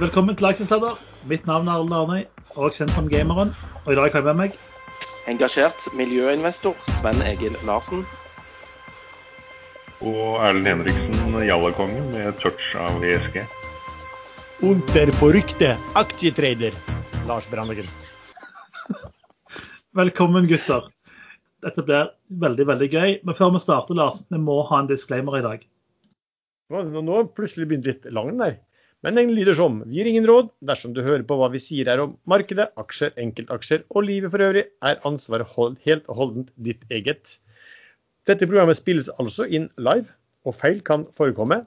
[0.00, 0.94] Velkommen til Aksjeslader.
[1.28, 2.20] Mitt navn er Arne Arnøy,
[2.56, 3.50] og kjent som Gameren.
[3.84, 4.54] Og i dag har jeg med meg
[5.28, 8.06] Engasjert miljøinvestor Sven Egil Larsen.
[10.00, 13.42] Og Erlend Henriksen, Jallakongen, med touch av ESG.
[14.70, 16.80] Unter på rykte, aksjetrader
[17.28, 17.92] Lars Brandeggen.
[20.00, 20.88] Velkommen, gutter.
[21.60, 22.08] Dette blir
[22.46, 23.18] veldig veldig gøy.
[23.20, 25.70] Men før vi starter, Lars, vi må ha en disclaimer i dag.
[26.72, 28.58] Nå nå plutselig begynte litt lang nei der.
[29.06, 31.88] Men den lyder som vi gir ingen råd dersom du hører på hva vi sier
[31.88, 36.50] her om markedet, aksjer, enkeltaksjer og livet for øvrig, er ansvaret hold, helt og holdent
[36.60, 37.38] ditt eget.
[38.28, 40.12] Dette programmet spilles altså inn live,
[40.44, 41.62] og feil kan forekomme.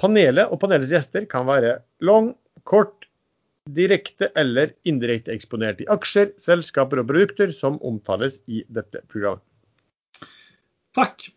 [0.00, 2.34] Panelet og panelets gjester kan være lang,
[2.68, 3.08] kort,
[3.72, 9.44] direkte eller indirekte eksponert i aksjer, selskaper og produkter som omtales i dette programmet.
[10.94, 11.30] Takk.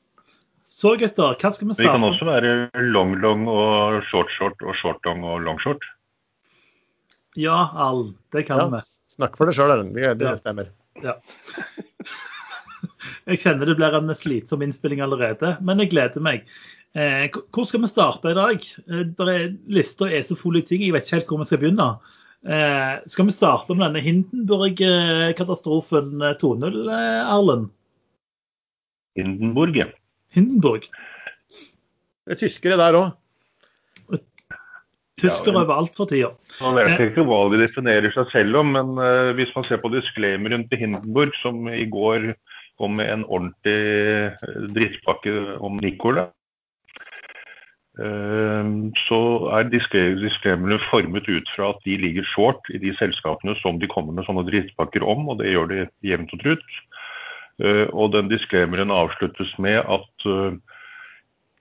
[0.77, 1.87] Så gutter, hva skal vi starte?
[1.87, 2.49] Vi kan også være
[2.93, 5.81] long long og short short og short long og long short.
[7.37, 7.99] Ja, Al,
[8.33, 8.79] det kan Ja, vi.
[9.13, 9.93] snakk for deg sjøl, Erlend.
[9.97, 10.35] Det, det Ja.
[10.37, 10.65] stemmer.
[11.03, 11.13] Ja.
[13.27, 16.39] Jeg kjenner det blir en slitsom innspilling allerede, men jeg gleder meg.
[16.95, 18.59] Eh, hvor skal vi starte i dag?
[18.87, 21.45] Eh, der er, lista er så full av ting, jeg vet ikke helt hvor vi
[21.49, 21.87] skal begynne.
[22.47, 27.67] Eh, skal vi starte med denne Hindenburg-katastrofen eh, 2.0, eh, Erlend?
[29.17, 29.73] Hindenburg.
[29.81, 29.87] ja.
[30.37, 30.87] Hindenburg.
[32.27, 33.15] Det er tyskere der òg.
[35.17, 36.29] Tyskere Ja, overalt for tida.
[36.61, 39.89] Man vet ikke hva de definerer seg selv om, men uh, hvis man ser på
[39.89, 42.35] disclaimeren til Hindenburg, som i går
[42.77, 45.31] kom med en ordentlig eh, drittpakke
[45.65, 46.27] om Nicola,
[47.97, 48.69] uh,
[49.07, 49.19] så
[49.57, 53.89] er discla- disclaimerne formet ut fra at de ligger short i de selskapene som de
[53.89, 56.69] kommer med sånne drittpakker om, og det gjør de jevnt og trutt.
[57.63, 60.57] Eh, Og den disclaimeren avsluttes med at eh,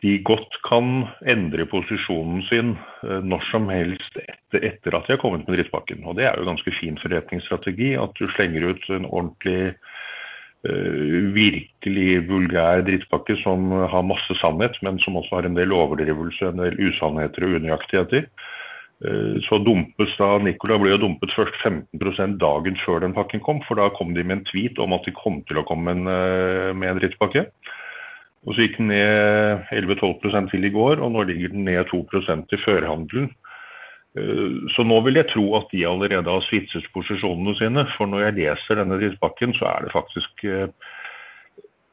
[0.04, 5.22] de godt kan endre posisjonen sin eh, når som helst etter, etter at de har
[5.22, 6.04] kommet med drittpakken.
[6.04, 9.76] Og det er jo ganske fin forretningsstrategi at du slenger ut en ordentlig
[10.66, 16.58] virkelig vulgær drittpakke som har masse sannhet, men som også har en del overdrivelse, en
[16.58, 18.24] del usannheter og unøyaktigheter.
[19.04, 23.60] Eh, Så dumpes da Nicola ble jo dumpet først 15% dagen før den pakken kom,
[23.66, 26.06] for da kom de med en tweet om at de kom til å komme en,
[26.08, 27.46] eh, med en drittpakke.
[28.46, 32.48] Og så gikk den ned 11-12 til i går, og nå ligger den ned 2%
[32.48, 33.34] til førhandelen.
[34.16, 37.84] Eh, Så nå vil jeg tro at de allerede har switchet posisjonene sine.
[37.98, 40.68] For når jeg leser denne drittpakken, så er det faktisk eh,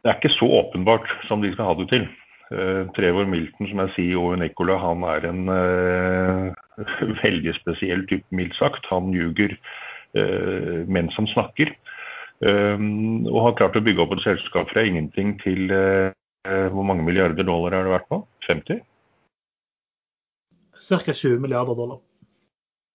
[0.04, 2.08] Det er ikke så åpenbart som de skal ha det til.
[2.54, 6.84] Eh, Trevor Milton, som jeg sier, og Nicola, han er en eh,
[7.24, 8.88] veldig spesiell type, mildt sagt.
[8.92, 9.56] Han ljuger
[10.18, 11.76] eh, mens han snakker.
[12.44, 17.72] Og har klart å bygge opp et selskap fra ingenting til hvor mange milliarder dollar
[17.78, 18.18] har det vært på?
[18.50, 18.82] 50?
[20.76, 21.14] Ca.
[21.14, 22.02] 20 milliarder dollar.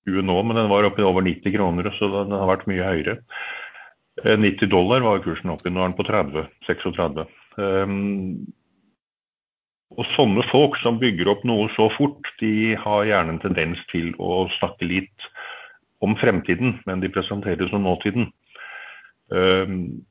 [0.09, 2.91] 20 nå, men den var oppe i over 90 kroner, så den har vært mye
[2.91, 3.17] høyere.
[4.25, 7.27] Eh, 90 dollar var kursen oppe i, nå er den på 30, 36.
[7.59, 8.47] Um,
[9.97, 14.13] og sånne folk som bygger opp noe så fort, de har gjerne en tendens til
[14.21, 15.29] å snakke litt
[16.05, 18.29] om fremtiden, men de presenterer som nåtiden.
[19.33, 20.05] Um,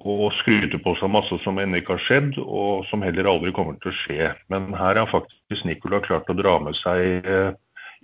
[0.00, 3.76] og skryter på seg masse som ennå ikke har skjedd, og som heller aldri kommer
[3.82, 4.30] til å skje.
[4.52, 7.50] Men her har faktisk Nicola klart å dra med seg uh,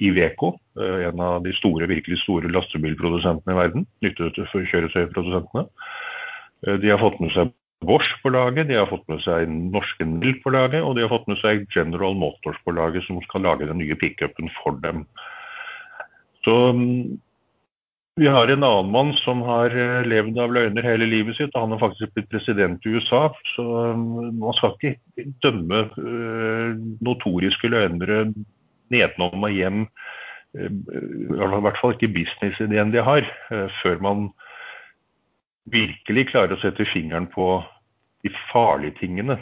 [0.03, 3.87] Iveco, uh, en av de store, virkelig store lastebilprodusentene i verden.
[4.05, 5.65] Nyttekjøretøyprodusentene.
[6.67, 10.07] Uh, De har fått med seg Bosch på laget, de har fått med seg norske
[10.09, 13.45] Nil på laget, og de har fått med seg General Motors på laget, som skal
[13.45, 15.05] lage den nye pickupen for dem.
[16.47, 17.19] Så mm,
[18.17, 21.67] vi har en annen mann som har eh, levd av løgner hele livet sitt, og
[21.67, 23.27] han har faktisk blitt president i USA.
[23.53, 28.31] Så mm, man skal ikke dømme eh, notoriske løgnere
[28.95, 29.85] nedenom og hjem,
[30.57, 33.29] eh, i hvert fall ikke businessideen de har,
[33.83, 34.31] før man
[35.73, 37.61] virkelig klarer å sette fingeren på
[38.27, 39.39] de farlige tingene.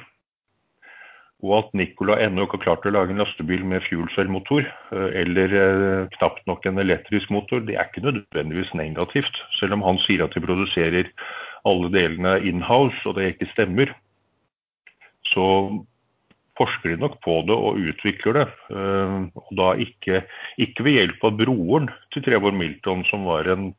[1.45, 4.65] Og at Nicola ennå ikke har klart å lage en lastebil med fuelcell-motor,
[4.97, 9.43] eh, eller eh, knapt nok en elektrisk motor, det er ikke nødvendigvis negativt.
[9.59, 11.11] Selv om han sier at de produserer
[11.69, 13.93] alle delene in-house, og det ikke stemmer,
[15.35, 15.45] så
[16.59, 18.47] forsker de nok på det og utvikler det.
[18.73, 20.25] Eh, Og da ikke,
[20.57, 23.75] ikke ved hjelp av broren til Trevor Milton, som var en,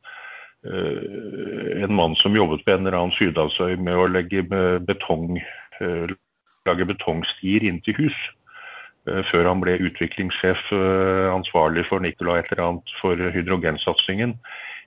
[0.66, 4.42] en mann som jobbet på en eller annen sydhavsøy med å legge
[4.86, 5.38] betong,
[5.80, 6.06] eh,
[6.66, 8.16] lage betongstier inn til hus.
[9.06, 14.34] eh, Før han ble utviklingssjef eh, ansvarlig for Nicola et eller annet for hydrogensatsingen.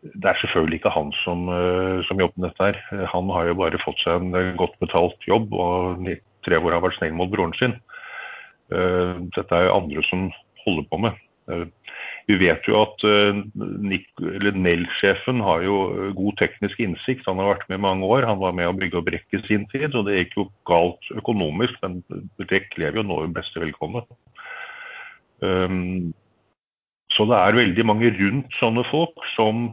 [0.03, 2.77] Det er selvfølgelig ikke han som, eh, som jobber med dette her.
[2.91, 6.05] Eh, Han har jo bare fått seg en eh, godt betalt jobb, og
[6.43, 7.79] tre år har vært snill mot broren sin.
[8.71, 10.31] Eh, Dette er jo andre som
[10.65, 11.13] holder på med.
[12.29, 13.03] Eh, Vi vet jo at
[14.53, 17.25] Nell-sjefen har jo god teknisk innsikt.
[17.25, 18.27] Han har vært med i mange år.
[18.27, 21.01] Han var med å bygge opp brekke i sin tid, og det gikk jo galt
[21.15, 22.03] økonomisk, men
[22.37, 24.05] Brekk lever jo nå i beste velkommen.
[25.41, 26.13] Um,
[27.09, 29.71] så det er veldig mange rundt sånne folk som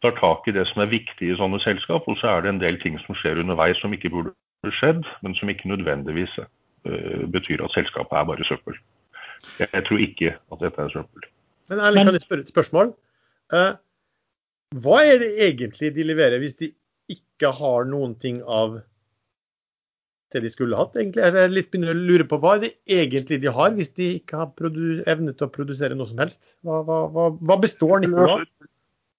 [0.00, 2.62] tar tak i det som er viktig i sånne selskap, og så er det en
[2.62, 4.32] del ting som skjer underveis som ikke burde
[4.78, 8.78] skjedd, men som ikke nødvendigvis uh, betyr at selskapet er bare søppel.
[9.60, 11.28] Jeg tror ikke at dette er søppel.
[11.70, 12.92] Men Erling, kan jeg spørre et spørsmål?
[13.54, 13.72] Uh,
[14.82, 16.72] hva er det egentlig de leverer hvis de
[17.10, 18.80] ikke har noen ting av
[20.30, 21.24] det de skulle hatt, egentlig?
[21.26, 24.42] Jeg litt begynner å lure på hva er det egentlig de har, hvis de ikke
[24.44, 24.52] har
[25.10, 26.38] evnet til å produsere noe som helst?
[26.66, 28.44] Hva, hva, hva består Nikola av?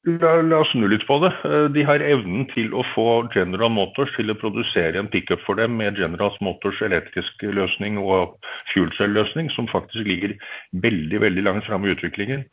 [0.09, 1.29] La, la, oss snu litt på det.
[1.45, 3.05] Eh, de har evnen til å få
[3.35, 8.33] General Motors til å produsere en pickup for dem med General Motors elektrisk løsning og
[8.71, 10.33] fuel cell-løsning, som faktisk ligger
[10.81, 12.47] veldig veldig langt framme i utviklingen.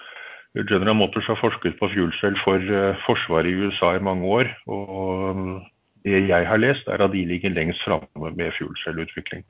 [0.58, 4.52] General Motors har forsket på fuelcell for uh, Forsvaret i USA i mange år.
[4.66, 5.64] og
[6.04, 9.44] det jeg har lest, er at de ligger lengst framme med fuel cell-utvikling.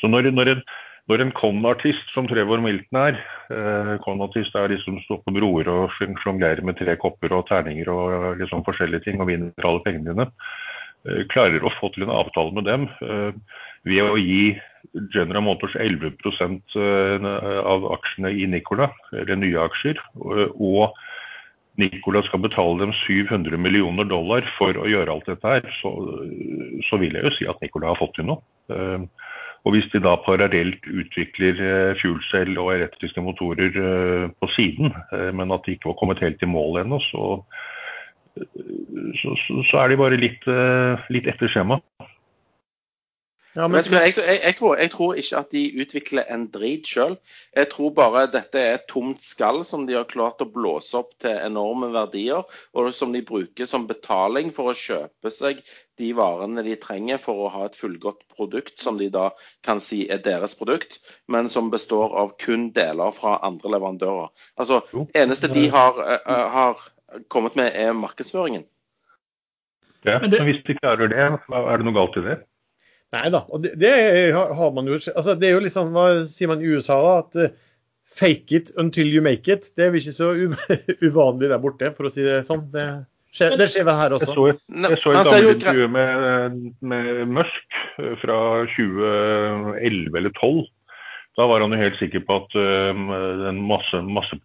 [0.00, 0.62] Så når, når, en,
[1.10, 3.16] når en con-artist som Trevor Milton er
[3.50, 7.90] eh, Con-artist er de som står på broer og sjonglerer med tre kopper og terninger
[7.90, 10.28] og liksom forskjellige ting og vinner alle pengene dine.
[11.02, 13.32] Eh, klarer å få til en avtale med dem eh,
[13.88, 14.52] ved å gi
[15.14, 17.26] General Motors 11 eh,
[17.58, 20.94] av aksjene i Nicola, eller nye aksjer, og
[21.80, 25.90] Nicola skal betale dem 700 millioner dollar for å gjøre alt dette her, så,
[26.86, 28.42] så vil jeg jo si at Nicola har fått til noe.
[29.62, 34.94] Og hvis de da parallelt utvikler uh, fuel og elektriske motorer uh, på siden,
[35.36, 37.44] men at de ikke var kommet helt i mål ennå, så,
[39.20, 39.36] så,
[39.68, 40.46] så, er de bare litt,
[41.12, 41.78] litt etter skjema.
[43.54, 43.84] Ja, men...
[43.84, 47.18] jeg, jeg, jeg, tror, jeg, tror, ikke at de utvikler en drit sjøl.
[47.56, 51.10] Jeg tror bare dette er et tomt skall som de har klart å blåse opp
[51.20, 55.60] til enorme verdier, og som de bruker som betaling for å kjøpe seg
[56.00, 59.28] de varene de trenger for å ha et fullgodt produkt, som de da
[59.66, 64.32] kan si er deres produkt, men som består av kun deler fra andre leverandører.
[64.56, 64.80] Altså,
[65.12, 66.80] eneste de har, uh, har
[67.28, 68.64] kommet med, er markedsføringen.
[70.08, 72.40] Ja, men hvis de klarer det, er det noe galt i det?
[73.12, 73.42] Nei da.
[73.52, 73.92] Og det, det,
[74.32, 77.14] har man jo altså Det er jo liksom, hva sier man i USA, da?
[77.20, 77.70] At uh,
[78.12, 79.72] fake it until you make it.
[79.76, 80.32] Det er jo ikke så
[81.06, 82.66] uvanlig der borte, for å si det sånn.
[82.72, 82.86] Det
[83.36, 84.28] skjer, det skjer vel her også.
[84.32, 87.10] Jeg så, jeg så et altså, gammelt intervju med, med
[87.40, 88.38] Musk eh, fra
[88.76, 90.70] 2011 eller 2012.
[91.32, 93.12] Da var han jo helt sikker på at uh,
[93.46, 94.36] den masse, masse,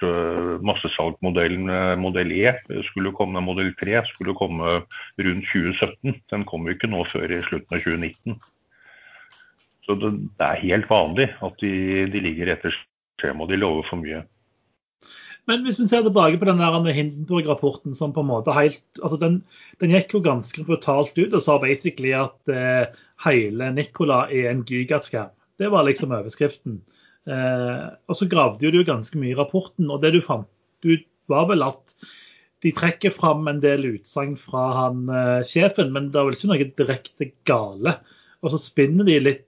[0.64, 1.68] massesalgmodellen
[2.00, 2.54] modell E
[2.88, 4.78] skulle komme, modell 3 skulle komme
[5.20, 6.22] rundt 2017.
[6.32, 8.40] Den kom jo ikke nå før i slutten av 2019.
[9.88, 11.74] Så det, det er helt vanlig at de,
[12.12, 12.76] de ligger etter
[13.22, 14.26] skjema og de lover for mye.
[15.48, 19.16] Men hvis vi ser tilbake på den der Hindenburg-rapporten som på en måte helt, altså
[19.22, 19.38] den,
[19.80, 22.92] den, gikk jo ganske brutalt ut og sa basically at eh,
[23.24, 25.32] hele Nicola er en gigaskam.
[25.58, 26.82] Det var liksom overskriften.
[27.32, 30.52] Eh, og så gravde jo du ganske mye i rapporten, og det du fant
[30.84, 31.96] ut var vel at
[32.66, 36.52] de trekker fram en del utsagn fra han eh, sjefen, men det er vel ikke
[36.52, 37.96] noe direkte gale.
[38.44, 39.47] Og så spinner de litt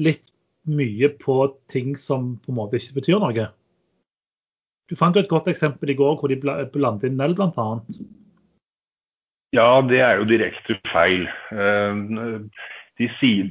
[0.00, 0.26] litt
[0.70, 1.36] mye på
[1.72, 3.48] ting som på en måte ikke betyr noe.
[4.90, 7.68] Du fant jo et godt eksempel i går hvor de blandet inn Nell bl.a.
[9.54, 11.26] Ja, det er jo direkte feil.
[11.54, 12.40] Eh,
[13.00, 13.48] de sier,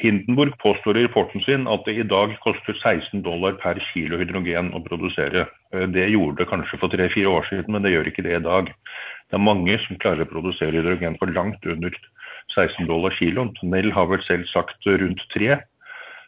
[0.00, 4.70] Hindenburg påstår i rapporten sin at det i dag koster 16 dollar per kilo hydrogen
[4.72, 5.44] å produsere.
[5.74, 8.46] Eh, det gjorde det kanskje for tre-fire år siden, men det gjør ikke det i
[8.46, 8.70] dag.
[9.28, 11.98] Det er mange som klarer å produsere hydrogen for langt under
[12.52, 13.54] 16 dollar kiloen.
[13.62, 15.60] Nell har vel selv sagt rundt tre.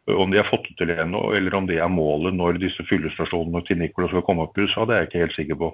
[0.07, 3.65] Om de har fått det til ennå, eller om det er målet når disse fyllestasjonene
[3.67, 5.71] til Nicolas skal komme opp i USA, det er jeg ikke helt sikker på.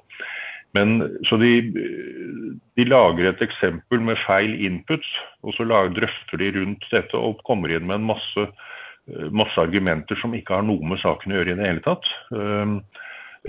[0.72, 1.50] Men, så de,
[2.78, 5.08] de, lager et eksempel med feil inputs,
[5.44, 8.46] og så lager, drøfter de rundt dette og kommer inn med en masse,
[9.28, 12.08] masse, argumenter som ikke har noe med saken å gjøre i det hele tatt.
[12.32, 12.78] Um,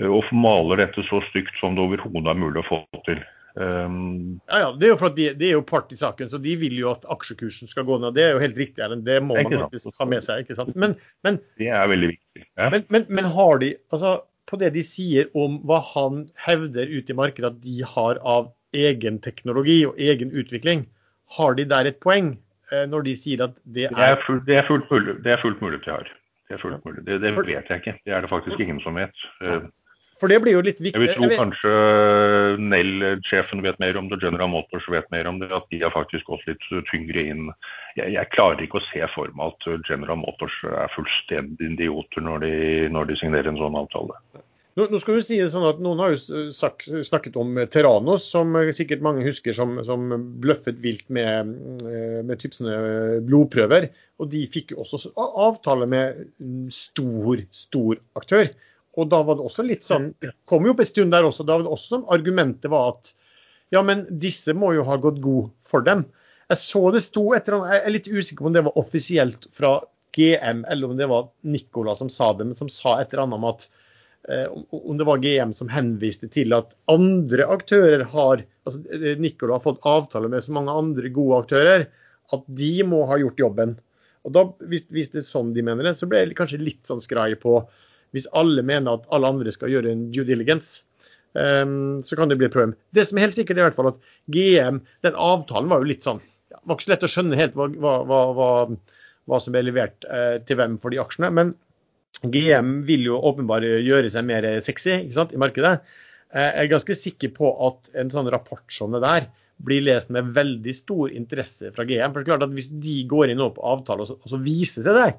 [0.04, 3.22] og maler dette så stygt som det overhodet er mulig å få til.
[3.54, 6.30] Um, ja, ja, Det er jo for at de, de, er jo part i saken,
[6.30, 8.16] så de vil jo at aksjekursen skal gå ned.
[8.16, 8.82] Det er jo helt riktig.
[8.82, 9.04] Erlend.
[9.06, 10.42] Det må man faktisk ha med seg.
[10.42, 10.74] ikke sant?
[10.74, 10.96] Men,
[11.26, 12.46] men, det er veldig viktig.
[12.58, 12.70] Ja.
[12.74, 14.16] Men, men, men, har de, altså
[14.50, 18.50] på det de sier om hva han hevder ute i markedet at de har av
[18.74, 20.84] egen teknologi og egen utvikling,
[21.38, 22.34] har de der et poeng
[22.72, 25.32] eh, når de sier at det er Det er, full, det er fullt mulig det
[25.32, 26.10] er fullt mulig de har.
[26.50, 27.06] Det, er fullt mulig.
[27.06, 27.96] det, det vet jeg ikke.
[28.04, 29.24] Det er det faktisk ingen som vet.
[30.20, 30.94] For det blir jo litt viktig.
[30.94, 31.72] Jeg vil tro jeg kanskje
[32.62, 36.30] Nell-sjefen vet mer om det, General Motors vet mer om det, at de har faktisk
[36.30, 37.48] gått litt tyngre inn.
[37.98, 42.44] Jeg, jeg klarer ikke å se for meg at General Motors er fullstendig idioter når
[42.46, 42.56] de,
[42.94, 44.18] når de signerer en sånn avtale.
[44.74, 48.24] Nå, nå, skal vi si det sånn at Noen har jo sagt, snakket om Terranos,
[48.26, 50.08] som sikkert mange husker som, som
[50.42, 51.52] bløffet vilt med,
[52.26, 53.86] med typsene blodprøver.
[54.18, 56.24] Og De fikk jo også avtale med
[56.74, 58.50] stor, stor aktør.
[58.94, 61.46] Og da var det også litt sånn Det kom jo opp en stund der også.
[61.46, 63.14] Da var det også sånn argumentet var at
[63.74, 66.04] ja, men disse må jo ha gått god for dem.
[66.52, 69.78] Jeg så det sto etter Jeg er litt usikker på om det var offisielt fra
[70.14, 73.40] GM, eller om det var Nicola som sa det, men som sa et eller annet
[73.40, 73.64] om at
[74.28, 79.58] eh, om det var GM som henviste til at andre aktører har altså eh, Nicola
[79.58, 81.88] har fått avtale med så mange andre gode aktører
[82.34, 83.74] at de må ha gjort jobben.
[84.24, 86.86] Og da, hvis, hvis det er sånn de mener det, så ble jeg kanskje litt
[86.88, 87.58] sånn skrai på
[88.14, 90.84] hvis alle mener at alle andre skal gjøre en due diligence.
[91.34, 92.76] Um, så kan det bli et problem.
[92.94, 93.98] Det som er helt sikkert, er i hvert fall at
[94.30, 97.56] GM, den avtalen var jo litt sånn Det var ikke så lett å skjønne helt
[97.58, 98.50] hva, hva, hva,
[99.26, 101.32] hva som ble levert eh, til hvem for de aksjene.
[101.34, 101.50] Men
[102.22, 105.80] GM vil jo åpenbart gjøre seg mer sexy sant, i markedet.
[106.30, 109.28] Eh, jeg er ganske sikker på at en sånn rapport som det der
[109.64, 112.14] blir lest med veldig stor interesse fra GM.
[112.14, 114.40] For det er klart at Hvis de går inn på avtale og så, og så
[114.42, 115.18] viser seg deg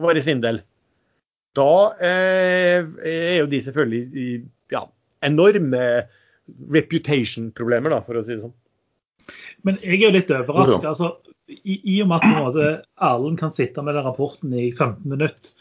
[0.00, 0.64] å være svindel,
[1.56, 4.28] da eh, er jo de selvfølgelig i
[4.72, 4.86] ja,
[5.24, 5.84] enorme
[6.72, 8.56] reputation-problemer, for å si det sånn.
[9.66, 10.88] Men jeg er jo litt overrasket.
[10.90, 11.12] Altså,
[11.52, 15.52] i, i, og med at Erlend kan sitte med den rapporten i 15 minutter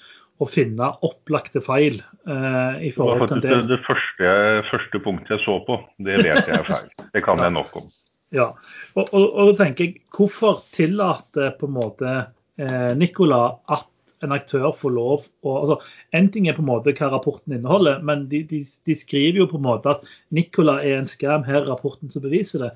[0.41, 3.57] og finne opplagte feil eh, i forhold til det.
[3.69, 4.31] Det, første,
[4.71, 6.87] første punktet jeg så på, det vet jeg er feil.
[7.13, 7.91] Det kan jeg nok om.
[8.33, 8.47] Ja,
[8.95, 12.13] og, og, og tenker jeg, Hvorfor tillater på en måte
[12.57, 13.90] eh, Nicola at
[14.25, 15.77] en aktør får lov å altså,
[16.17, 19.49] En ting er på en måte hva rapporten inneholder, men de, de, de skriver jo
[19.51, 21.45] på en måte at Nicola er en skam.
[21.47, 22.71] Her er rapporten som beviser det.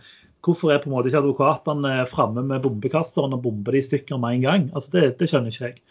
[0.46, 4.22] Hvorfor er på en måte ikke advokatene framme med bombekasteren og bomber de i stykker
[4.22, 4.70] med en gang?
[4.78, 5.82] Altså det, det skjønner ikke jeg.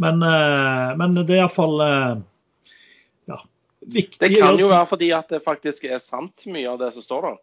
[0.00, 1.82] Men, eh, men det er iallfall
[3.80, 4.18] viktig.
[4.20, 7.26] Det kan jo være fordi at det faktisk er sant, mye av det som står
[7.26, 7.38] der.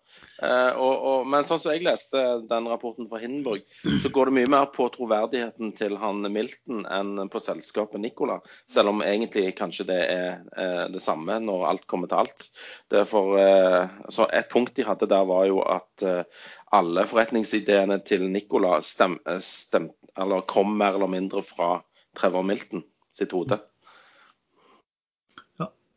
[0.47, 3.65] Eh, og, og, men sånn som jeg leste den rapporten fra Hindenburg,
[4.03, 8.39] så går det mye mer på troverdigheten til han Milton enn på selskapet Nicola.
[8.71, 12.49] Selv om egentlig kanskje det er eh, det samme når alt kommer til alt.
[13.09, 16.03] For, eh, et punkt de hadde der, var jo at
[16.75, 19.89] alle forretningsideene til Nicola stem, stem,
[20.49, 21.77] kom mer eller mindre fra
[22.15, 22.83] Trevor Milton
[23.15, 23.59] sitt hode.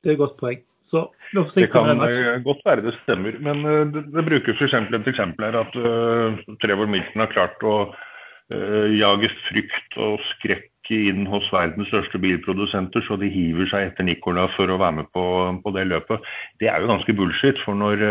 [0.02, 0.64] Det er et godt poeng.
[0.88, 1.98] Så, det kan
[2.44, 6.38] godt være det stemmer, men uh, det, det brukes eksempel et eksempel her at uh,
[6.62, 13.04] Trevor Milton har klart å uh, jage frykt og skrekk inn hos verdens største bilprodusenter,
[13.04, 15.24] så de hiver seg etter Nicola for å være med på,
[15.60, 16.24] på det løpet.
[16.62, 17.60] Det er jo ganske bullshit.
[17.60, 18.06] for når,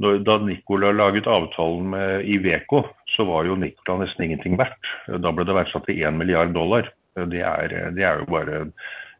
[0.00, 4.88] når, Da Nicola laget avtalen med Iveco, så var jo Nicola nesten ingenting verdt.
[5.20, 6.88] Da ble det verdsatt til 1 milliard dollar.
[7.12, 8.64] Det er, det er jo bare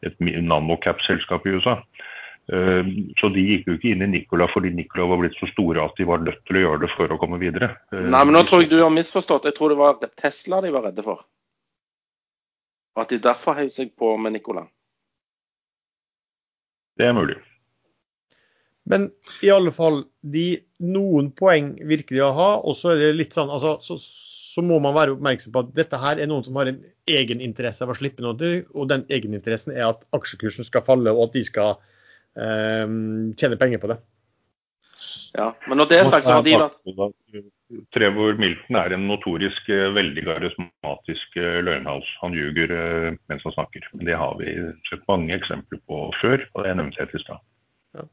[0.06, 1.78] et nanocap-selskap i USA.
[2.52, 5.82] Eh, så de gikk jo ikke inn i Nicola fordi Nicola var blitt så store
[5.84, 7.74] at de var nødt til å gjøre det for å komme videre.
[7.92, 9.50] Eh, Nei, men nå tror jeg du har misforstått.
[9.50, 11.26] Jeg tror det var Tesla de var redde for.
[12.96, 14.64] Og at de derfor heiv seg på med Nicola.
[16.98, 17.36] Det er mulig.
[18.88, 19.10] Men
[19.44, 20.46] i alle fall, de,
[20.80, 22.48] noen poeng virker de å ha.
[22.64, 23.98] Og så er det litt sånn altså, så,
[24.58, 27.84] så må man være oppmerksom på at dette her er noen som har en egeninteresse
[27.84, 28.48] av å slippe noe.
[28.74, 31.76] Og den egeninteressen er at aksjekursen skal falle, og at de skal
[32.34, 32.86] eh,
[33.38, 34.00] tjene penger på det.
[35.38, 37.46] Ja, men når det er sagt, så har de vært
[37.94, 42.08] Trevor Milton er en notorisk eh, veldig karismatisk eh, løgnhals.
[42.24, 43.86] Han ljuger eh, mens han snakker.
[44.08, 44.56] Det har vi
[44.88, 47.44] sett mange eksempler på før, og det nevnte jeg til stad.
[47.94, 48.08] Ja.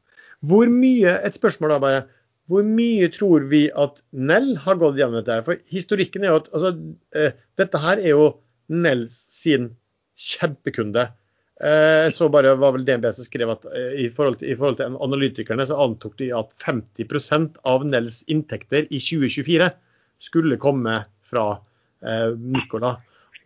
[0.46, 2.04] Hvor mye, et spørsmål da bare.
[2.46, 5.38] Hvor mye tror vi at Nell har gått gjennom dette?
[5.38, 5.46] her?
[5.46, 6.72] For historikken er jo at altså,
[7.18, 8.28] uh, dette her er jo
[8.70, 9.72] Nell sin
[10.20, 11.08] kjempekunde.
[11.56, 14.78] Uh, så bare var vel DNB som skrev at uh, i, forhold til, i, forhold
[14.78, 19.70] til, analytikerne så antok de at 50% av Nells inntekter i 2024
[20.22, 21.56] skulle komme fra
[22.06, 22.92] Nicola.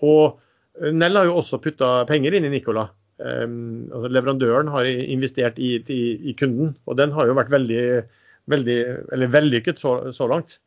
[0.04, 2.88] Og Nell har jo også putta penger inn i Nicola.
[3.20, 7.82] Um, altså leverandøren har investert i, i, i, kunden, og den har jo vært veldig
[8.50, 8.80] veldig,
[9.14, 10.58] eller vellykket så, så langt.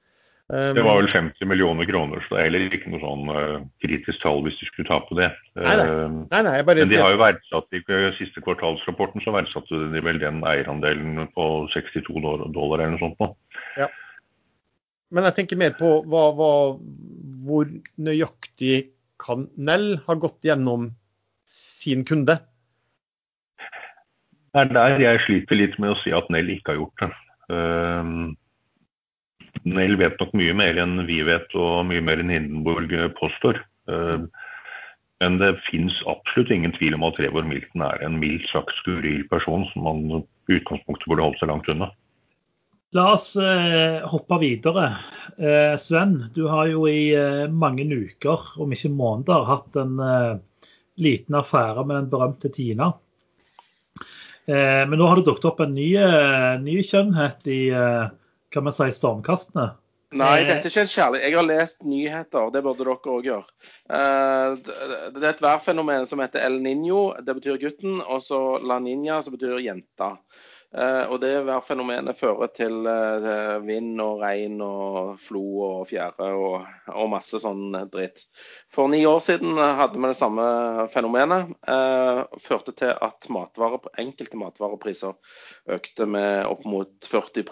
[0.52, 3.62] Um, det var vel 50 millioner kroner, så det er heller ikke noe sånn uh,
[3.82, 5.30] kritisk tall hvis du skulle ta på det.
[5.56, 5.86] Nei, nei.
[5.88, 7.82] Um, nei, bare Men de har jo verdsatt i
[8.20, 13.24] siste kvartalsrapporten så verdsatte de vel den eierandelen på 62 dollar eller noe sånt.
[13.24, 13.32] Nå.
[13.80, 13.88] Ja.
[15.14, 16.52] Men jeg tenker mer på hva, hva,
[17.48, 17.72] hvor
[18.02, 18.78] nøyaktig
[19.24, 20.90] kan Nell ha gått gjennom
[21.48, 22.42] sin kunde?
[24.54, 27.14] Det er der jeg sliter litt med å si at Nell ikke har gjort det.
[27.52, 28.36] Ehm,
[29.64, 33.62] Nell vet nok mye mer enn vi vet, og mye mer enn Hindenburg påstår.
[33.90, 34.30] Ehm,
[35.22, 39.22] Men det fins absolutt ingen tvil om at Trevor Milton er en mildt sagt skuril
[39.32, 40.02] person som man
[40.50, 41.88] i utgangspunktet burde holdt seg langt unna.
[42.94, 44.90] La oss eh, hoppe videre.
[45.38, 50.68] Eh, Sven, du har jo i eh, mange uker, om ikke måneder, hatt en eh,
[51.02, 52.92] liten affære med den berømte Tina.
[54.46, 57.62] Eh, men nå har det dukket opp en ny, eh, ny skjønnhet i
[58.54, 59.72] kan man si, stormkastene.
[60.14, 61.26] Nei, dette er ikke en kjærlighet.
[61.26, 63.48] Jeg har lest nyheter, det burde dere òg gjøre.
[63.90, 69.24] Det er et værfenomen som heter El Niño, det betyr gutten, og så La Niña,
[69.26, 70.12] som betyr jenta.
[70.74, 76.64] Uh, og det værfenomenet fører til uh, vind og regn og flo og fjære og,
[76.90, 78.24] og, masse sånn dritt.
[78.74, 80.46] For ni år siden hadde vi det samme
[80.94, 81.54] fenomenet.
[81.70, 85.14] Uh, førte til at matvarer, enkelte matvarepriser
[85.78, 87.46] økte med opp mot 40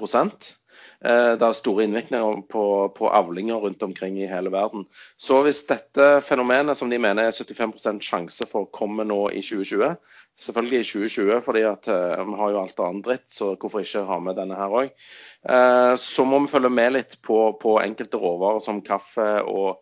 [1.01, 2.63] det er store innvirkninger på,
[2.97, 4.87] på, avlinger rundt omkring i hele verden.
[5.17, 9.91] Så hvis dette fenomenet, som de mener er 75% sjanse for, kommer nå i 2020,
[10.39, 14.05] Selvfølgelig i 2020, fordi at uh, vi har jo alt annet dritt, så hvorfor ikke
[14.07, 14.93] ha med denne her òg.
[15.41, 19.81] Eh, så må vi følge med litt på, på enkelte råvarer som kaffe og,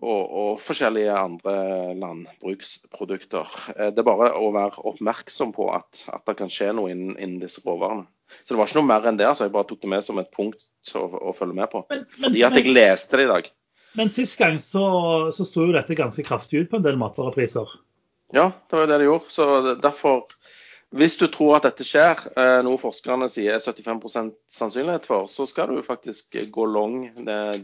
[0.00, 1.54] og, og, forskjellige andre
[2.00, 3.52] landbruksprodukter.
[3.74, 7.16] Uh, det er bare å være oppmerksom på at, at det kan skje noe innen,
[7.18, 8.08] innen, disse råvarene.
[8.32, 9.28] Så det var ikke noe mer enn det.
[9.28, 11.84] altså Jeg bare tok det med som et punkt å, å følge med på.
[11.92, 13.52] Men, men, fordi at jeg leste det i dag.
[13.98, 14.84] Men sist gang så,
[15.36, 17.76] så sto jo dette ganske kraftig ut på en del matvarepriser.
[18.32, 19.32] Ja, det var jo det det gjorde.
[19.32, 19.46] Så
[19.82, 20.22] derfor,
[20.96, 25.46] hvis du tror at dette skjer, eh, noe forskerne sier er 75 sannsynlighet for, så
[25.48, 27.04] skal du faktisk gå long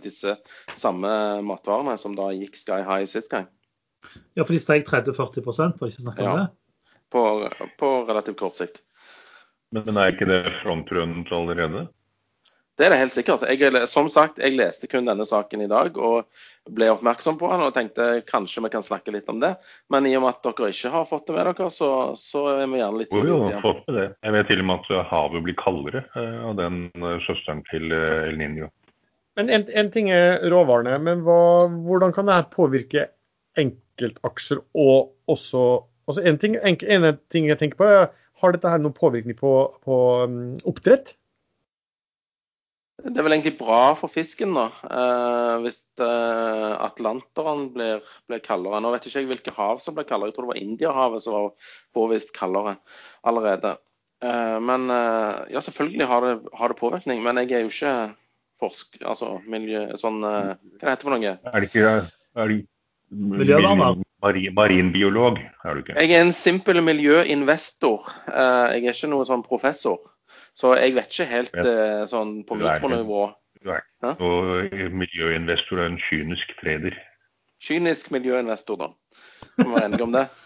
[0.05, 0.37] disse
[0.77, 1.13] samme
[1.47, 3.49] matvarene som da gikk sky high sist gang.
[4.37, 6.49] Ja, for de steg 30-40 for ikke å snakke om det?
[7.09, 7.23] På,
[7.81, 8.83] på relativt kort sikt.
[9.73, 11.89] Men er ikke det frontrunnet allerede?
[12.79, 13.43] Det er det helt sikkert.
[13.51, 16.29] Jeg, som sagt, jeg leste kun denne saken i dag og
[16.71, 19.57] ble oppmerksom på den og tenkte kanskje vi kan snakke litt om det.
[19.91, 22.71] Men i og med at dere ikke har fått det med dere, så, så er
[22.71, 24.07] vi gjerne litt Jo, jo, fått med det.
[24.23, 27.91] Jeg vet til og med at havet blir kaldere eh, av den eh, søsteren til
[27.91, 28.71] eh, El Niño.
[29.39, 33.09] Men en, en ting er råvarene, men hva, hvordan kan det påvirke
[33.59, 35.67] enkeltaksjer og også
[36.09, 37.93] altså en, ting, en, en ting jeg tenker på,
[38.39, 39.51] Har dette her noen påvirkning på,
[39.83, 41.18] på um, oppdrett?
[42.99, 44.65] Det er vel egentlig bra for fisken, da.
[44.91, 48.81] Eh, hvis eh, Atlanteren blir, blir, kaldere.
[48.83, 50.33] Nå vet ikke jeg hvilke hav som ble kaldere.
[50.33, 52.75] Jeg tror det var Indiahavet som var påvist kaldere
[53.23, 53.77] allerede.
[54.25, 57.23] Eh, men eh, ja, selvfølgelig har det, har det, påvirkning.
[57.23, 57.95] Men jeg er jo ikke
[58.59, 58.99] forsk...
[59.07, 59.87] Altså miljø...
[60.01, 61.39] Sånn eh, Hva heter det for noe?
[61.39, 62.61] Er det ikke er det?
[64.59, 65.95] Marinbiolog, er du ikke?
[66.03, 68.11] Jeg er en simpel miljøinvestor.
[68.27, 70.03] Eh, jeg er ikke noen sånn professor.
[70.59, 73.29] Så jeg vet ikke helt uh, sånn på mikronivå.
[73.63, 73.85] Du er
[74.23, 76.95] og miljøinvestor er en kynisk treder.
[77.63, 78.93] Kynisk miljøinvestor, da.
[79.57, 80.29] Kan vi være enige om det?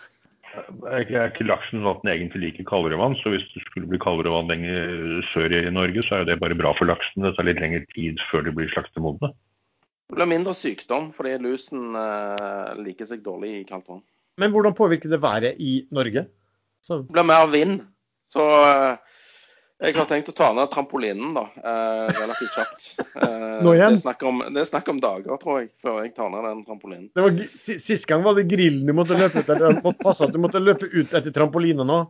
[0.53, 3.89] Jeg er ikke laksen sånn at den egentlig liker kaldere vann, så hvis det skulle
[3.89, 7.25] bli kaldere vann lenger sør i Norge, så er jo det bare bra for laksen.
[7.25, 9.33] Det tar litt lengre tid før de blir slaktemodne.
[10.13, 14.05] Det blir mindre sykdom fordi lusen uh, liker seg dårlig i kaldt vann.
[14.41, 16.27] Men hvordan påvirker det været i Norge?
[16.85, 17.01] Så...
[17.01, 17.81] Det blir mer vind.
[18.33, 19.01] Så uh,
[19.83, 22.89] jeg har tenkt å ta ned trampolinen da, eh, relativt kjapt.
[23.23, 23.93] Eh, Nå igjen?
[23.93, 26.47] Det er, snakk om, det er snakk om dager, tror jeg, før jeg tar ned
[26.49, 27.11] den trampolinen.
[27.15, 27.37] Det var,
[27.85, 29.61] sist gang var det grillen du måtte løpe etter.
[29.61, 32.01] Det måtte passe at du måtte løpe ut etter trampolinen nå.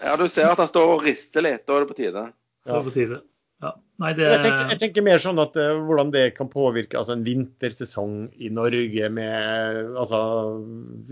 [0.00, 1.66] Ja, du ser at han står og rister litt.
[1.68, 2.24] Da er det på tide.
[2.66, 2.72] Ja.
[2.72, 3.20] Det er på tide.
[3.64, 3.72] Ja.
[4.02, 4.26] Nei, det...
[4.26, 8.16] jeg, tenker, jeg, tenker, mer sånn at uh, hvordan det kan påvirke altså en vintersesong
[8.36, 10.20] i Norge med altså,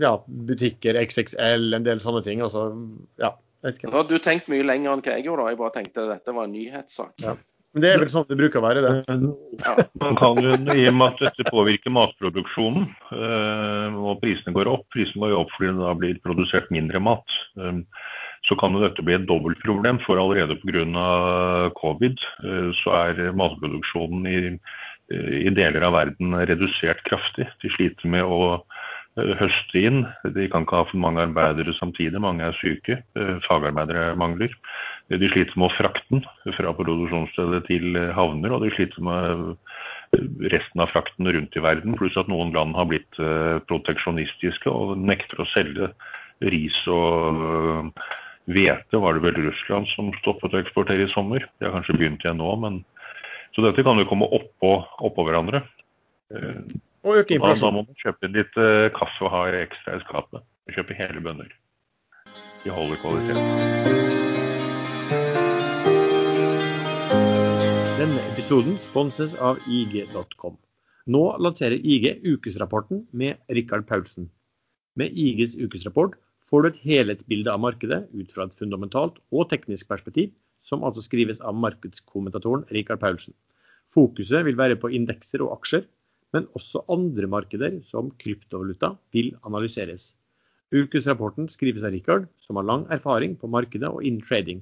[0.01, 2.43] ja, butikker XXL, en del sånne ting.
[2.45, 2.67] Altså,
[3.21, 3.33] ja.
[3.65, 5.49] Nå har du tenkt mye lenger enn hva jeg gjorde.
[5.51, 7.13] Jeg bare tenkte at dette var en nyhetssak.
[7.23, 7.35] Ja.
[7.75, 9.15] Men det er vel sånn det bruker å være, det.
[9.59, 9.73] Ja.
[9.99, 14.85] Man kan jo, I og med at dette påvirker matproduksjonen, øh, og prisene går opp,
[14.95, 17.81] prisene går jo opp fordi det da blir produsert mindre mat, øh,
[18.47, 19.99] så kan jo dette bli et dobbeltproblem.
[20.05, 20.85] For allerede pga.
[21.75, 24.39] covid øh, så er matproduksjonen i,
[25.43, 27.49] i deler av verden redusert kraftig.
[27.59, 28.84] De sliter med å Eh,
[29.15, 30.01] høste inn.
[30.35, 32.99] De kan ikke ha for mange arbeidere samtidig, mange er syke.
[33.15, 34.51] Eh, fagarbeidere mangler.
[35.09, 39.55] Eh, de sliter med å frakte den fra produksjonsstedet til havner, og de sliter med
[40.51, 41.95] resten av frakten rundt i verden.
[41.95, 43.17] Pluss at noen land har blitt
[43.67, 45.89] proteksjonistiske og nekter å selge
[46.45, 47.91] ris og
[48.47, 49.01] hvete.
[49.01, 51.43] Var det vel Russland som stoppet å eksportere i sommer?
[51.59, 52.83] De har kanskje begynt igjen nå, men
[53.55, 55.61] Så dette kan jo komme oppå, oppå hverandre.
[57.05, 57.75] Og øke inflasjonen.
[57.75, 60.41] Da, må man kjøpe litt uh, kaffe og ha ekstra i skapet.
[60.73, 61.51] Kjøpe hele bønner.
[62.63, 63.37] De holder kvalitet.
[67.99, 70.57] Denne episoden sponses av IG.com.
[71.05, 74.31] Nå lanserer IG ukesrapporten med Rikard Paulsen.
[74.97, 76.17] Med IGs ukesrapport
[76.49, 80.33] får du et helhetsbilde av markedet ut fra et fundamentalt og teknisk perspektiv,
[80.65, 83.37] som altså skrives av markedskommentatoren Rikard Paulsen.
[83.93, 85.85] Fokuset vil være på indekser og aksjer,
[86.35, 90.11] men også andre markeder som kryptovaluta vil analyseres.
[90.75, 94.59] Ukesrapporten skrives av Rikard, som har lang erfaring på markedet og innen trading.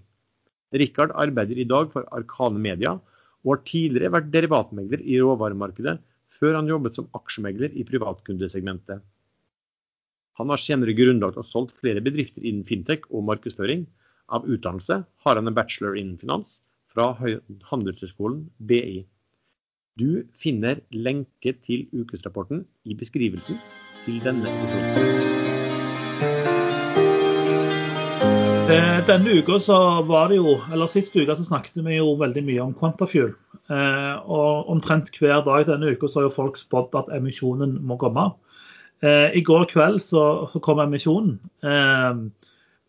[0.73, 2.97] Rikard arbeider i dag for Arkane Media,
[3.43, 5.97] og har tidligere vært derivatmegler i råvaremarkedet,
[6.33, 9.01] før han jobbet som aksjemegler i privatkundesegmentet.
[10.39, 13.85] Han har senere grunnlagt og solgt flere bedrifter innen fintech og markedsføring.
[14.33, 16.61] Av utdannelse har han en bachelor innen finans
[16.93, 17.11] fra
[17.69, 19.03] Handelshøyskolen BI.
[19.99, 23.59] Du finner lenke til ukesrapporten i beskrivelsen
[24.05, 25.19] til denne episoden.
[28.73, 29.77] Eh, denne uka så
[30.09, 33.35] var det jo, eller Sist uke snakket vi jo veldig mye om Quantafuel.
[33.69, 38.01] Eh, og Omtrent hver dag denne uka så har jo folk spådd at emisjonen må
[38.01, 38.31] komme.
[39.05, 41.37] Eh, I går kveld så, kom emisjonen,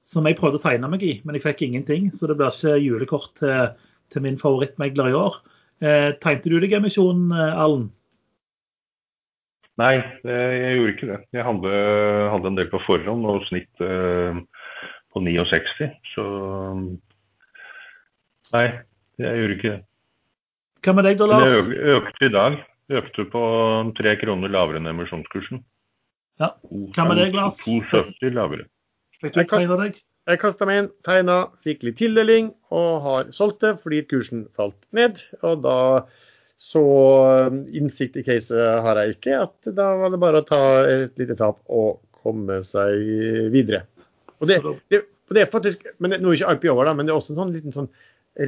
[0.05, 2.15] som jeg prøvde å tegne meg i, men jeg fikk ingenting.
[2.17, 3.75] Så det blir ikke julekort til,
[4.09, 5.45] til min favorittmegler i år.
[5.85, 7.91] Eh, tegnte du deg emisjonen, Allen?
[9.81, 11.17] Nei, jeg gjorde ikke det.
[11.35, 11.71] Jeg hadde,
[12.31, 14.39] hadde en del på forhånd og snitt eh,
[15.11, 15.89] på 69.
[16.13, 16.27] Så
[18.55, 18.69] nei,
[19.19, 19.81] jeg gjorde ikke det.
[20.85, 21.49] Hva med deg da, Lars?
[21.49, 22.61] Men jeg økte i dag.
[22.95, 23.43] Økte på
[23.97, 25.63] tre kroner lavere enn emisjonskursen.
[26.43, 26.51] Ja.
[26.95, 27.59] Hva med deg, Lars?
[27.65, 28.69] 270 lavere.
[29.23, 29.99] Fikk du tegna deg?
[30.25, 34.79] Jeg kasta meg inn, tegna, fikk litt tildeling og har solgt det fordi kursen falt
[34.97, 35.21] ned.
[35.45, 35.79] Og da
[36.61, 36.85] så
[37.51, 41.19] um, innsikt i caset har jeg ikke, at da var det bare å ta et
[41.21, 43.83] lite tap og komme seg videre.
[44.41, 45.03] Og det, det,
[45.35, 47.77] det er faktisk, men Nå er ikke IPO-er, men det er også en sånn liten
[47.77, 47.91] sånn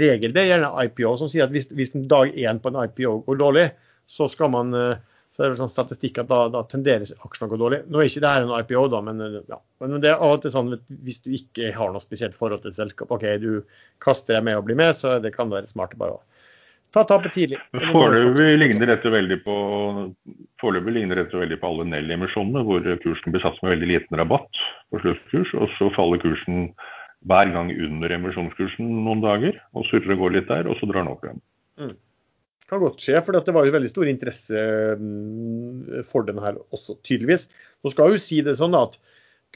[0.00, 0.32] regel.
[0.32, 3.42] Det er gjerne IPO som sier at hvis, hvis dag én på en IPO går
[3.42, 3.66] dårlig,
[4.08, 4.96] så skal man uh,
[5.36, 7.78] så det er vel sånn statistikk at da, da tenderer aksjene å gå dårlig.
[7.92, 9.18] Nå er ikke det her en IPO, da, men,
[9.52, 9.58] ja.
[9.84, 12.62] men det er av og til sånn at hvis du ikke har noe spesielt forhold
[12.62, 13.50] til et selskap, OK, du
[14.00, 16.22] kaster deg med og blir med, så det kan være smart bare å
[16.96, 17.58] ta tapet tidlig.
[17.90, 19.58] Foreløpig ligner dette veldig på
[20.72, 25.04] ligner dette veldig på alle Nell-emisjonene, hvor kursen blir satt med veldig liten rabatt på
[25.04, 26.70] sluttkurs, og så faller kursen
[27.28, 31.04] hver gang under emisjonskursen noen dager, og surrer og går litt der, og så drar
[31.04, 31.44] den opp igjen.
[31.76, 31.94] Mm
[32.70, 34.62] kan godt skje, for det var jo veldig stor interesse
[34.98, 37.46] mm, for den her også, tydeligvis.
[37.84, 38.98] Nå skal jo si det sånn at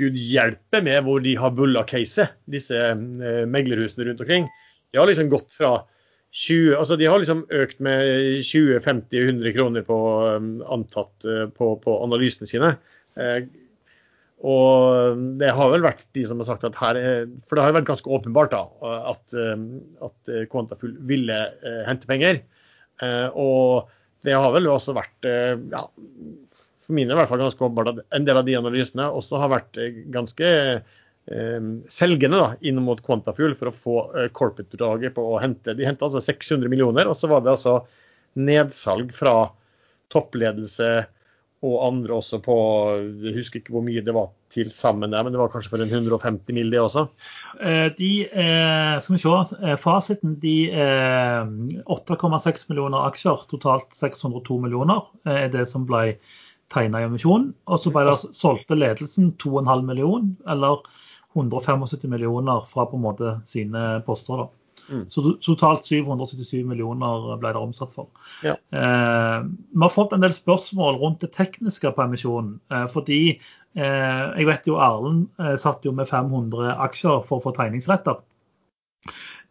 [0.00, 4.46] gud hjelpe med hvor de har bulla caset, disse eh, meglerhusene rundt omkring.
[4.90, 5.80] De har liksom gått fra
[6.30, 8.06] 20, altså De har liksom økt med
[8.46, 9.96] 20-50-100 kroner på
[10.38, 12.76] um, antatt uh, på, på, analysene sine.
[13.18, 13.42] Eh,
[14.46, 16.96] og det har vel vært de som har sagt at her
[17.44, 18.62] For det har vært ganske åpenbart da,
[19.10, 19.34] at,
[20.06, 21.36] at Quantafull ville
[21.84, 22.38] hente penger.
[23.04, 23.90] Eh, og
[24.26, 25.84] det har vel også vært eh, ja,
[26.90, 29.52] for mine i hvert fall ganske åpenbart at en del av de analysene også har
[29.52, 35.24] vært eh, ganske eh, selgende da, inn mot Quantafuel for å få eh, corporate-draget på
[35.30, 35.76] å hente.
[35.78, 37.80] De henta altså 600 millioner, og så var det altså
[38.38, 39.50] nedsalg fra
[40.10, 40.90] toppledelse
[41.60, 42.54] og andre også på
[43.20, 45.82] Jeg husker ikke hvor mye det var til sammen der, men det var kanskje for
[45.84, 46.70] en 150 mill.
[46.72, 47.06] det også?
[47.60, 50.70] Eh, de, eh, skal vi se, eh, Fasiten de
[51.84, 56.16] 8,6 millioner aksjer, totalt 602 millioner, er det som ble
[56.72, 57.52] tegna i emisjonen.
[57.68, 60.80] Og så ble det solgte ledelsen 2,5 millioner, eller
[61.36, 64.36] 175 millioner fra på en måte sine poster.
[64.36, 64.48] da.
[64.90, 65.04] Mm.
[65.10, 68.08] Så totalt 777 millioner ble det omsatt for.
[68.42, 68.56] Ja.
[68.74, 72.56] Eh, vi har fått en del spørsmål rundt det tekniske på emisjonen.
[72.72, 77.44] Eh, fordi eh, jeg vet jo Erlend eh, satt jo med 500 aksjer for å
[77.46, 78.18] få tegningsretter.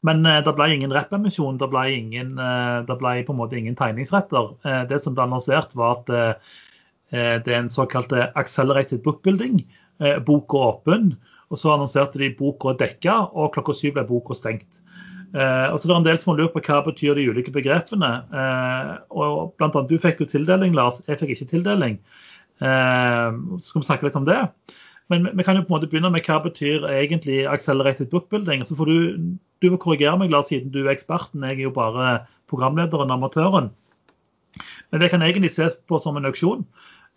[0.08, 2.20] Men eh, det ble ingen rep-emisjon, det, eh,
[2.90, 4.56] det, ble på en måte ingen tegningsretter.
[4.92, 6.12] det som ble annonsert, var at
[7.10, 9.64] det er en såkalt accelerated bookbuilding.
[10.26, 11.16] boka åpen.
[11.50, 14.84] Og så annonserte de boka dekka, og klokka syv ble boka stengt.
[15.36, 18.12] Eh, altså det er en del som har lurt på hva betyr de ulike begrepene.
[18.34, 21.02] Eh, og blant annet, Du fikk jo tildeling, Lars.
[21.08, 22.00] Jeg fikk ikke tildeling.
[22.62, 24.40] Eh, så skal vi snakke litt om det.
[25.10, 28.66] Men vi kan jo på en måte begynne med hva betyr egentlig accelerated bookbuilding.
[28.66, 31.46] Så får du, du får korrigere meg, Lars, siden du er eksperten.
[31.46, 33.72] Jeg er jo bare programlederen, amatøren.
[34.92, 36.66] Men det kan egentlig ses på som en auksjon.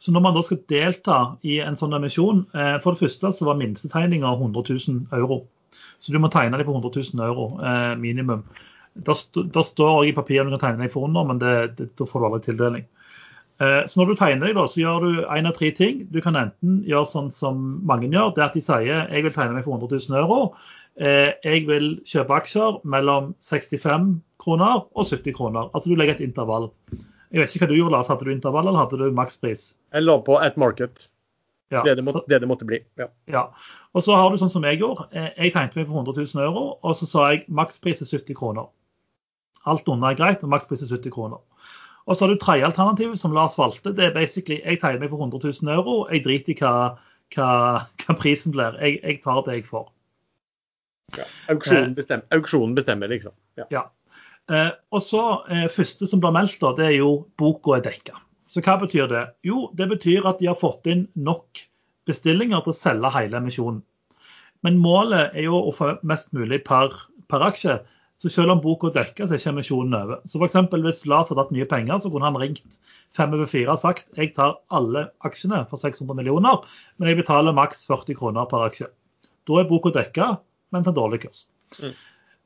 [0.02, 3.46] Så når man da skal delta i en sånn emisjon eh, For det første så
[3.46, 5.44] var minstetegninga 100 000 euro.
[6.02, 8.44] Så du må tegne deg for 100 000 euro eh, minimum.
[8.92, 11.92] Der, st der står i papiret du kan tegne deg for under, men det, det,
[11.98, 12.84] da får du aldri tildeling.
[13.62, 16.04] Eh, så når du tegner deg, da, så gjør du én av tre ting.
[16.12, 19.56] Du kan enten gjøre sånn som mange gjør, det at de sier jeg vil tegne
[19.56, 20.42] meg for 100 000 euro.
[21.00, 25.70] Eh, jeg vil kjøpe aksjer mellom 65 kroner og 70 kroner.
[25.72, 26.68] Altså du legger et intervall.
[27.32, 28.10] Jeg vet ikke hva du gjorde, Lars.
[28.12, 29.72] Hadde du intervall eller hadde du makspris?
[29.94, 31.08] Jeg lå på et market.
[31.72, 31.82] Ja.
[31.86, 32.82] Det, det, måtte, det, det måtte bli.
[33.00, 33.08] Ja.
[33.32, 33.46] ja.
[33.96, 35.08] Og så har du sånn som jeg gjorde.
[35.16, 38.36] Eh, jeg tegnet meg for 100 000 euro, og så sa jeg makspris er 70
[38.38, 38.68] kroner.
[39.68, 41.40] Alt under er greit, men makspris er 70 kroner.
[42.10, 43.94] Og så har du tredje alternativet, som Lars valgte.
[43.94, 45.96] Det er basically jeg tegner meg for 100 000 euro.
[46.10, 46.74] Jeg driter i hva,
[47.36, 47.50] hva,
[48.04, 48.76] hva prisen blir.
[48.82, 49.86] Jeg, jeg, tar det jeg får.
[51.16, 53.34] Ja, auksjonen, bestemmer, auksjonen bestemmer, liksom.
[53.60, 53.68] Ja.
[53.70, 53.82] ja.
[54.50, 58.16] Eh, og så eh, første som blir meldt, da, det er jo boka er dekka.
[58.52, 59.22] Så hva betyr det?
[59.48, 61.62] Jo, det betyr at de har fått inn nok
[62.08, 63.80] bestillinger til å selge hele emisjonen.
[64.62, 66.92] Men målet er jo å få mest mulig per,
[67.32, 67.80] per aksje.
[68.22, 70.20] Så selv om boka dekker, så er ikke emisjonen over.
[70.30, 70.58] Så f.eks.
[70.84, 72.76] hvis Lars hadde hatt mye penger, så kunne han ringt
[73.16, 76.60] fem over fire og sagt jeg tar alle aksjene for 600 millioner,
[76.98, 78.86] men jeg betaler maks 40 kroner per aksje.
[79.50, 80.36] Da er boka dekka,
[80.70, 81.46] men til dårlig kurs.
[81.80, 81.96] Mm.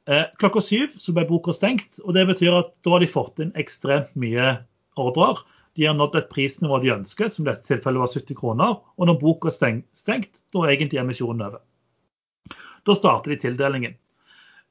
[0.06, 3.42] Eh, klokka syv så ble boka stengt, og det betyr at da har de fått
[3.44, 4.54] inn ekstremt mye
[4.96, 5.42] ordrer.
[5.76, 8.78] De har nådd et prisnivå de ønsker, som i dette tilfellet var 70 kroner.
[8.96, 11.62] Og når boka er stengt, stengt da er egentlig emisjonen over.
[12.86, 13.96] Da starter de tildelingen.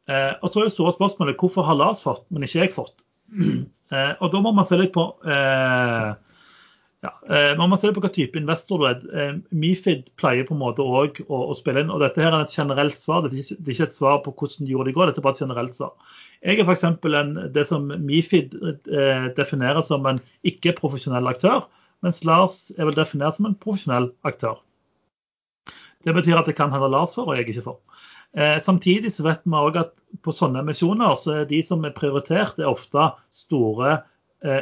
[0.09, 2.97] Eh, og så er jo store spørsmålet hvorfor har Lars fått, men ikke jeg fått?
[3.93, 6.07] Eh, og da må man se litt på eh,
[7.05, 9.01] ja, eh, Man må se på hva type investor du er.
[9.13, 11.93] Eh, Mifid pleier på en måte òg å, å, spille inn.
[11.93, 13.25] og Dette her er et generelt svar.
[13.25, 15.37] Det er ikke, et svar på hvordan de gjorde det i går, dette er bare
[15.37, 15.93] et generelt svar.
[16.45, 16.85] Jeg er f.eks.
[17.55, 21.65] det som Mifid eh, definerer som en ikke-profesjonell aktør,
[22.05, 24.59] mens Lars er vel definert som en profesjonell aktør.
[26.05, 27.79] Det betyr at det kan hende Lars for, og jeg ikke for.
[28.37, 29.93] Eh, samtidig så vet vi òg at
[30.25, 34.01] på sånne emisjoner så er de som er prioritert, er ofte store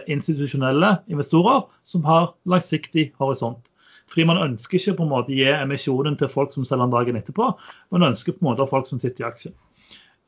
[0.07, 3.65] institusjonelle investorer som har langsiktig horisont.
[4.13, 6.93] Fordi man ønsker ikke på en måte å gi emisjonen til folk som selger den
[6.93, 7.49] dagen etterpå,
[7.95, 9.55] man ønsker på en måte folk som sitter i aksjen.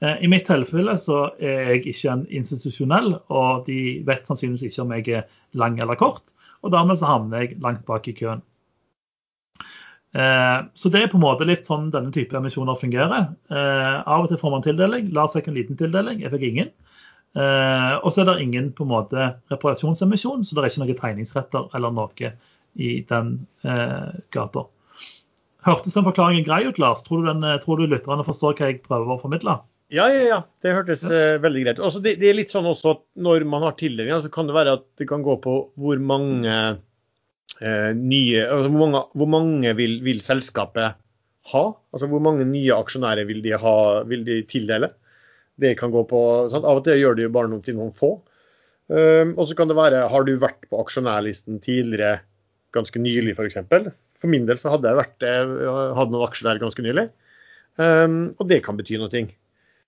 [0.03, 4.84] Eh, I mitt tilfelle så er jeg ikke en institusjonell, og de vet sannsynligvis ikke
[4.84, 5.29] om jeg er
[5.60, 6.34] lang eller kort.
[6.65, 8.41] Og dermed så havner jeg langt bak i køen.
[10.15, 13.29] Eh, så det er på en måte litt sånn denne type emisjoner fungerer.
[13.51, 15.12] Eh, av og til får man tildeling.
[15.15, 16.73] Lars fikk en liten tildeling, jeg fikk ingen.
[17.36, 21.65] Og så er det ingen på en måte reparasjonsemisjon, så det er ikke noen tegningsretter
[21.76, 22.30] eller noe
[22.80, 23.34] i den
[24.32, 24.63] gata.
[25.65, 27.04] Hørtes den forklaringen grei ut, Lars?
[27.04, 29.58] Tror du, den, tror du lytterne forstår hva jeg prøver å formidle?
[29.93, 30.39] Ja, ja, ja.
[30.65, 31.98] Det hørtes eh, veldig greit ut.
[32.02, 34.78] Det, det, er litt sånn også at når man har tildelinger, så kan det være
[34.80, 36.56] at det kan gå på hvor mange
[37.62, 40.98] eh, nye altså Hvor mange, hvor mange vil, vil, selskapet
[41.52, 41.63] ha?
[41.93, 43.76] Altså hvor mange nye aksjonærer vil de, ha,
[44.10, 44.89] vil de tildele?
[45.62, 46.68] Det kan gå på sant?
[46.68, 48.18] Av og til gjør det jo bare noe til noen få.
[48.86, 52.20] Um, og så kan det være Har du vært på aksjonærlisten tidligere
[52.76, 53.63] ganske nylig, f.eks.?
[53.72, 53.88] For,
[54.20, 57.08] for min del så hadde jeg vært, hadde noen aksjer der ganske nylig.
[57.80, 59.24] Um, og det kan bety noe.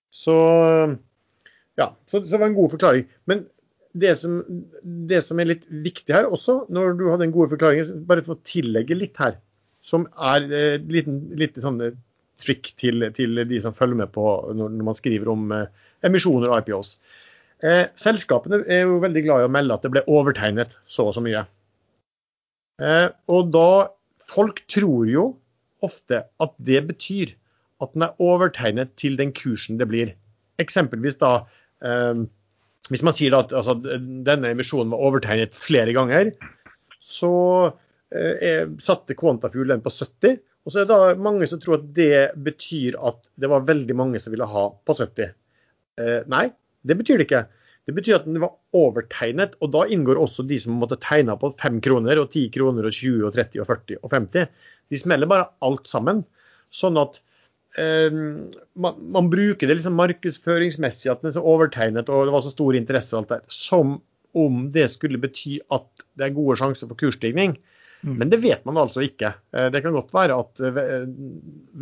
[0.08, 0.34] Så
[1.78, 3.06] ja, så, så det var en god forklaring.
[3.30, 3.44] Men
[3.98, 4.40] det som,
[4.82, 8.36] det som, er litt viktig her også, når du hadde den gode forklaringen, bare for
[8.36, 9.38] å tillegge litt her,
[9.84, 11.96] som er eh, litt, litt sånn eh,
[12.38, 14.24] trick til, til, de som følger med på
[14.54, 15.68] når, når man skriver om eh,
[16.06, 16.96] emisjoner og IPOs.
[17.64, 21.16] Eh, selskapene er jo veldig glad i å melde at det ble overtegnet så og
[21.16, 21.44] så mye.
[22.82, 23.70] Eh, og da
[24.28, 25.22] Folk tror jo
[25.84, 27.30] ofte at det betyr
[27.80, 30.10] at den er overtegnet til den kursen det blir.
[30.60, 31.46] Eksempelvis da
[31.80, 32.26] eh,
[32.92, 36.34] Hvis man sier at altså, denne emisjonen var overtegnet flere ganger,
[37.00, 37.32] så
[38.12, 40.38] eh, satte Quantafuel den på 70.
[40.68, 44.20] Og så er det mange som tror at det betyr at det var veldig mange
[44.20, 45.30] som ville ha på 70.
[46.02, 46.48] Eh, nei,
[46.84, 47.46] det betyr det ikke.
[47.88, 51.54] Det betyr at den var overtegnet, og da inngår også de som måtte tegne på
[51.56, 54.52] 5 kroner og 10 kroner og 20 og 30 og 40 og 50.
[54.92, 56.20] De smeller bare alt sammen.
[56.68, 57.22] Sånn at
[57.78, 58.12] Eh,
[58.72, 62.50] man, man, bruker det liksom markedsføringsmessig, at den er så overtegnet og det var så
[62.50, 63.98] stor interesse og alt der, som
[64.38, 65.86] om det skulle bety at
[66.18, 67.56] det er gode sjanser for kursstigning.
[68.02, 68.16] Mm.
[68.20, 69.32] Men det vet man altså ikke.
[69.54, 71.08] Eh, det kan godt være at eh,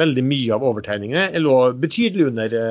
[0.01, 2.63] veldig mye av overtegningene lå betydelig under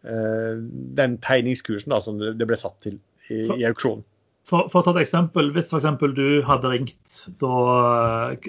[0.00, 2.94] den tegningskursen da, som det ble satt til
[3.28, 4.00] i, i auksjonen.
[4.48, 5.86] For, for, å ta et eksempel, Hvis f.eks.
[6.16, 7.50] du hadde ringt, da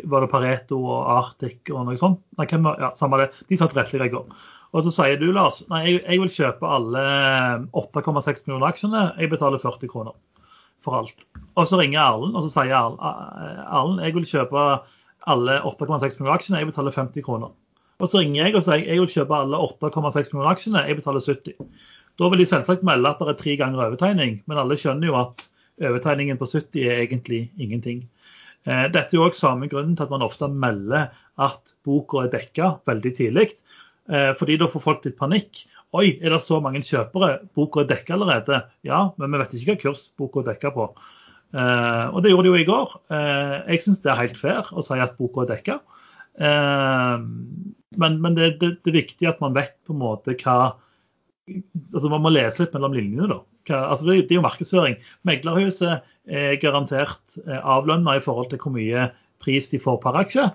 [0.09, 2.23] var det Pareto og Arctic og noe sånt.
[2.39, 3.29] Nei, hvem, ja, samme det.
[3.51, 4.31] De satt rettelig i går.
[4.71, 7.03] Og så sier du, Lars, nei, jeg, jeg vil kjøpe alle
[7.75, 9.03] 8,6 millioner aksjene.
[9.19, 10.15] Jeg betaler 40 kroner
[10.85, 11.25] for alt.
[11.59, 14.65] Og så ringer Erlend, og så sier Erlend jeg vil kjøpe
[15.29, 16.61] alle 8,6 millioner aksjene.
[16.61, 17.53] Jeg betaler 50 kroner.
[18.01, 20.85] Og så ringer jeg og sier jeg vil kjøpe alle 8,6 millioner aksjene.
[20.89, 21.71] Jeg betaler 70.
[22.19, 25.19] Da vil de selvsagt melde at det er tre ganger overtegning, men alle skjønner jo
[25.21, 25.45] at
[25.81, 28.03] Overtegningen på 70 er egentlig ingenting.
[28.69, 31.09] Eh, dette er jo også samme grunnen til at man ofte melder
[31.41, 33.47] at boka er dekka veldig tidlig.
[34.11, 35.63] Eh, fordi da får folk litt panikk.
[35.91, 37.41] Oi, er det så mange kjøpere?
[37.57, 38.61] Boka er dekka allerede.
[38.87, 40.85] Ja, men vi vet ikke hva kurs boka er dekka på.
[41.51, 42.93] Eh, og det gjorde de jo i går.
[43.11, 45.81] Eh, jeg syns det er helt fair å si at boka er dekka.
[46.39, 47.25] Eh,
[47.99, 50.77] men, men det, det, det, er viktig at man vet på en måte hva
[51.51, 53.27] altså Man må lese litt mellom linjene.
[53.27, 53.41] da.
[53.67, 54.99] Hva, altså det, det, er jo markedsføring.
[55.27, 59.09] Meglerhuset er garantert avlønna i forhold til hvor mye
[59.43, 60.45] pris de får per aksje.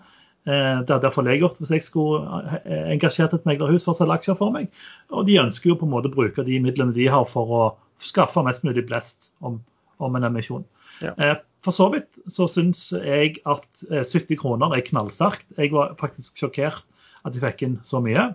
[0.47, 2.61] Det hadde iallfall jeg gjort hvis jeg skulle
[2.95, 4.69] engasjert et meglerhus for å selge aksjer for meg.
[5.11, 7.63] Og de ønsker jo på en måte å bruke de midlene de har for å
[7.99, 9.59] skaffe mest mulig blest om,
[9.99, 10.63] om en emisjon.
[11.03, 11.13] Ja.
[11.19, 15.49] Eh, for så vidt så syns jeg at 70 eh, kroner er knallsterkt.
[15.59, 16.85] Jeg var faktisk sjokkert
[17.27, 18.31] at de fikk inn så mye.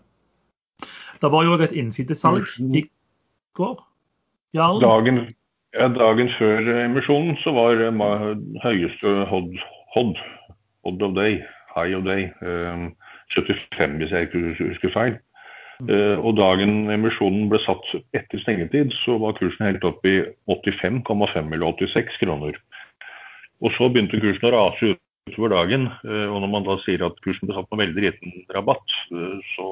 [1.21, 2.83] Det var jo et innsidesalg i
[3.57, 3.77] går.
[4.57, 5.21] Dagen,
[5.77, 7.79] ja, dagen, før emisjonen så var
[8.65, 9.53] høyeste hod,
[9.95, 10.17] hod,
[10.83, 11.37] hod of day,
[11.75, 12.29] high of day,
[13.35, 15.19] 75 hvis jeg ikke husker feil.
[15.81, 20.19] Uh, og dagen emisjonen ble satt etter stengetid, så var kursen helt opp i
[20.51, 22.59] 85,5 eller 86 kroner.
[23.65, 24.91] Og så begynte kursen å rase
[25.29, 25.87] utover dagen.
[26.05, 28.97] Uh, og når man da sier at kursen ble satt med veldig liten rabatt,
[29.55, 29.71] så,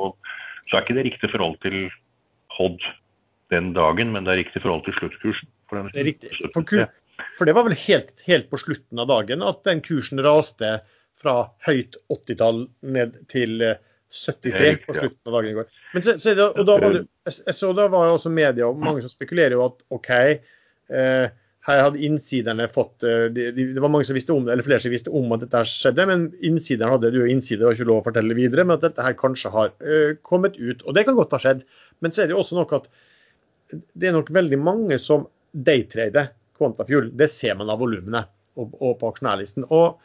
[0.65, 1.77] så, er ikke det riktig forhold til
[2.57, 2.81] Hod
[3.53, 5.49] den dagen, men det er riktig forhold til sluttkursen.
[5.93, 6.33] det er riktig.
[6.55, 6.65] For,
[7.37, 10.79] for, det var vel helt, helt på slutten av dagen at den kursen raste
[11.19, 11.35] fra
[11.67, 13.59] høyt 80-tall ned til
[14.09, 15.67] 73 på slutten av dagen i går.
[15.93, 19.03] Men så, så, og da var det, så da var jo også media og mange
[19.03, 21.27] som spekulerer jo at OK, eh,
[21.69, 24.65] her hadde innsiderne fått eh, de, de, Det var mange som visste om det, eller
[24.65, 28.01] flere som visste om at dette skjedde, men innsiderne hadde jo innsider og ikke lov
[28.01, 30.81] å fortelle videre, men at dette her kanskje har eh, kommet ut.
[30.87, 31.61] Og det kan godt ha skjedd.
[32.01, 32.89] Men så er det jo også noe at
[33.69, 37.11] det er nok veldig mange som daytrader Quantafuel.
[37.15, 38.25] Det ser man av volumene
[38.59, 39.67] og, og på aksjonærlisten.
[39.69, 39.99] Og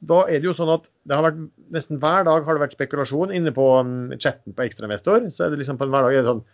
[0.00, 1.40] da er det jo sånn at det har vært,
[1.74, 5.26] nesten hver dag har det vært spekulasjon inne på um, chatten på Ekstrainvestor.
[5.28, 6.46] Så er det liksom på en hverdag er det sånn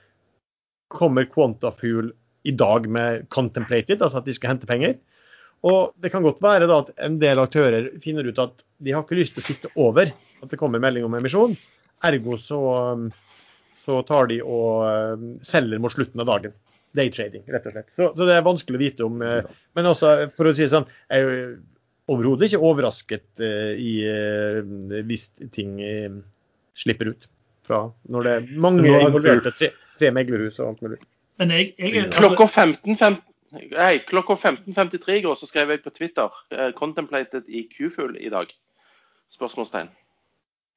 [0.95, 2.13] Kommer Quantafuel
[2.47, 4.99] i dag med contemplated, altså at de skal hente penger?
[5.67, 9.03] Og det kan godt være da at en del aktører finner ut at de har
[9.03, 11.57] ikke lyst til å sitte over at det kommer melding om emisjon.
[12.07, 12.61] Ergo så,
[12.95, 13.09] um,
[13.79, 14.87] så tar de og
[15.19, 16.55] um, selger mot slutten av dagen.
[16.97, 17.89] Daytrading, rett og slett.
[17.95, 19.19] Så, så, det er vanskelig å vite om.
[19.21, 21.59] Eh, men også, for å si det sånn, jeg
[22.13, 26.21] overhodet ikke overrasket uh, i, uh, hvis ting uh,
[26.79, 27.29] slipper ut.
[27.67, 31.01] Fra når det er mange involverte, tre, tre meglerhus og alt mulig.
[31.41, 32.21] Men jeg, jeg, altså...
[32.21, 33.17] Klokka 15.53
[33.57, 38.31] 15, klokka 15.53 i går så skrev jeg på Twitter uh, 'Contemplated i Q-full i
[38.33, 38.55] dag'?
[39.35, 39.89] Spørsmålstegn.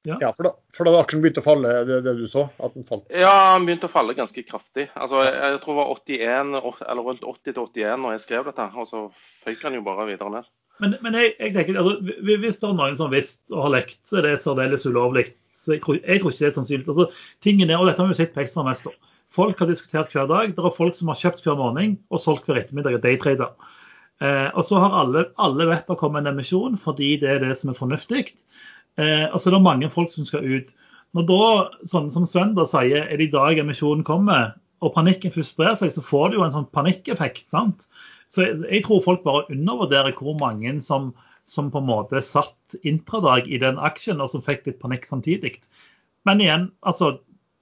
[0.02, 2.46] Ja, ja for, da, for da aksjen begynte å falle, det, det, du så?
[2.58, 3.04] at den falt?
[3.12, 4.88] Ja, den begynte å falle ganske kraftig.
[4.96, 6.54] Altså, jeg, jeg tror det var 81,
[6.88, 8.66] eller rundt 80 til 81 når jeg skrev dette.
[8.80, 9.02] Og så
[9.44, 10.48] føyk den jo bare videre ned.
[10.80, 14.00] Men, men jeg, jeg, tenker, altså, hvis det er noen som visst og har lekt,
[14.08, 15.26] så er det særdeles ulovlig.
[15.68, 16.86] Jeg, tror ikke det er sannsynlig.
[16.88, 17.10] Altså,
[17.44, 18.94] tingene, og Dette har vi sett på Ekstramester.
[19.30, 20.54] Folk har diskutert hver dag.
[20.56, 23.52] Det er folk som har kjøpt hver morgen og solgt hver ettermiddag og daytrader.
[24.20, 27.54] Eh, og så har alle, alle vet det kommer en emisjon fordi det er det
[27.56, 28.24] som er fornuftig.
[29.00, 30.72] Eh, og så er det mange folk som skal ut.
[31.16, 31.44] Når da,
[31.90, 35.74] sånn som Sven da sier, er det i dag emisjonen kommer, og panikken først sprer
[35.78, 37.48] seg, så får du jo en sånn panikkeffekt.
[37.52, 37.86] sant?
[38.30, 41.10] Så jeg tror folk bare undervurderer hvor mange som,
[41.48, 45.56] som på en måte satt intradag i den aksjen, og som fikk litt panikk samtidig.
[46.28, 47.16] Men igjen, altså,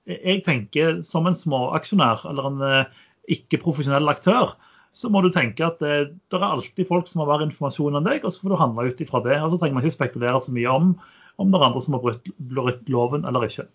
[0.09, 3.04] jeg tenker som en småaksjonær eller en eh,
[3.38, 4.57] ikke-profesjonell aktør,
[4.96, 7.96] så må du tenke at det, eh, det, er alltid folk som har mer informasjon
[8.00, 9.38] enn deg, og så får du handle ut ifra det.
[9.40, 10.92] og Så trenger man ikke spekulere så mye om
[11.38, 13.68] om det er andre som har brutt loven eller ikke.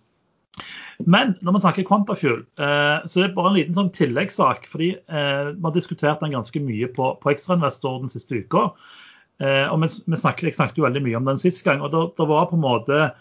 [0.99, 4.67] Men når man snakker Quantafuel, eh, så er det bare en liten sånn tilleggssak.
[4.69, 8.69] fordi eh, Vi har diskutert den ganske mye på, på Ekstrainvestor den siste uka.
[9.41, 11.81] Eh, og vi, vi snakket, Jeg snakket jo veldig mye om den sist gang.
[11.81, 13.11] og Det var på en måte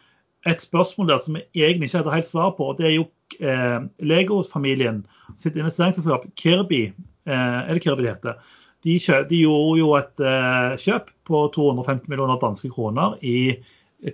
[0.46, 2.72] et spørsmål der som vi egentlig ikke hadde helt svar på.
[2.72, 3.06] og Det er jo
[3.40, 5.04] eh, Lego-familien
[5.38, 6.92] sitt investeringsselskap Kirby,
[7.26, 8.58] eh, er det Kirby det heter?
[8.82, 13.54] De, kjø, de gjorde jo et eh, kjøp på 250 millioner danske kroner i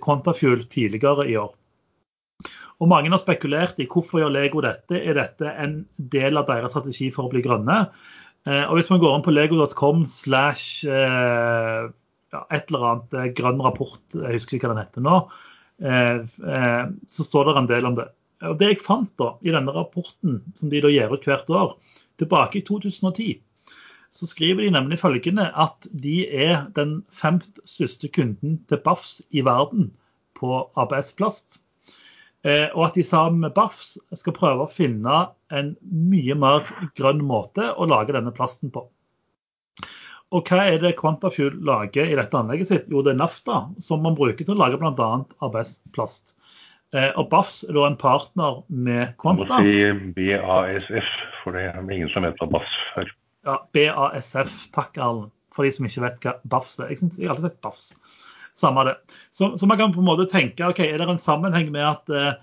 [0.03, 1.55] Quantafuel tidligere i år.
[2.79, 4.99] Og Mange har spekulert i hvorfor gjør Lego dette.
[4.99, 7.81] Er dette en del av deres strategi for å bli grønne?
[8.47, 11.89] Eh, og Hvis man går inn på lego.com slash eh,
[12.39, 15.21] et eller annet eh, grønn rapport, jeg husker ikke hva den heter nå,
[15.79, 18.09] så står det en del om det.
[18.49, 21.77] Og Det jeg fant da i denne rapporten, som de da gir ut hvert år,
[22.19, 23.37] tilbake i 2010,
[24.11, 29.43] så skriver de nemlig følgende at de er den femt største kunden til Bafs i
[29.45, 29.91] verden
[30.39, 31.61] på ABS-plast.
[32.47, 37.19] Eh, og at de sammen med BAFS skal prøve å finne en mye mer grønn
[37.25, 38.85] måte å lage denne plasten på.
[40.29, 42.91] Og hva er det Quantafuel lager i dette anlegget sitt?
[42.93, 45.09] Jo, det er nafta, som man bruker til å lage bl.a.
[45.41, 46.35] ABS-plast.
[46.93, 49.45] Eh, og BAFS er da en partner med Quanta.
[49.45, 51.09] Du må si BASF,
[51.41, 53.11] for det er ingen som vet hva BASF er.
[53.49, 54.55] Ja, BASF.
[54.75, 55.33] Takk, Erlend.
[55.53, 56.93] for de som ikke vet hva BAFS er.
[56.93, 57.91] Jeg, synes, jeg har alltid sagt BAFS.
[58.59, 58.97] Samme det.
[59.31, 62.11] Så, så, man kan på en måte tenke ok, er det en sammenheng med at
[62.11, 62.37] eh,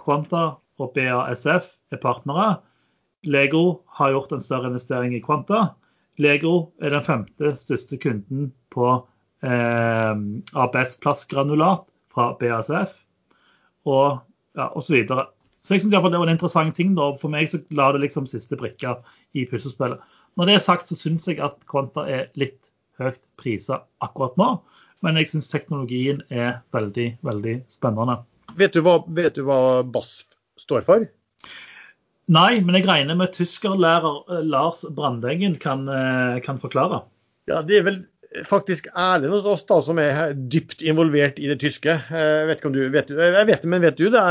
[0.00, 0.44] Quanta
[0.80, 2.54] og BASF er partnere.
[3.28, 5.74] Lego har gjort en større investering i Quanta.
[6.20, 8.88] Lego er den femte største kunden på
[9.44, 10.14] eh,
[10.64, 12.96] ABS-plastgranulat fra BASF,
[13.86, 14.20] og
[14.56, 15.04] ja, osv.
[15.06, 16.96] Så, jeg synes det var en interessant ting.
[16.96, 18.96] da, For meg så la det liksom siste brikka
[19.36, 20.00] i puslespillet.
[20.36, 24.54] Når det er sagt, så syns jeg at Quanta er litt høyt prisa akkurat nå.
[25.04, 28.20] Men jeg syns teknologien er veldig, veldig spennende.
[28.58, 31.06] Vet du hva, vet du hva BASF står for?
[32.30, 37.02] Nei, men jeg regner med tyskerlærer eh, Lars Brandengen kan, eh, kan, forklare.
[37.50, 38.00] Ja, Det er vel
[38.46, 41.96] faktisk Erlend hos oss da, som er dypt involvert i det tyske.
[41.98, 44.22] Jeg eh, vet ikke om du vet, jeg vet det, men vet du det,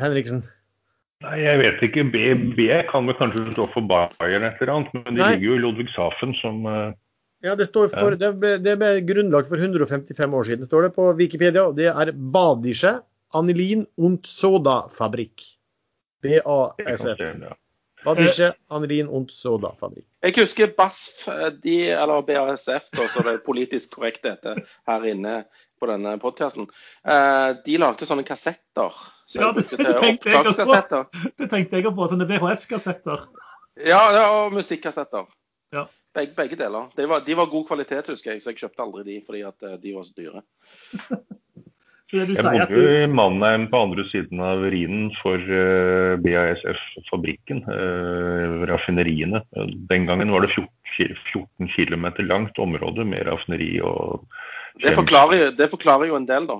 [0.00, 0.44] Henriksen?
[1.24, 2.06] Nei, jeg vet ikke.
[2.12, 2.24] B,
[2.56, 5.30] B kan vel kanskje stå for Bayern et eller annet, men det Nei.
[5.34, 6.64] ligger jo i Ludwigshafen som
[7.44, 10.94] ja, det, står for, det, ble, det ble grunnlagt for 155 år siden, står det
[10.96, 11.66] på Wikipedia.
[11.68, 12.96] og Det er Badische
[13.34, 15.44] Anilin und Soda Fabrikk.
[16.24, 17.20] BASF.
[18.04, 20.06] Badische Anilin und Soda Fabrikk.
[20.24, 21.28] Jeg husker BASF,
[21.60, 24.56] de, eller BASF, da, så det er politisk korrekt dette
[24.88, 25.42] her inne
[25.80, 26.70] på denne podkasten.
[27.04, 29.04] Eh, de lagde sånne kassetter.
[29.28, 31.04] Så ja, det, det, tenkte jeg på.
[31.40, 32.08] det tenkte jeg på.
[32.12, 33.28] Sånne VHS-kassetter.
[33.84, 35.26] Ja, ja, og musikkassetter.
[35.74, 35.86] Ja.
[36.14, 36.90] Begge, begge deler.
[36.94, 39.66] De var, de var, god kvalitet, husker jeg, så jeg kjøpte aldri de fordi at
[39.66, 40.42] eh, de var så dyre.
[42.10, 47.64] så jeg bodde jo i Mannheim på andre siden av Rhinen for uh, eh, BASF-fabrikken,
[47.66, 49.42] uh, raffineriene.
[49.90, 54.28] Den gangen var det 14, 14 km langt område med raffineri og
[54.82, 56.56] det forklarer, det forklarer jo en del, da.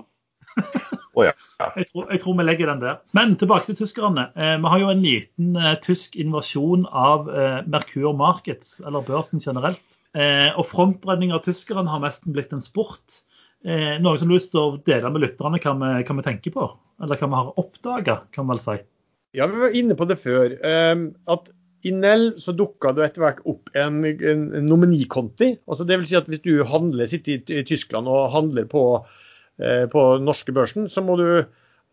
[1.14, 1.32] Oh, ja.
[1.78, 2.96] jeg, tror, jeg, tror, vi legger den der.
[3.16, 4.26] Men tilbake til tyskerne.
[4.34, 9.42] Eh, vi har jo en liten eh, tysk invasjon av eh, Merkur Markets, eller børsen
[9.42, 10.00] generelt.
[10.18, 13.20] Eh, og frontredning av tyskerne har nesten blitt en sport.
[13.64, 16.26] Eh, noe som du har lyst til å dele med lytterne hva vi, hva vi
[16.26, 16.68] tenker på?
[17.02, 18.78] Eller hva vi har oppdaga, kan vi vel si.
[19.34, 20.58] Ja, vi var inne på det før.
[20.62, 21.50] Um, at
[21.84, 25.58] i Nell så dukka det etter hvert opp en, en nominikonti.
[25.68, 28.86] Altså det vil si at hvis du handler, sitter i, i Tyskland og handler på
[29.02, 29.22] Eh,
[29.92, 31.28] på norske børsen, så må du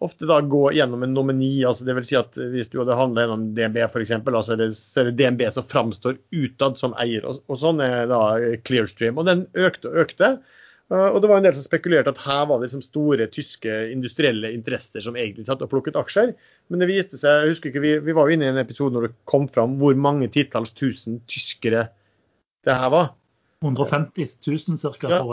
[0.02, 1.64] ofte da gå gjennom en nomini.
[1.66, 5.12] altså det vil si at Hvis du hadde handla gjennom DNB f.eks., altså så er
[5.12, 7.26] det DNB som framstår utad som eier.
[7.28, 8.24] Og, og, sånn er da
[8.66, 9.22] Clearstream.
[9.22, 10.32] Og den økte og økte.
[10.92, 13.78] Eh, og det var en del som spekulerte at her var det liksom store tyske
[13.94, 16.34] industrielle interesser som egentlig satt og plukket aksjer.
[16.74, 18.98] Men det viste seg, jeg husker ikke, vi, vi var jo inne i en episode
[18.98, 21.92] når det kom fram hvor mange titalls tusen tyskere
[22.66, 23.14] det her var.
[23.62, 25.10] 150 000 ca.
[25.14, 25.26] Ja.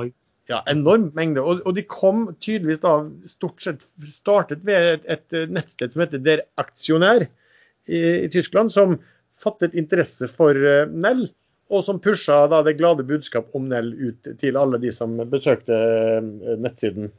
[0.48, 1.42] Ja, enorm mengde.
[1.44, 2.94] Og, og, de kom tydeligvis da
[3.28, 8.96] stort sett startet ved et, et nettsted som heter Der Aksjonær i, i, Tyskland, som
[9.38, 11.26] fattet interesse for uh, Nell,
[11.68, 15.76] og som pusha da det glade budskap om Nell ut til alle de som besøkte
[15.76, 17.12] uh, nettsiden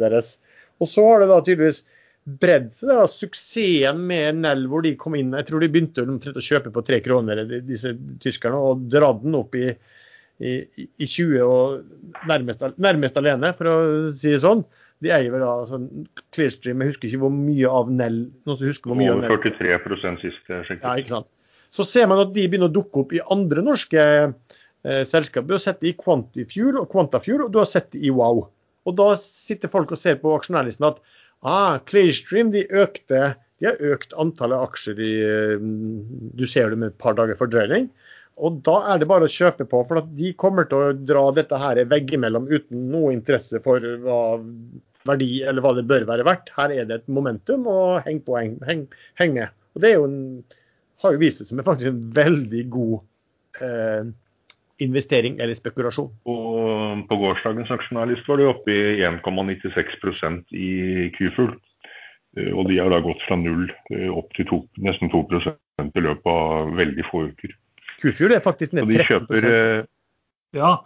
[0.00, 0.38] deres.
[0.80, 1.84] Og så har det da tydeligvis
[2.24, 6.44] bredd seg, da, suksessen med Nell, hvor de kom inn Jeg tror de begynte å
[6.48, 7.92] kjøpe på tre kroner, disse
[8.24, 9.74] tyskerne, og dra den opp i
[10.42, 13.76] i, i 20 og nærmest, nærmest, alene, for å
[14.14, 14.64] si det sånn.
[15.04, 15.80] De eier vel da altså,
[16.34, 20.22] Clearstream, jeg husker ikke hvor mye av Nell Noen som husker hvor mye Over 43%
[20.22, 20.86] sist jeg sjekket.
[20.86, 21.30] Ja, ikke sant.
[21.74, 25.48] Så ser man at de begynner å dukke opp i andre norske eh, selskaper.
[25.50, 28.46] Du har sett det i Quantifuel og Quantafuel, og du har sett det i Wow.
[28.84, 31.00] Og da sitter folk og ser på aksjonærlisten at
[31.42, 35.66] ah, Clearstream de økte de har økt antallet aksjer i eh,
[36.36, 37.88] Du ser det med et par dager fordrøyning.
[38.42, 41.58] Og da er det bare å kjøpe på, for de kommer til å dra dette
[41.60, 44.18] her veggimellom uten noe interesse for hva
[45.08, 46.50] verdi eller hva det bør være verdt.
[46.56, 48.84] Her er det et momentum, og heng på, heng, heng,
[49.20, 49.38] heng.
[49.74, 50.18] Og det jo en,
[51.04, 54.12] har jo vist seg som en, faktisk en veldig god eh,
[54.84, 56.10] investering eller spekulasjon.
[56.30, 60.70] Og på gårsdagens aksjonærliste var det oppe i 1,96% i
[61.14, 61.52] Q-full.
[62.38, 65.26] Eh, og de har da gått fra null eh, opp til to, nesten 2
[65.84, 67.54] i løpet av veldig få uker.
[68.04, 69.86] Q-Fuel er faktisk ned 13 kjøper, uh...
[70.54, 70.76] Ja.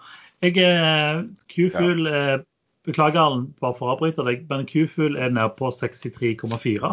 [0.44, 2.38] Jeg er Q-Fuel ja.
[2.88, 6.92] Beklager bare for å avbryte deg, men Q-Fuel er nede på 63,4.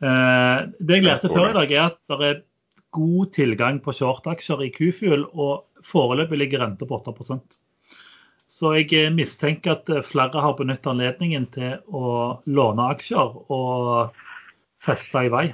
[0.00, 2.38] Uh, det jeg lærte før i dag, er at det er
[2.96, 7.58] god tilgang på short-aksjer i Q-Fuel, og foreløpig ligger renta på 8%
[8.50, 14.16] Så jeg eh, mistenker at flere har benyttet anledningen til å låne aksjer og
[14.82, 15.46] feste i vei.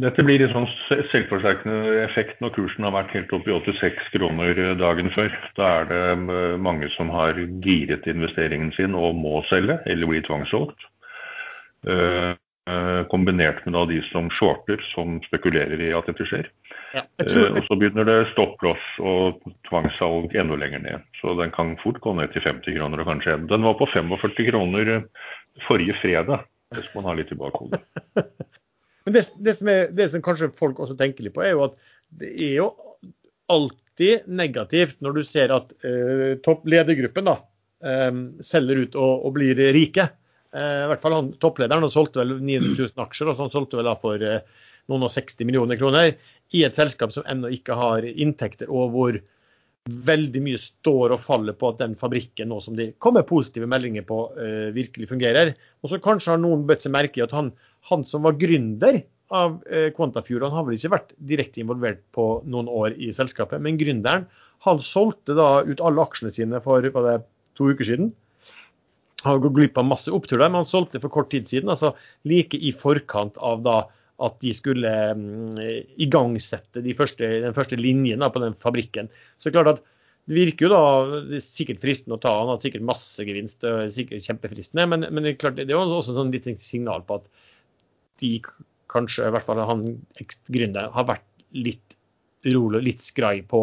[0.00, 0.68] Dette blir en sånn
[1.10, 5.34] selvforsterkende effekt når kursen har vært helt opp i 86 kroner dagen før.
[5.58, 10.24] Da er det eh, mange som har giret investeringen sin og må selge, eller blir
[10.24, 10.86] tvangssolgt.
[11.92, 12.30] Eh,
[12.72, 16.48] eh, kombinert med de som shorter, som spekulerer i at dette skjer.
[16.96, 21.04] Ja, eh, og så begynner det stopplås og tvangssalg enda lenger ned.
[21.20, 23.46] Så den kan fort gå ned til 50 kroner og kanskje en.
[23.52, 24.94] Den var på 45 kroner
[25.68, 27.84] forrige fredag, hvis man har litt i bakhodet.
[29.04, 31.66] Men det, det, som er, det, som kanskje folk også tenker litt på, er jo
[31.66, 31.78] at
[32.20, 32.68] det er jo
[33.52, 37.36] alltid negativt når du ser at eh, toppledergruppen da,
[37.84, 38.10] eh,
[38.44, 40.06] selger ut og, og blir rike.
[40.54, 43.54] Eh, I hvert fall han, Topplederen han solgte vel 900 000 aksjer, og så han
[43.54, 44.40] solgte vel da for eh,
[44.92, 46.14] noen og 60 millioner kroner
[46.52, 49.20] i et selskap som ennå ikke har inntekter, og hvor
[49.82, 54.04] veldig mye står og faller på at den fabrikken nå som de kommer positive meldinger
[54.06, 54.18] på,
[54.76, 55.56] virkelig fungerer.
[55.82, 57.48] Og så kanskje har noen bedt seg merke i at han
[57.90, 59.02] han som var gründer
[59.32, 63.62] av Quantafjord, Quantafuel, han har vel ikke vært direkte involvert på noen år i selskapet,
[63.64, 64.26] men gründeren
[64.62, 67.16] han solgte da ut alle aksjene sine for det,
[67.58, 68.12] to uker siden.
[69.24, 71.70] Han gått glipp av masse opptur der, men han solgte for kort tid siden.
[71.72, 71.92] altså
[72.28, 73.78] Like i forkant av da
[74.22, 75.56] at de skulle um,
[75.98, 79.10] igangsette de første, den første linjen da, på den fabrikken.
[79.38, 79.82] Så det klart at
[80.30, 80.82] det virker jo da
[81.26, 83.64] det er sikkert fristende å ta, han hadde sikkert masse gevinst,
[83.94, 87.26] sikkert kjempefristende, men, men det er klart det er også sånn litt signal på at
[88.20, 88.34] de
[88.92, 89.86] kanskje, i hvert fall han
[90.52, 91.96] gründeren, har vært litt
[92.44, 93.62] rolig og litt skrai på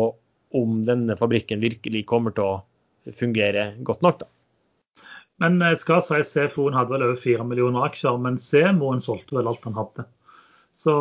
[0.58, 4.24] om denne fabrikken virkelig kommer til å fungere godt nok.
[4.24, 4.30] da.
[5.39, 9.47] Men jeg skal si CFO-en hadde vel over 4 millioner aksjer, men CMO-en solgte vel
[9.47, 10.06] alt han hadde.
[10.76, 10.95] Så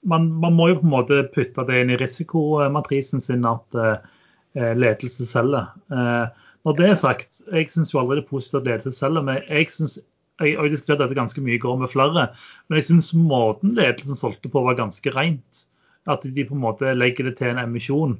[0.00, 4.72] man, man, må jo på en måte putte det inn i risikomatrisen sin at eh,
[4.76, 5.68] ledelse selger.
[5.92, 9.26] Eh, når det er sagt, jeg syns jo aldri det er positivt at ledelse selger,
[9.28, 9.98] men jeg synes
[10.40, 12.28] jeg har diskutert dette ganske mye i går med flere,
[12.68, 15.64] men jeg syns måten ledelsen solgte på var ganske rent.
[16.08, 18.16] At de på en måte legger det til en emisjon.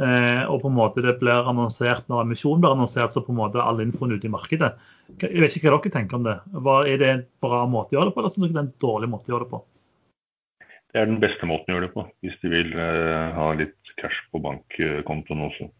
[0.00, 3.40] Eh, og på en måte det blir annonsert når emisjonen blir annonsert, så på en
[3.40, 4.72] måte all infoen ute i markedet.
[5.20, 6.38] Jeg vet ikke hva dere tenker om det.
[6.64, 8.66] Hva, er det en bra måte å gjøre det på, eller er dere det er
[8.66, 9.62] en dårlig måte å gjøre det på?
[10.92, 13.94] Det er den beste måten å gjøre det på, hvis de vil eh, ha litt
[14.00, 15.70] cash på bankkontoen også.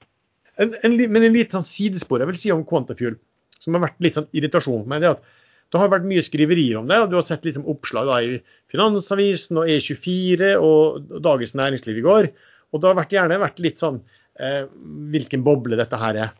[0.60, 3.18] En, en, men en liten sånn sidespor jeg vil si om Quantafuel,
[3.60, 5.02] som har vært litt sånn irritasjon for meg.
[5.02, 5.41] det er at
[5.72, 6.98] det har vært mye skriverier om det.
[7.00, 12.04] og Du har sett liksom oppslag da, i Finansavisen og E24 og Dagens Næringsliv i
[12.04, 12.28] går.
[12.72, 14.02] Og det har vært, gjerne vært litt sånn
[14.40, 14.66] eh,
[15.12, 16.36] hvilken boble dette her er.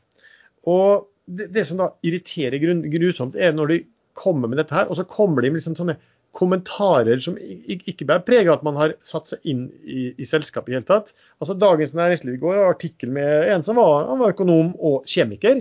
[0.68, 2.60] Og det, det som da irriterer
[2.92, 3.82] grusomt, er når de
[4.18, 5.96] kommer med dette her, og så kommer de med liksom sånne
[6.36, 10.76] kommentarer som ikke bare preger at man har satt seg inn i, i selskapet i
[10.78, 11.12] hele tatt.
[11.44, 15.60] Altså Dagens Næringsliv i går artikkel med en som var, var økonom og kjemiker.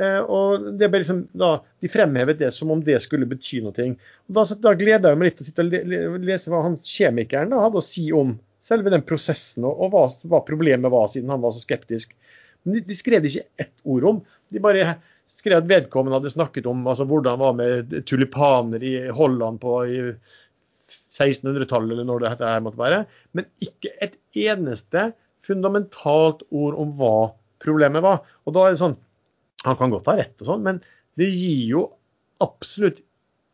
[0.00, 3.88] Eh, og det ble liksom, da, De fremhevet det som om det skulle bety noe.
[4.28, 5.66] Og da, da gleder jeg meg litt til å sitte
[6.08, 9.92] og lese hva han kjemikeren da, hadde å si om selve den prosessen, og, og
[9.92, 12.14] hva, hva, problemet var, siden han var så skeptisk.
[12.62, 14.22] Men de, de skrev ikke ett ord om.
[14.54, 14.94] De bare
[15.30, 19.80] skrev at vedkommende hadde snakket om altså, hvordan det var med tulipaner i Holland på
[19.90, 19.98] i
[21.12, 23.02] 1600-tallet, eller når det her måtte være.
[23.36, 25.10] Men ikke et eneste
[25.46, 27.16] fundamentalt ord om hva
[27.62, 28.22] problemet var.
[28.46, 28.98] Og da er det sånn
[29.66, 30.82] han kan godt ha rett, og sånn, men
[31.20, 31.86] det gir jo
[32.42, 33.02] absolutt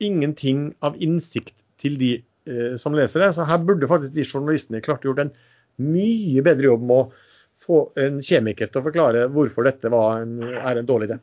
[0.04, 2.12] ingenting av innsikt til de
[2.48, 3.32] eh, som leser det.
[3.36, 5.34] Så her burde faktisk de journalistene klart gjort en
[5.82, 7.26] mye bedre jobb med å
[7.68, 11.18] få en kjemiker til å forklare hvorfor dette en, er en dårlig idé.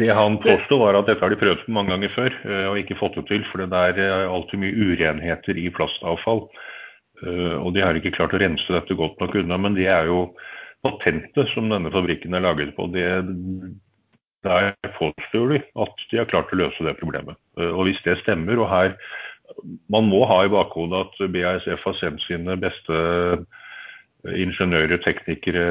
[0.00, 2.78] Det han påstod var at dette har de prøvd på mange ganger før eh, og
[2.80, 3.44] ikke fått det til.
[3.50, 6.46] For det er eh, alltid mye urenheter i plastavfall.
[7.22, 9.60] Eh, og de har ikke klart å rense dette godt nok unna.
[9.60, 10.30] Men det er jo
[10.86, 12.88] patentet som denne fabrikken er laget på.
[12.94, 13.04] Det,
[14.46, 17.38] der påstår de at de har klart å løse det problemet.
[17.58, 18.98] Eh, og hvis det stemmer, og her
[19.88, 22.98] Man må ha i bakhodet at BASF har sendt sine beste
[24.28, 25.62] ingeniører, teknikere,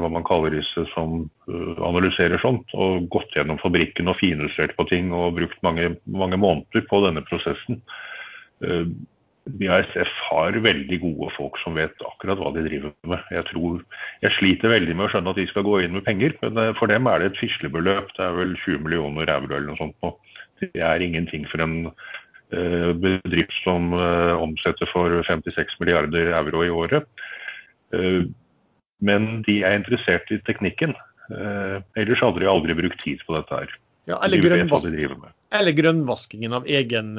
[0.00, 4.86] hva man kaller disse, som eh, analyserer sånt, og gått gjennom fabrikken og finjustert på
[4.88, 7.82] ting og brukt mange, mange måneder på denne prosessen.
[9.56, 13.22] BASF har veldig gode folk som vet akkurat hva de driver med.
[13.32, 13.80] Jeg, tror,
[14.24, 16.74] jeg sliter veldig med å skjønne at de skal gå inn med penger, men eh,
[16.78, 18.12] for dem er det et fislebeløp.
[18.16, 19.96] Det er vel 20 millioner euro eller noe sånt.
[20.04, 20.14] Nå.
[20.60, 26.72] Det er ingenting for en uh, bedrift som uh, omsetter for 56 milliarder euro i
[26.74, 27.06] året.
[27.94, 28.26] Uh,
[28.98, 30.96] men de er interessert i teknikken.
[31.28, 33.72] ellers hadde de aldri brukt tid på dette her.
[34.08, 35.04] Ja, eller, grønnvask de
[35.52, 37.12] eller grønnvaskingen av egen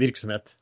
[0.00, 0.54] virksomhet.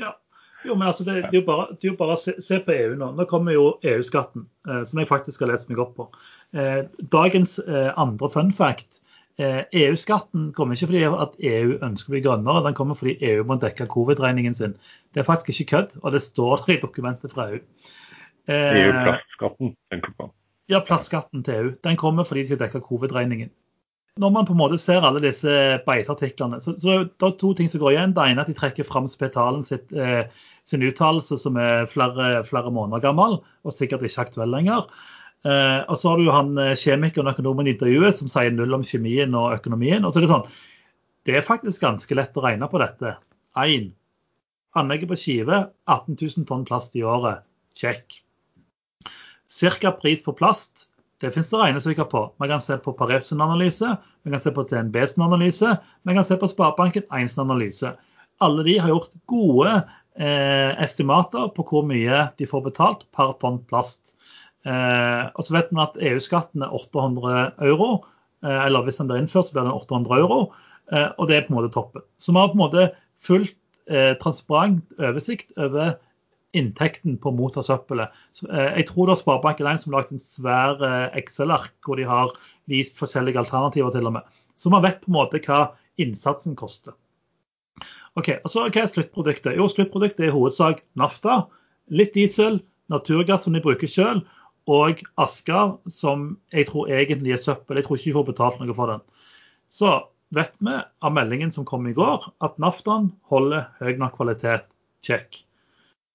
[0.00, 0.16] Ja.
[0.64, 2.74] Jo, men altså, det, det, er jo bare, det er jo bare se, se, på
[2.74, 3.08] EU nå.
[3.18, 6.06] Nå kommer jo EU-skatten, eh, som jeg faktisk har lest meg opp på.
[6.54, 6.84] Eh,
[7.14, 9.00] dagens eh, andre fun fact.
[9.42, 13.46] Eh, EU-skatten kommer ikke fordi at EU ønsker å bli grønnere, den kommer fordi EU
[13.48, 14.76] må dekke covid-regningen sin.
[15.14, 17.62] Det er faktisk ikke kødd, og det står i dokumentet fra EU.
[18.52, 20.30] EU-plastskatten, tenker du på?
[20.70, 21.72] Ja, plastskatten til EU.
[21.84, 23.50] Den kommer fordi de skal dekke covid-regningen.
[24.20, 25.52] Når man på en måte ser alle disse
[25.86, 28.12] beisartiklene, så, så det er to ting som går igjen.
[28.16, 30.26] Det ene er at de trekker fram Spetalen sitt, eh,
[30.68, 34.84] sin uttalelse, som er flere, flere, måneder gammel og sikkert ikke aktuell lenger.
[35.48, 38.52] Eh, og så har du jo han eh, kjemikeren og økonomen i intervjuet som sier
[38.52, 40.04] null om kjemien og økonomien.
[40.04, 40.46] og så er Det sånn,
[41.26, 43.16] det er faktisk ganske lett å regne på dette.
[43.56, 43.90] 1.
[44.76, 47.46] Anlegget på Skive 18 000 tonn plast i året.
[47.76, 48.20] Check.
[49.48, 50.91] Cirka pris på plast
[51.22, 52.22] det finnes det regnestykker på.
[52.42, 56.38] Man kan se på Pareps analyse, man kan se på TNBs analyse, man kan se
[56.38, 57.92] på Sparebanken 1 analyse.
[58.42, 59.74] Alle de har gjort gode
[60.18, 64.16] eh, estimater på hvor mye de får betalt per tonn plast.
[64.66, 68.02] Eh, og så vet vi at EU-skatten er 800 euro.
[68.42, 70.40] Eh, eller hvis den blir innført, så blir den 800 euro.
[70.92, 72.04] Eh, og det er på en måte toppen.
[72.18, 72.88] Så vi har på en måte
[73.22, 73.56] fullt
[73.90, 75.96] eh, transparent oversikt over
[76.58, 78.12] inntekten på å motta søppelet.
[78.42, 82.34] jeg tror det er Sparebank1 som har lagt en svær eh, Excel-ark hvor de har
[82.70, 84.42] vist forskjellige alternativer til og med.
[84.56, 86.94] Så man vet på en måte hva innsatsen koster.
[88.20, 89.56] Ok, og så Hva er sluttproduktet?
[89.56, 91.46] Jo, Sluttproduktet er i hovedsak nafta,
[91.88, 92.60] litt diesel,
[92.92, 94.28] naturgass som de bruker selv,
[94.70, 97.80] og aske, som jeg tror egentlig er søppel.
[97.80, 99.00] Jeg tror ikke de får betalt noe for den.
[99.72, 99.94] Så
[100.36, 104.68] vet vi av meldingen som kom i går, at naftaen holder høy nok kvalitet.
[105.02, 105.40] Check.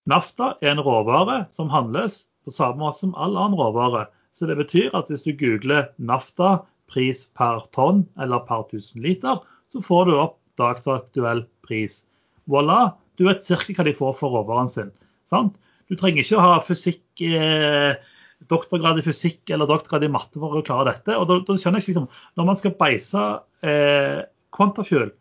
[0.08, 4.05] Nafta er en råvare som handles på samme måte som all annen råvare.
[4.32, 9.41] Så det betyr at hvis du googler nafta pris per tonn eller per 1000 liter,
[9.74, 12.05] så får du opp dagsaktuell pris.
[12.47, 13.60] Voilà, du vet ca.
[13.60, 14.93] hva de får for råvaren sin.
[15.28, 15.58] Sant?
[15.91, 17.99] Du trenger ikke å ha fysikk, eh,
[18.47, 21.18] doktorgrad i fysikk eller doktorgrad i matte for å klare dette.
[21.18, 23.24] og da, da skjønner jeg liksom, Når man skal beise
[23.64, 24.24] eh,
[24.55, 25.12] Quantafuel,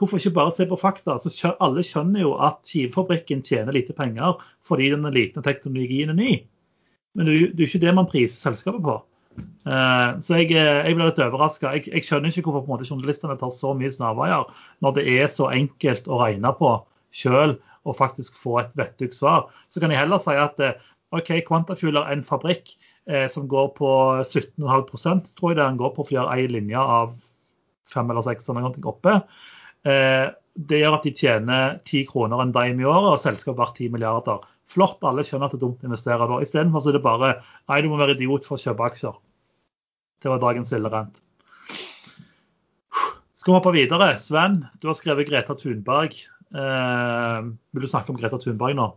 [0.00, 1.18] Hvorfor ikke bare se på fakta?
[1.20, 6.16] Så alle skjønner jo at skivefabrikken tjener lite penger fordi den er liten teknologien er
[6.16, 6.32] ny.
[7.18, 8.98] Men det er jo ikke det man priser selskapet på.
[9.68, 11.74] Uh, så jeg, eh, jeg, blir litt overraska.
[11.76, 14.48] Jeg, jeg, skjønner ikke hvorfor måte, journalistene tar så mye snarveier
[14.84, 16.72] når det er så enkelt å regne på
[17.14, 19.48] sjøl og faktisk få et vettug svar.
[19.72, 20.78] Så kan jeg heller si at eh,
[21.16, 22.74] OK, Quantafuel er en fabrikk
[23.10, 23.90] eh, som går på
[24.24, 27.16] 17,5% tror jeg det den går på for å gjøre ei linje av
[27.90, 29.16] fem eller seks eller noe oppe.
[29.88, 30.28] Eh,
[30.60, 33.92] det gjør at de tjener 10 kroner en dime i året, og selskapet verdt 10
[33.94, 34.44] milliarder.
[34.70, 36.38] Flott, alle skjønner at det er dumt å investere da.
[36.44, 39.16] Istedenfor er det bare nei, du må være idiot for å kjøpe aksjer.
[40.20, 41.22] Det var dagens lille rent.
[43.40, 44.12] Skal vi hoppe videre?
[44.20, 46.18] Sven, du har skrevet Greta Thunberg.
[46.50, 47.38] Eh,
[47.72, 48.90] vil du snakke om Greta Thunberg nå?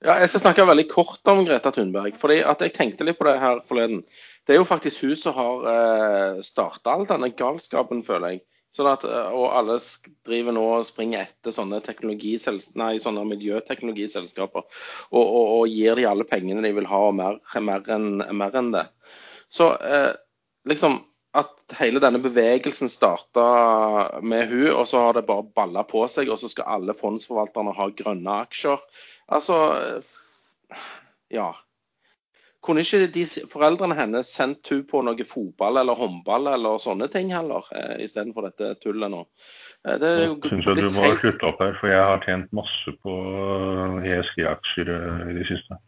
[0.00, 2.14] Ja, Jeg skal snakke veldig kort om Greta Thunberg.
[2.16, 4.04] fordi at Jeg tenkte litt på det her forleden.
[4.46, 8.40] Det er jo faktisk hun som har eh, starta all denne galskapen, føler jeg.
[8.76, 9.76] Sånn at, eh, og alle
[10.26, 11.80] driver nå og springer etter sånne,
[12.78, 17.40] nei, sånne miljøteknologiselskaper og, og, og, gir de alle pengene de vil ha, og mer,
[17.66, 18.86] mer enn en det.
[19.50, 20.12] Så eh,
[20.70, 21.00] liksom
[21.38, 26.30] at hele denne bevegelsen starta med hun, og så har det bare balla på seg,
[26.30, 28.82] og så skal alle fondsforvalterne ha grønne aksjer.
[29.30, 30.86] Altså eh,
[31.30, 31.52] Ja.
[32.60, 37.30] Kunne ikke de foreldrene hennes sendt henne på noe fotball eller håndball eller sånne ting
[37.32, 39.22] heller, eh, istedenfor dette tullet nå?
[39.88, 41.22] Eh, det er jo syns jeg du må helt...
[41.22, 43.14] slutte opp her, for jeg har tjent masse på
[44.04, 45.80] ESG-aksjer eh, i det siste.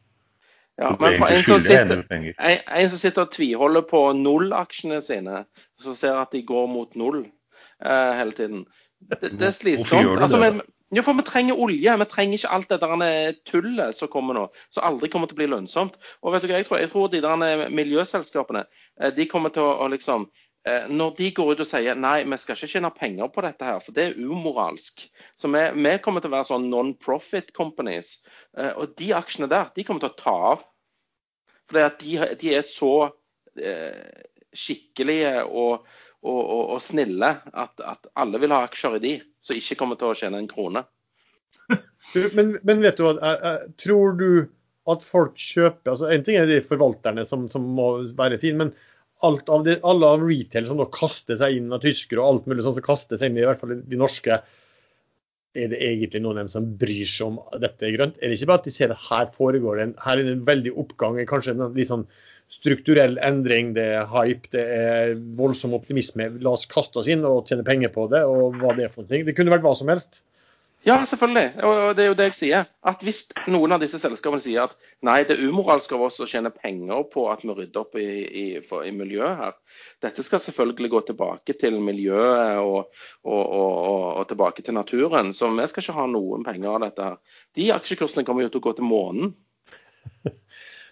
[0.81, 5.43] Ja, men for en som, sitter, en, en som sitter og tviholder på null-aksjene sine,
[5.81, 8.65] som ser at de går mot null eh, hele tiden
[9.03, 10.17] Det, det er slitsomt.
[10.17, 10.63] Altså, men,
[10.93, 11.97] ja, for vi trenger olje.
[11.97, 15.41] Vi trenger ikke alt det der tullet som kommer nå, som aldri kommer til å
[15.41, 15.97] bli lønnsomt.
[16.21, 18.67] Og vet du hva, jeg tror, jeg tror de der miljøselskapene
[19.01, 20.27] eh, de kommer til å, liksom
[20.69, 23.65] eh, når de går ut og sier nei, vi skal ikke tjene penger på dette,
[23.65, 25.07] her, for det er umoralsk.
[25.41, 28.19] Så vi, vi kommer til å være sånn non-profit companies.
[28.59, 30.69] Eh, og de aksjene der, de kommer til å ta av.
[31.73, 32.95] For de, de, er så
[33.57, 35.89] eh, skikkelige og,
[36.21, 39.99] og, og, og snille at, at, alle vil ha aksjer i de, som ikke kommer
[40.01, 40.85] til å tjene en krone.
[42.37, 43.35] men, men, vet du hva,
[43.81, 44.29] tror du
[44.91, 48.73] at folk kjøper altså En ting er de forvalterne som, som må være fine, men
[49.23, 52.51] alt av det, alle av retail som nå kaster seg inn av tyskere og alt
[52.51, 54.41] mulig sånn som kaster seg inn i, i hvert fall de norske
[55.53, 58.17] er det egentlig noen av dem som bryr seg om dette grønt?
[58.19, 60.37] Er det ikke bare at de ser at her foregår det en, her er det
[60.39, 62.07] en veldig oppgang, kanskje en litt sånn
[62.53, 66.29] strukturell endring, det er hype, det er voldsom optimisme.
[66.45, 69.09] La oss kaste oss inn og tjene penger på det, og hva det er for
[69.09, 69.25] ting.
[69.27, 70.23] Det kunne vært hva som helst.
[70.83, 71.63] Ja, selvfølgelig.
[71.63, 72.65] Og det er jo det jeg sier.
[72.91, 74.73] At hvis noen av disse selskapene sier at
[75.07, 78.07] nei, det er umoralsk av oss å tjene penger på at vi rydder opp i,
[78.27, 79.55] i, for, i miljøet her.
[80.03, 82.91] Dette skal selvfølgelig gå tilbake til miljøet og,
[83.23, 83.77] og, og,
[84.19, 85.31] og, tilbake til naturen.
[85.31, 87.41] Så vi skal ikke ha noen penger av dette her.
[87.61, 89.37] De aksjekursene kommer jo til å gå til månen.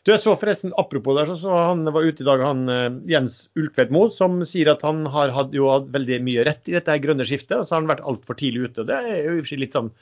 [0.00, 3.10] Du, jeg så forresten, Apropos der, så, så han var ute i dag, han Jens
[3.10, 6.96] Jens Ultvedtmo, som sier at han har hatt, jo hatt veldig mye rett i dette
[7.04, 7.58] grønne skiftet.
[7.58, 8.80] og Så har han vært altfor tidlig ute.
[8.80, 9.92] og Det er jo litt sånn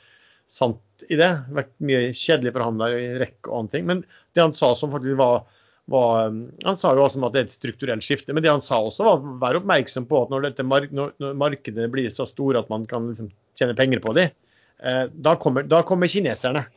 [0.48, 1.32] sant i det.
[1.54, 3.88] Vært mye kjedelig for han der i rekke og annen ting.
[3.90, 4.04] Men
[4.38, 5.42] det han sa som faktisk var,
[5.90, 8.30] var Han sa jo også at det er et strukturelt skifte.
[8.36, 11.38] Men det han sa også var vær oppmerksom på at når, dette mark når, når
[11.42, 14.30] markedene blir så store at man kan liksom tjene penger på dem,
[14.78, 15.34] eh, da,
[15.66, 16.68] da kommer kineserne.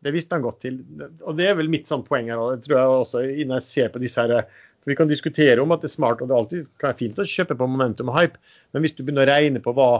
[0.00, 0.80] Det visste han godt til.
[1.20, 2.40] Og det er vel mitt sånn poeng her.
[2.56, 4.46] Det tror jeg også, innen jeg ser på disse her,
[4.80, 7.00] for Vi kan diskutere om at det er smart, og det er alltid kan være
[7.02, 8.40] fint å kjøpe på momentum og hype,
[8.72, 9.90] men hvis du begynner å regne på hva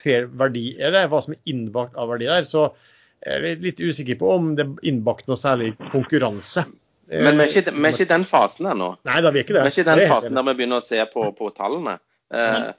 [0.00, 2.70] fair verdi er, det, hva som er innbakt av verdi der, så
[3.24, 6.64] er jeg litt usikker på om det er innbakt noe særlig konkurranse.
[7.12, 8.94] Men vi er ikke, vi er ikke i den fasen ennå.
[9.04, 9.66] Nei, da er vi ikke det.
[9.66, 11.98] Vi er ikke i den fasen der vi begynner å se på, på tallene.
[12.32, 12.70] Men,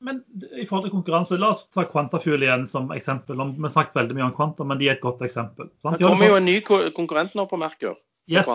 [0.00, 0.20] men
[0.54, 3.40] i forhold til konkurranse, la oss ta Quantafuel igjen som eksempel.
[3.56, 5.72] Vi har snakket veldig mye om Quanta, men de er et godt eksempel.
[5.82, 7.98] Det kommer jo en ny konkurrent nå på Merkur.
[8.30, 8.50] Yes,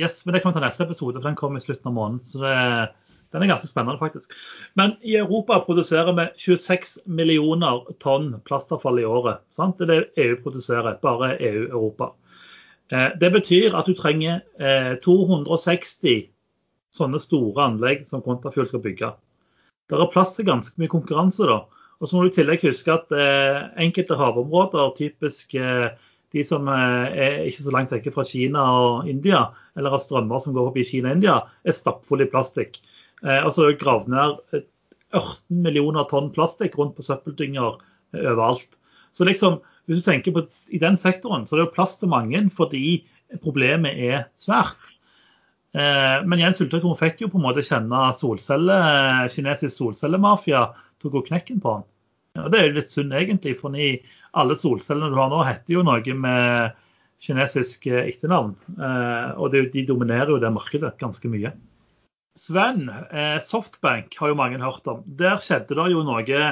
[0.00, 2.26] yes, men det kommer til neste episode, for den kommer i slutten av måneden.
[2.26, 2.54] Så det,
[3.34, 4.34] den er ganske spennende, faktisk.
[4.74, 9.44] Men i Europa produserer vi 26 millioner tonn plastavfall i året.
[9.54, 9.78] Sant?
[9.78, 12.12] Det er det EU produserer, bare EU-Europa.
[12.90, 14.42] Eh, det betyr at du trenger
[15.02, 16.24] 260 eh,
[16.94, 19.14] sånne store anlegg som Quantafuel skal bygge.
[19.90, 21.46] Det er plass til ganske mye konkurranse.
[21.48, 21.62] da.
[22.00, 25.92] Og så må du i tillegg huske at eh, enkelte havområder, typisk eh,
[26.34, 29.46] de som eh, er ikke så langt vekke fra Kina og India,
[29.78, 32.80] eller har strømmer som går forbi Kina og India, er stappfulle i plastikk.
[33.22, 34.64] Eh, og så er det gravd ned
[35.14, 38.80] 18 millioner tonn plastikk rundt på søppeldynger eh, overalt.
[39.14, 42.40] Så liksom, hvis du tenker på i den sektoren, så er det plass til mange
[42.54, 43.04] fordi
[43.44, 44.93] problemet er svært.
[45.74, 48.76] Eh, men Jens Ulltveit fikk jo på en måte kjenne solcelle,
[49.34, 50.68] kinesisk solcellemafia
[51.02, 51.84] tok og knekken på han.
[52.44, 55.84] Og Det er jo litt synd egentlig, for alle solcellene du har nå heter jo
[55.86, 56.80] noe med
[57.22, 58.54] kinesisk eh, etternavn.
[58.78, 61.54] Eh, og de dominerer jo det markedet ganske mye.
[62.34, 62.88] Sven,
[63.46, 65.04] Softbank har jo mange hørt om.
[65.06, 66.48] Der skjedde det jo noe,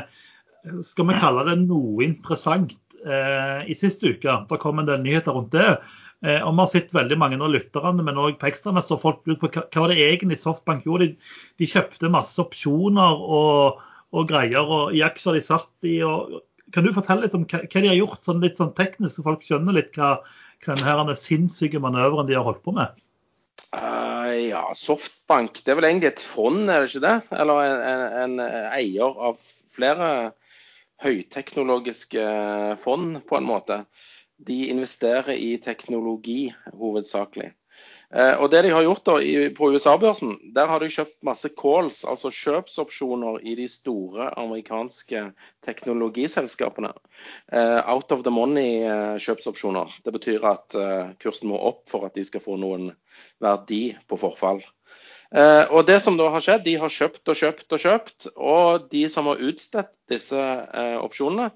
[0.86, 4.36] skal vi kalle det noe interessant i siste uke.
[4.46, 5.72] Det kom en del nyheter rundt det.
[6.22, 9.40] Eh, og Vi har sett veldig mange av lytterne, men òg på ekstramester, folk lurer
[9.42, 11.10] på hva, det egentlig Softbank gjorde.
[11.10, 13.82] De, de kjøpte masse opsjoner og,
[14.14, 15.98] og, greier og i aksjer de satt i.
[16.06, 16.38] og
[16.74, 19.26] Kan du fortelle litt om hva, hva de har gjort, sånn litt sånn teknisk, så
[19.26, 20.18] folk skjønner litt hva,
[20.62, 22.94] hva denne sinnssyke manøveren de har holdt på med?
[23.72, 27.16] Uh, ja, Softbank det er vel egentlig et fond, er det ikke det?
[27.34, 29.42] Eller en, en, en eier av
[29.72, 30.08] flere
[31.02, 32.24] høyteknologiske
[32.78, 33.82] fond, på en måte
[34.46, 37.52] de investerer i teknologi hovedsakelig.
[38.12, 39.14] Eh, og det de har gjort da,
[39.56, 45.24] På USA-børsen der har de kjøpt masse calls, altså kjøpsopsjoner i de store amerikanske
[45.64, 46.92] teknologiselskapene.
[47.52, 49.88] Eh, out of the money-kjøpsopsjoner.
[49.88, 50.76] Eh, det betyr at
[51.22, 52.92] kursen må opp for at de skal få noen
[53.40, 54.62] verdi på forfall.
[55.32, 58.26] Og det som da har skjedd, De har kjøpt og kjøpt og kjøpt.
[58.36, 60.36] Og de som har utstedt disse
[61.00, 61.54] opsjonene,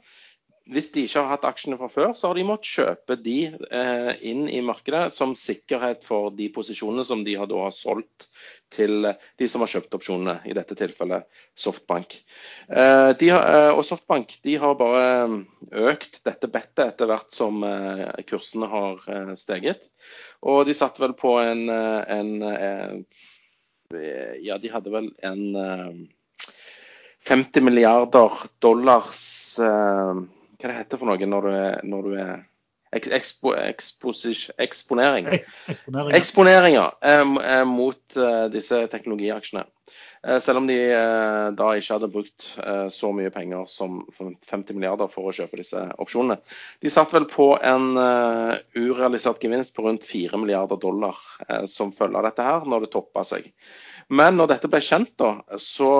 [0.66, 4.08] hvis de ikke har hatt aksjene fra før, så har de måttet kjøpe de eh,
[4.26, 8.26] inn i markedet som sikkerhet for de posisjonene som de har, har solgt
[8.74, 12.18] til de som har kjøpt opsjonene, i dette tilfellet Softbank.
[12.66, 15.36] Eh, har, eh, og Softbank har bare eh,
[15.86, 19.86] økt dette bettet etter hvert som eh, kursene har eh, steget.
[20.42, 23.06] Og de satt vel på en, en
[24.42, 26.08] Ja, de hadde vel en
[27.26, 29.20] 50 milliarder dollars
[30.56, 32.36] hva det heter for noe når du er, når du er
[32.96, 33.54] ekspo,
[34.58, 35.28] eksponering.
[35.68, 36.90] Eksponering, Eksponering ja.
[37.02, 39.64] Eh, mot eh, disse teknologiaksjene.
[40.26, 42.46] Eh, selv om de uh, da ikke hadde brukt
[42.92, 46.40] så mye penger som 50 milliarder for å kjøpe disse opsjonene.
[46.82, 47.92] De satt vel på en
[48.76, 51.20] urealisert gevinst på rundt 4 milliarder dollar
[51.70, 53.46] som følge av dette her, når det toppa seg.
[54.08, 55.90] Men når dette ble kjent, da, så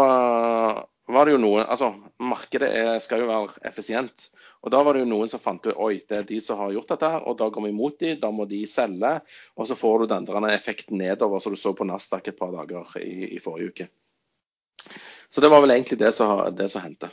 [1.06, 4.30] var det jo noen Altså, markedet er, skal jo være effisient.
[4.66, 6.72] Og Da var det jo noen som fant ut oi, det er de som har
[6.74, 9.12] gjort dette, og da går vi imot de, da må de selge.
[9.54, 12.96] Og så får du den effekten nedover som du så på Nasdaq et par dager
[12.98, 13.86] i, i, forrige uke.
[15.30, 17.12] Så det var vel egentlig det som, det som hendte.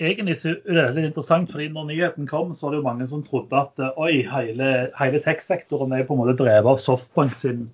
[0.00, 3.22] Egentlig er det litt interessant, fordi når nyheten kom, så var det jo mange som
[3.26, 7.68] trodde at oi, hele, hele tech-sektoren er på en måte drevet av Softbank sin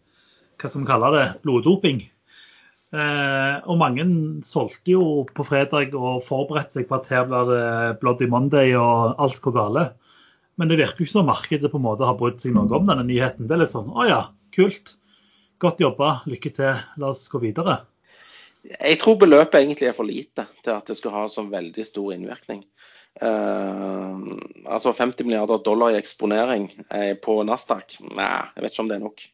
[0.61, 2.05] hva som kaller det, bloddoping.
[2.91, 4.05] Eh, og mange
[4.43, 7.67] solgte jo på fredag og forberedte seg på at her blir det
[8.03, 9.85] Bloody Monday og alt går gale.
[10.59, 13.07] Men det virker ikke som markedet på en måte har brydd seg noe om denne
[13.07, 13.47] nyheten.
[13.49, 14.25] Det er litt sånn å ja,
[14.57, 14.97] kult.
[15.63, 17.83] Godt jobba, lykke til, la oss gå videre.
[18.69, 22.13] Jeg tror beløpet egentlig er for lite til at det skal ha så veldig stor
[22.13, 22.65] innvirkning.
[23.21, 24.37] Uh,
[24.71, 27.97] altså 50 milliarder dollar i eksponering uh, på Nasdaq.
[28.05, 29.25] Nei, jeg vet ikke om det er nok.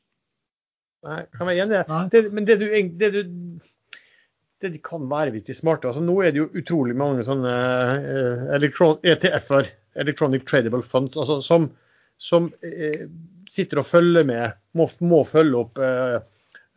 [1.07, 1.81] Nei, kan være enig i
[2.13, 2.23] det.
[2.35, 2.69] Men det du,
[3.01, 3.23] det du
[4.65, 5.91] det de kan være hvis de er smarte.
[5.91, 7.51] Altså, nå er det jo utrolig mange sånne
[8.57, 9.69] ETF-er,
[10.01, 11.69] Electronic Tradable Funds, altså, som,
[12.17, 12.49] som
[13.53, 15.83] sitter og følger med, må, må følge opp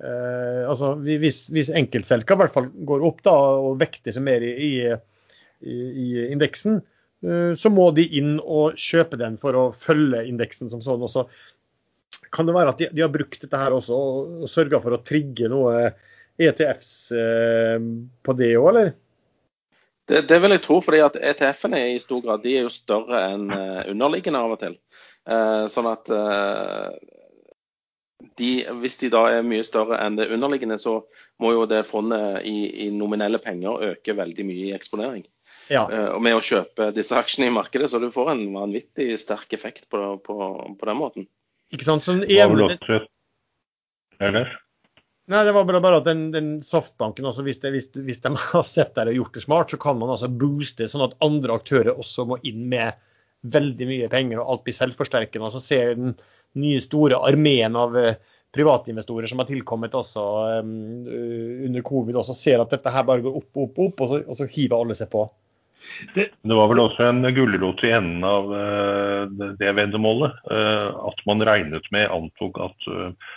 [0.03, 4.51] altså, Hvis, hvis enkeltselskap i hvert fall går opp da, og vekter seg mer i,
[4.67, 4.73] i
[5.61, 6.81] i, i indeksen,
[7.25, 11.03] eh, så må de inn og kjøpe den for å følge indeksen som sånn.
[11.05, 11.27] Også.
[12.33, 14.95] Kan det være at de, de har brukt dette her også og, og sørga for
[14.95, 15.91] å trigge noe
[16.39, 17.77] ETFs eh,
[18.23, 18.91] på det òg, eller?
[20.09, 23.21] Det, det, vil jeg tro, fordi at ETF-ene i stor grad de er jo større
[23.29, 24.77] enn uh, underliggende av og til.
[25.29, 26.87] Eh, sånn at eh,
[28.39, 28.49] de,
[28.81, 31.03] hvis de da er mye større enn det underliggende, så
[31.43, 35.27] må jo det fondet i, i nominelle penger øke veldig mye i eksponering.
[35.69, 35.83] Ja.
[36.15, 39.85] Og med å kjøpe disse aksjene i markedet, så du får en vanvittig sterk effekt
[39.93, 40.37] på, på,
[40.79, 41.27] på den måten.
[41.75, 42.05] Ikke sant?
[42.05, 42.55] Sånn, en,
[44.19, 44.55] Eller?
[45.29, 48.31] Nei, det var bare, bare at den, den softbanken, også, hvis, det, hvis, hvis, de
[48.53, 51.59] har sett der og gjort det smart, så kan man altså booste sånn at andre
[51.59, 52.97] aktører også må inn med
[53.53, 55.47] veldig mye penger, og alt blir selvforsterkende.
[55.47, 56.17] Og så ser den
[56.59, 58.15] nye store armeen av uh,
[58.57, 60.23] privatinvestorer som har tilkommet også
[60.65, 60.73] um,
[61.69, 64.39] under covid, også ser at dette her bare går opp, opp, opp, og så, og
[64.41, 65.27] så hiver alle seg på.
[66.15, 70.35] Det, det, var vel også en gulrot i enden av uh, det veddemålet.
[70.49, 73.31] Uh, at man regnet med, antok at uh,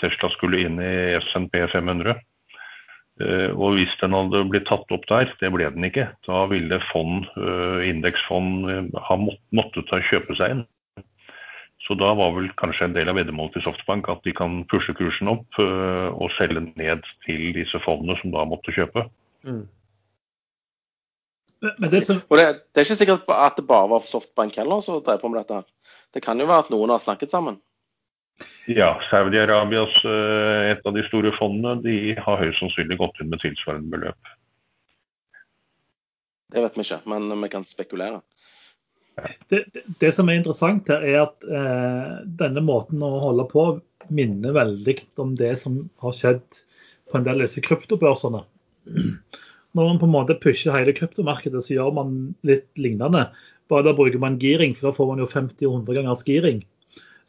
[0.00, 0.92] Tesla skulle inn i
[1.30, 2.18] SNP 500.
[3.20, 7.26] Og hvis den hadde blitt tatt opp der, det ble den ikke, da ville fond,
[7.84, 10.62] indeksfond ha måttet kjøpe seg inn.
[11.84, 14.96] Så da var vel kanskje en del av veddemålet til Softbank at de kan pushe
[14.96, 19.04] kursen opp og selge ned til disse fondene som da måtte kjøpe.
[19.44, 19.66] Mm.
[21.60, 22.20] Men det, som...
[22.28, 25.28] Og det, det, er ikke sikkert at det bare var Softbank heller som drev på
[25.32, 25.60] med dette.
[25.60, 25.96] her.
[26.14, 27.60] Det kan jo være at noen har snakket sammen.
[28.70, 33.42] Ja, Saudi-Arabias eh, et av de store fondene de har høyst sannsynlig gått inn med
[33.42, 34.30] tilsvarende beløp.
[36.50, 38.22] Det vet vi ikke, men vi kan spekulere.
[39.50, 43.66] Det, det, det som er interessant her, er at eh, denne måten å holde på
[44.08, 46.62] minner veldig om det som har skjedd
[47.10, 48.42] på en del av disse kryptobørsene
[49.76, 52.14] når man på en måte pusher hele kryptomarkedet, så gjør man
[52.46, 53.28] litt lignende.
[53.70, 56.64] Bare da bruker man giring, for da får man jo 50-100 gangers giring.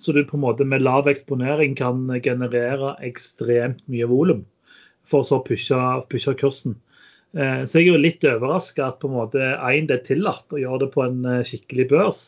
[0.01, 4.41] Så du på en måte med lav eksponering kan generere ekstremt mye volum
[5.11, 5.77] for så å pushe,
[6.09, 6.77] pushe kursen.
[7.37, 10.51] Eh, så jeg er jo litt overraska at på en måte én, det er tillatt
[10.51, 12.23] å gjøre det på en eh, skikkelig børs,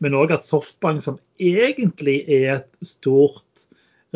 [0.00, 3.66] men òg at Softbank, som egentlig er et stort,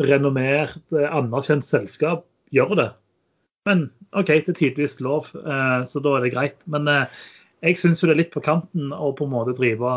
[0.01, 2.25] renommert, eh, anerkjent selskap,
[2.55, 2.89] gjør det.
[3.69, 6.63] Men OK, det er tydeligvis lov, eh, så da er det greit.
[6.71, 7.19] Men eh,
[7.63, 9.87] jeg syns jo det er litt på kanten å på en måte drive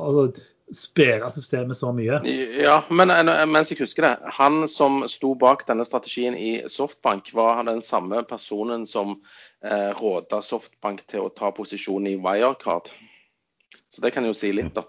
[0.00, 0.40] og
[0.74, 2.20] spille systemet så mye.
[2.62, 4.32] Ja, men eh, mens jeg husker det.
[4.38, 9.18] Han som sto bak denne strategien i Softbank, var den samme personen som
[9.64, 12.92] eh, råda Softbank til å ta posisjon i Wirecard.
[13.90, 14.86] Så det kan jo si litt, da.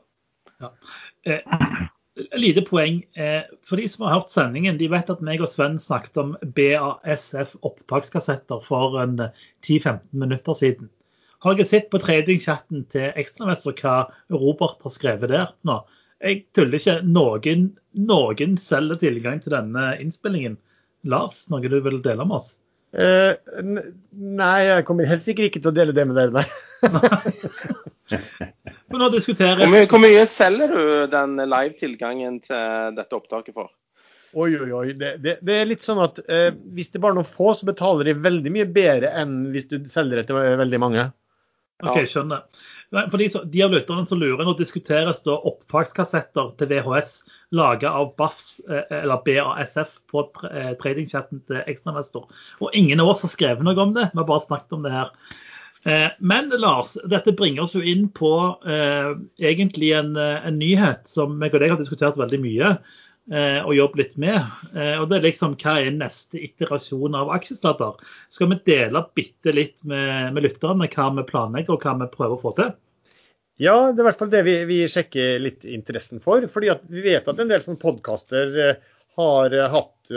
[0.62, 0.74] Ja.
[1.26, 1.90] Eh,
[2.38, 3.02] lite poeng.
[3.14, 6.34] Eh, for de som har hørt sendingen, de vet at meg og Sven snakket om
[6.58, 10.90] BASF opptakskassetter for 10-15 eh, minutter siden.
[11.42, 13.96] Har dere sett på tradingchatten til Ekstramester hva
[14.34, 15.80] Robert har skrevet der nå?
[16.22, 17.00] Jeg tuller ikke.
[17.02, 20.60] Noen, noen selger tilgang til denne innspillingen.
[21.10, 22.54] Lars, noe du vil dele med oss?
[22.92, 23.34] Eh,
[24.12, 26.46] nei, jeg kommer helt sikkert ikke til å dele det med dere, nei.
[28.92, 29.62] Men nå diskuteres...
[29.62, 30.82] Hvor mye, hvor mye selger du
[31.12, 33.72] den live-tilgangen til dette opptaket for?
[34.32, 34.86] Oi, oi, oi.
[34.96, 37.68] Det, det, det er litt sånn at eh, hvis det bare er noen få, så
[37.68, 41.10] betaler de veldig mye bedre enn hvis du selger det til veldig mange.
[41.82, 42.46] OK, skjønner.
[42.92, 47.14] For de, de av lytterne som lurer, nå diskuteres da opptakskassetter til VHS
[47.58, 52.28] laga av BAFS, eh, eller BASF på eh, tradingchatten til Ekstrainvestor.
[52.62, 54.94] Og ingen av oss har skrevet noe om det, vi har bare snakket om det
[54.94, 55.12] her.
[55.84, 58.32] Eh, men Lars, dette bringer oss jo inn på
[58.70, 63.60] eh, egentlig en, eh, en, nyhet som jeg og deg har diskutert veldig mye eh,
[63.64, 64.38] og jobbet litt med.
[64.76, 67.98] Eh, og det er liksom hva er neste iterasjon av aksjesladder?
[68.30, 72.38] Skal vi dele bitte litt med, med lytterne hva vi planlegger og hva vi prøver
[72.38, 72.74] å få til?
[73.62, 76.46] Ja, det er i hvert fall det vi, vi sjekker litt interessen for.
[76.50, 80.14] fordi vi vet at en del sånne podkaster eh, har hatt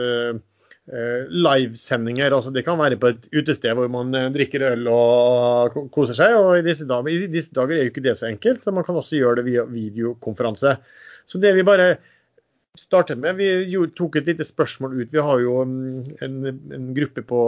[0.86, 2.34] livesendinger.
[2.34, 6.36] altså Det kan være på et utested hvor man eh, drikker øl og koser seg.
[6.36, 8.84] og i disse, dager, I disse dager er jo ikke det så enkelt, så man
[8.84, 10.76] kan også gjøre det via videokonferanse.
[11.26, 11.96] Så det vi bare
[12.76, 15.12] startet med, vi tok et lite spørsmål ut.
[15.12, 16.36] Vi har jo mm, en,
[16.74, 17.40] en gruppe på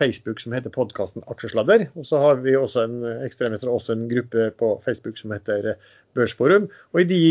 [0.00, 1.80] Facebook som heter podkasten Aksjesladder.
[1.94, 5.60] Og så har vi også en ekstremister, også en gruppe på Facebook som heter
[6.16, 6.64] Børsforum.
[6.94, 7.24] Og i de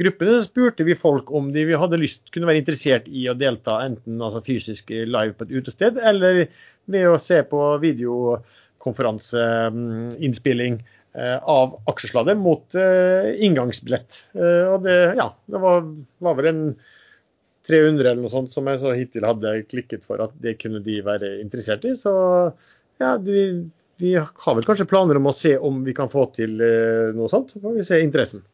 [0.00, 4.22] gruppene spurte vi folk om de hadde lyst, kunne være interessert i å delta enten
[4.22, 6.34] altså fysisk live på et utested, eller
[6.90, 14.10] ved å se på videokonferanseinnspilling eh, av aksjesladder mot eh, inngangsbillett.
[14.36, 15.78] Eh, og det, ja, det var,
[16.24, 16.64] var, vel en
[17.68, 20.98] 300 eller noe sånt som jeg så hittil hadde klikket for at det kunne de
[21.04, 21.94] være interessert i.
[21.98, 22.12] Så
[23.00, 23.46] ja, vi,
[24.02, 26.58] vi har vel kanskje planer om å se om vi kan få til
[27.16, 27.54] noe sånt.
[27.54, 28.44] Så får vi se interessen.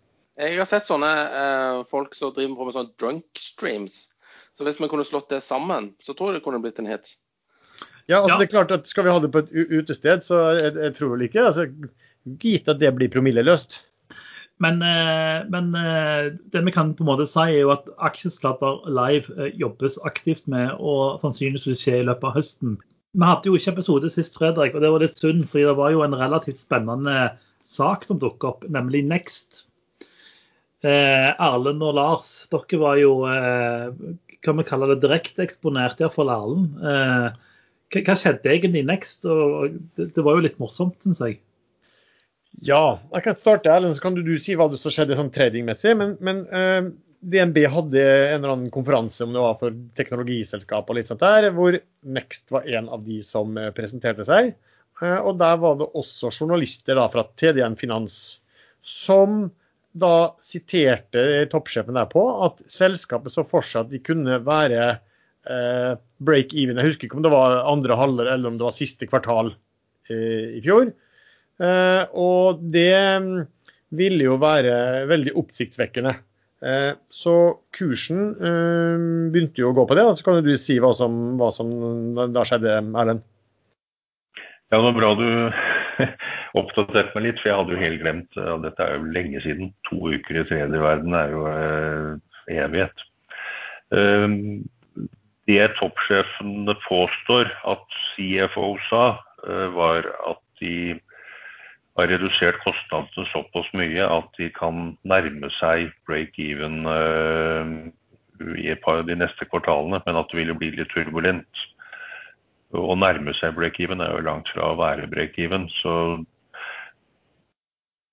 [0.40, 3.98] Jeg har sett sånne eh, folk som driver på med sånne drunk streams.
[4.56, 7.14] Så hvis vi kunne slått det sammen, så tror jeg det kunne blitt en hit.
[8.06, 8.38] Ja, altså ja.
[8.40, 11.12] det er klart at Skal vi ha det på et utested, så jeg, jeg tror
[11.14, 11.68] vel ikke altså,
[12.42, 13.78] Gitt at det blir promilleløst.
[14.60, 18.84] Men, eh, men, eh, det vi kan på en måte si er jo at Aksjesladder
[18.92, 22.76] live eh, jobbes aktivt med, og sannsynligvis skje i løpet av høsten.
[23.16, 25.94] Vi hadde jo ikke episode sist fredag, og det var litt synd, fordi det var
[25.94, 27.32] jo en relativt spennende
[27.66, 29.64] sak som dukket opp, nemlig Next.
[30.80, 33.18] Erlend og Lars, dere var jo
[34.44, 36.76] kan vi kalle det direkte eksponert, iallfall Erlend.
[36.80, 37.26] Eh,
[37.90, 39.26] hva, skjedde egentlig next?
[39.28, 41.40] Og det var jo litt morsomt, syns jeg.
[42.58, 45.94] Ja, jeg kan starte, Erlend, så kan du, du si hva som skjedde sånn tradingmessig.
[45.96, 46.90] Men, men eh,
[47.20, 51.50] DNB hadde en eller annen konferanse om det var for teknologiselskap og litt sånt der,
[51.56, 54.52] hvor Next var en av de som eh, presenterte seg.
[55.00, 58.40] Eh, og der var det også journalister da, fra TDN Finans
[58.84, 59.48] som
[59.90, 65.92] da siterte toppsjefen der på at selskapet så for seg at de kunne være eh,
[66.22, 66.78] break-even.
[66.78, 69.54] Jeg husker ikke om det var andre halvår eller om det var siste kvartal
[70.08, 70.92] eh, i fjor.
[71.60, 73.40] Eh, og det mm,
[74.00, 76.14] ville jo være veldig oppsiktsvekkende.
[76.60, 77.34] Eh, så
[77.76, 80.06] kursen eh, begynte jo å gå på det.
[80.16, 81.70] Så kan du si hva som, hva som
[82.16, 83.26] da skjedde, Erlend?
[84.70, 85.28] Ja, det var bra du
[86.60, 89.72] oppdaterte meg litt, for jeg hadde jo helt glemt og Dette er jo lenge siden.
[89.90, 91.46] To uker i tredje verden er jo
[92.50, 93.06] evighet.
[93.90, 94.62] Um,
[95.50, 99.04] det toppsjefene påstår at CFO sa,
[99.74, 100.94] var at de
[102.00, 107.70] har redusert kostnadene såpass mye at de kan nærme seg break-even uh,
[108.56, 111.64] i et par av de neste kvartalene, men at det ville bli litt turbulent.
[112.72, 115.68] Å nærme seg break-even er jo langt fra å være break-even.
[115.82, 115.94] Så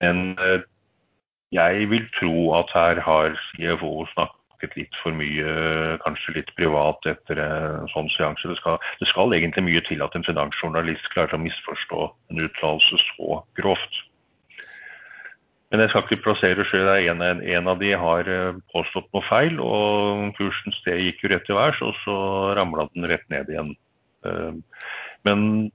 [0.03, 0.61] men eh,
[1.55, 4.05] jeg vil tro at her har CFO
[4.57, 8.47] snakket litt for mye, kanskje litt privat etter en sånn seanse.
[8.47, 12.97] Det skal, det skal egentlig mye til at en finansjournalist klarer å misforstå en uttalelse
[12.97, 14.03] så grovt.
[15.69, 16.87] Men jeg skal ikke plassere sjøl.
[17.11, 21.43] En, en av de har eh, påstått noe feil, og kursen sted gikk jo rett
[21.45, 22.17] til værs, og så
[22.55, 23.73] ramla den rett ned igjen.
[24.25, 24.53] Eh,
[25.27, 25.69] men,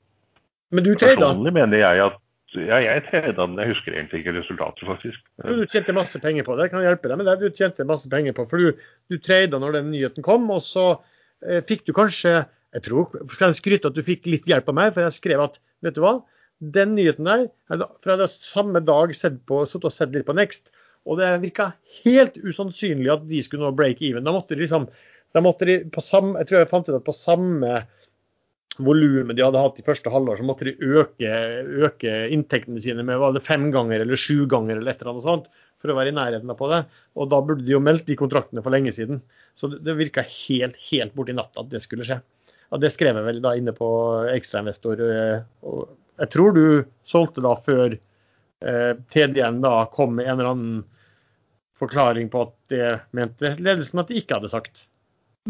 [0.72, 2.18] Men du personlig mener jeg at
[2.60, 3.58] ja, jeg treda den.
[3.60, 5.20] Jeg husker egentlig ikke resultatet, faktisk.
[5.44, 6.66] Du tjente masse penger på det.
[6.66, 7.38] Jeg kan hjelpe deg med det.
[7.40, 8.82] Du tjente masse penger på, for du,
[9.12, 10.86] du trada når den nyheten kom, og så
[11.46, 12.42] eh, fikk du kanskje
[12.72, 15.42] jeg tror, Skal jeg skryte at du fikk litt hjelp av meg, for jeg skrev
[15.44, 16.14] at vet du hva,
[16.62, 17.48] den nyheten der
[18.04, 20.70] fra det samme dag sett på, og sett litt på Next,
[21.04, 21.72] og det virka
[22.04, 24.24] helt usannsynlig at de skulle nå break even.
[24.24, 24.86] Da måtte de liksom
[25.32, 27.72] da måtte de på samme, Jeg tror jeg fant ut at på samme
[28.84, 31.30] volumet de hadde hatt i første halvår, så måtte de øke,
[31.86, 35.26] øke inntektene sine med var det fem ganger eller sju ganger eller et eller annet
[35.26, 35.48] sånt
[35.82, 36.82] for å være i nærheten av på det.
[37.18, 39.22] Og da burde de jo meldt de kontraktene for lenge siden.
[39.58, 42.20] Så det, det virka helt, helt borti natta at det skulle skje.
[42.72, 43.88] Og det skrev jeg vel da inne på
[44.32, 45.02] ekstrainvestor.
[45.02, 45.82] Eh,
[46.22, 46.64] jeg tror du
[47.08, 50.80] solgte da før eh, TDN da kom med en eller annen
[51.78, 54.86] forklaring på at det mente ledelsen at de ikke hadde sagt.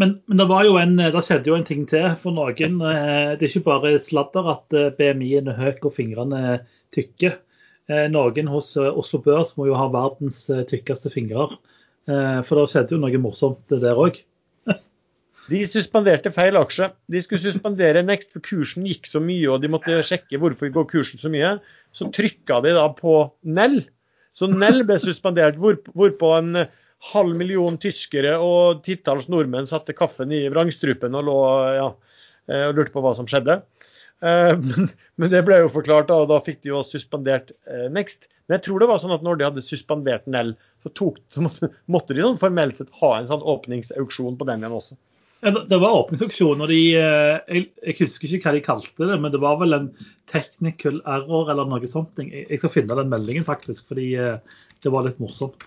[0.00, 0.46] Men, men det,
[0.80, 2.78] en, det, skjedde jo en ting til for noen.
[2.80, 6.62] Eh, det er ikke bare sladder at eh, BMI-en er høy og fingrene
[6.96, 7.34] tykke.
[7.92, 11.50] Eh, noen hos Oslo Børs må jo ha verdens tykkeste fingre.
[12.02, 14.16] For det skjedde jo noe morsomt der òg.
[15.52, 16.88] De suspenderte feil aksje.
[17.12, 20.88] De skulle suspendere Next, for kursen gikk så mye, og de måtte sjekke hvorfor går
[20.90, 21.52] kursen så mye.
[21.94, 23.84] Så trykka de da på Nell.
[24.34, 26.64] Så Nell ble suspendert, hvorpå en
[27.10, 31.38] halv million tyskere og titalls nordmenn satte kaffen i vrangstrupen og lå
[31.76, 31.88] ja,
[32.50, 33.58] eh, og lurte på hva som skjedde.
[34.22, 34.52] Eh,
[35.18, 38.28] men det ble jo forklart, og da fikk de jo suspendert eh, Next.
[38.46, 41.42] Men jeg tror det var sånn at når de hadde suspendert Nell, så, tok, så
[41.42, 44.98] måtte de sånn formelt sett ha en sånn åpningsauksjon på den igjen også.
[45.42, 49.56] Det var åpningsauksjon, og de, jeg, husker ikke hva de kalte det, men det var
[49.58, 49.88] vel en
[50.30, 52.20] technical error eller noe sånt.
[52.22, 55.66] Jeg skal finne den meldingen, faktisk, fordi det var litt morsomt.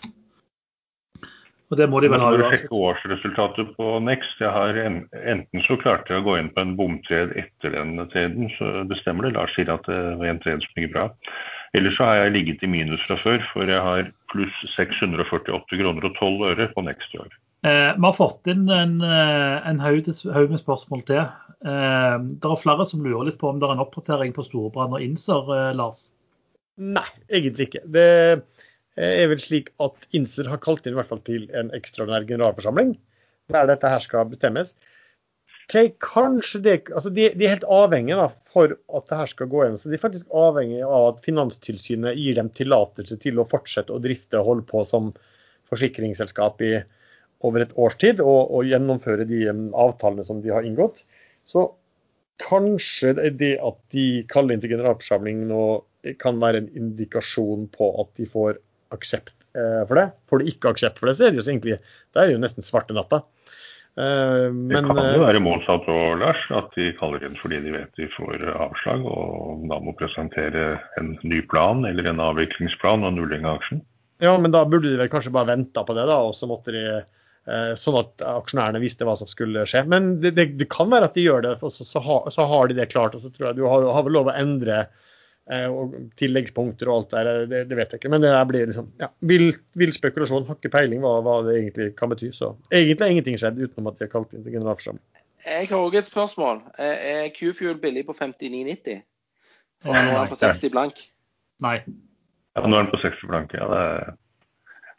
[1.74, 2.68] Og det må de vel ha uansett.
[2.68, 4.38] sjekke årsresultatet på Next.
[4.41, 8.51] Jeg har Enten så klarte jeg å gå inn på en bomtred etter den treden,
[8.57, 9.34] så det stemmer det.
[9.38, 11.07] Lars sier at det var en tred som gikk bra.
[11.76, 16.07] Eller så har jeg ligget i minus fra før, for jeg har pluss 648 kroner
[16.07, 17.34] og 12 øre på Next i år.
[17.66, 21.24] Eh, vi har fått inn en, eh, en haug med spørsmål til.
[21.66, 24.93] Eh, det er flere som lurer litt på om det er en oppdatering på Storbrann
[24.93, 26.11] og Inser, eh, Lars?
[26.78, 27.82] Nei, egentlig ikke.
[27.89, 28.43] Det
[28.96, 32.96] er vel slik at Inser har kalt inn i hvert fall til en ekstraordinær generalforsamling
[33.54, 34.74] der dette her skal bestemmes.
[35.66, 39.50] Okay, kanskje det, altså de, de, er helt avhengige da, for at det her skal
[39.50, 39.78] gå igjen.
[39.82, 44.02] Så De er faktisk avhengige av at Finanstilsynet gir dem tillatelse til å fortsette å
[44.02, 45.10] drifte og holde på som
[45.72, 46.76] forsikringsselskap i
[47.46, 51.02] over et års tid og, og gjennomføre de um, avtalene som de har inngått.
[51.50, 51.68] Så
[52.41, 55.66] kanskje det at de kaller inn til generalforsamling nå
[56.22, 58.60] kan være en indikasjon på at de får
[58.96, 60.10] aksept eh, for det.
[60.30, 61.80] Får de ikke aksept for det, så er det jo egentlig,
[62.16, 63.24] det er jo nesten svarte natta.
[63.96, 66.46] Eh, men, det kan jo eh, være motsatt òg, Lars.
[66.56, 71.16] At de kaller inn fordi de vet de får avslag og da må presentere en
[71.24, 73.84] ny plan eller en avviklingsplan og nulling av aksjen.
[74.24, 76.72] Ja, men da burde de vel kanskje bare venta på det, da, og så måtte
[76.72, 76.88] de
[77.78, 79.84] sånn at aksjonærene visste hva som skulle skje.
[79.91, 82.48] Men det, det, det kan være at de gjør det, og så, så, har, så,
[82.50, 83.14] har de det klart.
[83.14, 85.05] Og så tror jeg du har, har vel lov å endre eh,
[85.46, 87.28] og tilleggspunkter og alt der.
[87.46, 88.12] Det, det, vet jeg ikke.
[88.14, 90.48] Men det der blir liksom ja, vill, vill spekulasjon.
[90.48, 92.32] Har ikke peiling hva, hva, det egentlig kan bety.
[92.34, 95.04] Så egentlig har ingenting skjedd utenom at de har kalt inn til generalforsamling.
[95.46, 96.64] Jeg har òg et spørsmål.
[96.82, 99.04] Er Q-Fuel billig på 59,90?
[99.86, 101.04] Og nå er den på 60 blank?
[101.62, 101.78] Nei.
[102.56, 103.54] Ja, nå er den på 60 blank.
[103.54, 104.16] Ja, det,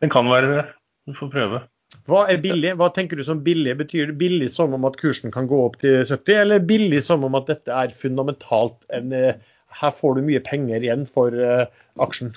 [0.05, 0.69] den kan være det.
[1.11, 1.65] Du får prøve.
[2.07, 2.73] Hva er billig?
[2.79, 3.75] Hva tenker du som billig?
[3.79, 7.25] Betyr det billig som om at kursen kan gå opp til 70, eller billig som
[7.27, 9.39] om at dette er fundamentalt en eh,
[9.77, 11.67] Her får du mye penger igjen for uh,
[12.03, 12.33] aksjen?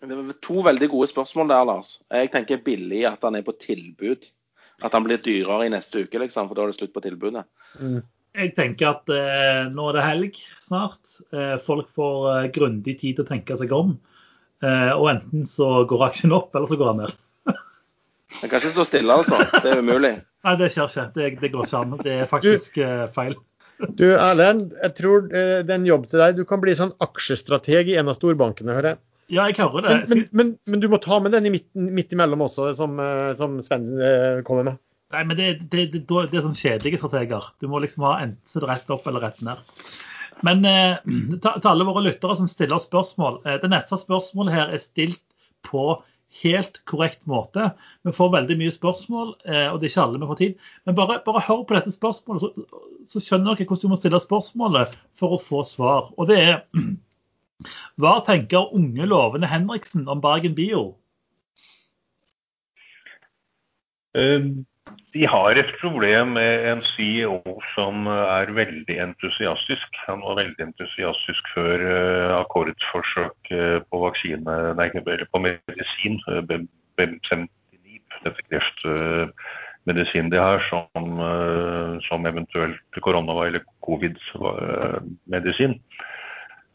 [0.00, 1.96] Det var to veldig gode spørsmål der, Lars.
[2.08, 4.28] Jeg tenker billig at han er på tilbud.
[4.80, 7.44] At han blir dyrere i neste uke, liksom, for da er det slutt på tilbudet.
[7.76, 8.00] Mm.
[8.40, 11.18] Jeg tenker at eh, nå er det helg snart.
[11.34, 13.96] Eh, folk får eh, grundig tid til å tenke seg om.
[14.62, 17.18] Eh, og enten så går aksjen opp, eller så går han ned.
[18.38, 19.40] Den kan ikke stå stille, altså.
[19.58, 20.14] Det er umulig.
[20.46, 21.06] Nei, det skjer ikke.
[21.16, 21.96] Det, det går ikke an.
[22.06, 23.34] Det er faktisk uh, feil.
[23.98, 26.36] Du Erlend, jeg tror uh, det er en jobb til deg.
[26.40, 29.02] Du kan bli sånn aksjestrateg i en av storbankene, hører jeg.
[29.30, 29.96] Ja, jeg hører det.
[30.10, 33.30] Men, men, men, du må ta med den i midten, midt imellom også, som, uh,
[33.38, 33.86] som Sven
[34.46, 34.80] kommer med.
[35.10, 37.48] Nei, men det, det, det, det, er sånn kjedelige strateger.
[37.58, 39.58] Du må liksom ha enten rett opp eller rett ned.
[40.46, 41.00] Men eh,
[41.34, 43.40] til alle våre lyttere som stiller spørsmål.
[43.44, 45.22] Eh, det neste spørsmålet her er stilt
[45.66, 45.92] på
[46.42, 47.70] helt korrekt måte.
[48.06, 50.64] Vi får veldig mye spørsmål, eh, og det er ikke alle vi får tid.
[50.86, 54.22] Men bare, bare hør på dette spørsmålet, så, så, skjønner dere hvordan du må stille
[54.22, 56.10] spørsmålet for å få svar.
[56.16, 56.60] Og det er
[58.00, 60.94] Hva tenker unge, lovende Henriksen om Bergen Bio?
[64.90, 67.40] Uh, de har et problem med en CEO
[67.74, 69.96] som er veldig entusiastisk.
[70.06, 74.90] Han var veldig entusiastisk før uh, akkordforsøk uh, på vaksine, nei,
[75.32, 76.42] på medisin, uh,
[78.20, 81.20] dette kreftmedisinen de har, som,
[82.04, 85.80] som eventuelt korona- eller covid-medisin.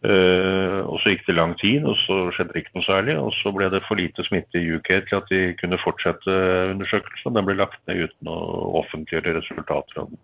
[0.04, 3.16] Uh, og Så gikk det lang tid, og så skjedde det ikke noe særlig.
[3.18, 6.38] og Så ble det for lite smitte i UK til at de kunne fortsette
[6.76, 7.34] undersøkelsen.
[7.34, 8.38] Den ble lagt ned uten å
[8.84, 10.22] offentliggjøre resultater av den.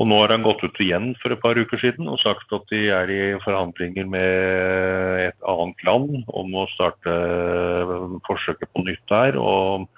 [0.00, 2.70] Og Nå har han gått ut igjen for et par uker siden og sagt at
[2.72, 7.16] de er i forhandlinger med et annet land om å starte
[8.28, 9.36] forsøket på nytt der.
[9.36, 9.90] og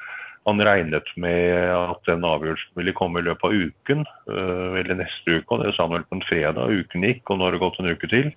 [0.49, 5.39] han regnet med at den avgjørelsen ville komme i løpet av uken, uh, eller neste
[5.39, 5.47] uke.
[5.55, 6.79] og Det sa han vel på en fredag.
[6.83, 8.33] Uken gikk, og nå har det gått en uke til.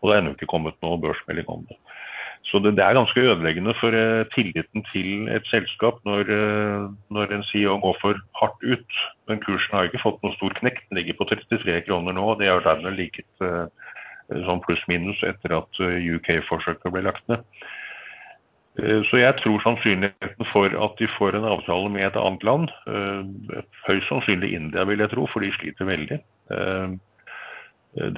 [0.00, 1.78] Og det er ennå ikke kommet noe børsmelding om det.
[2.46, 6.84] Så det, det er ganske ødeleggende for uh, tilliten til et selskap når, uh,
[7.16, 9.00] når en CEO går for hardt ut.
[9.30, 10.84] Men kursen har ikke fått noen stor knekk.
[10.90, 12.28] Den ligger på 33 kroner nå.
[12.34, 13.48] og Det har dermed ligget
[14.26, 17.44] sånn pluss-minus etter at UK-forsøket ble lagt ned.
[18.76, 22.66] Så jeg tror sannsynligheten for at de får en avtale med et annet land,
[23.86, 26.18] høyst sannsynlig India vil jeg tro, for de sliter veldig.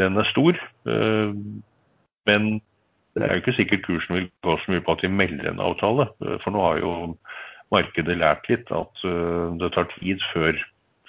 [0.01, 0.59] Den er stor.
[2.27, 2.49] Men
[3.15, 5.63] det er jo ikke sikkert kursen vil gå så mye på at de melder en
[5.63, 6.09] avtale.
[6.43, 6.93] For nå har jo
[7.75, 10.59] markedet lært litt at eh, det tar tid før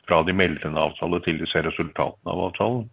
[0.08, 2.88] fra de melder en avtale til de ser resultatene av avtalen.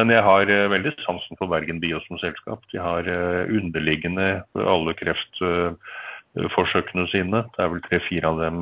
[0.00, 2.60] Men jeg har eh, veldig sansen for Bergen Bio som selskap.
[2.72, 7.38] De har eh, underliggende alle kreftforsøkene sine.
[7.52, 8.56] Det er vel tre-fire av dem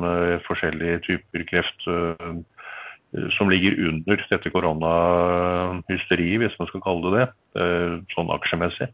[0.47, 1.81] forskjellige typer kreft
[3.35, 7.31] som ligger under dette koronahysteriet, hvis man skal kalle det det,
[8.13, 8.87] sånn aksjemessig.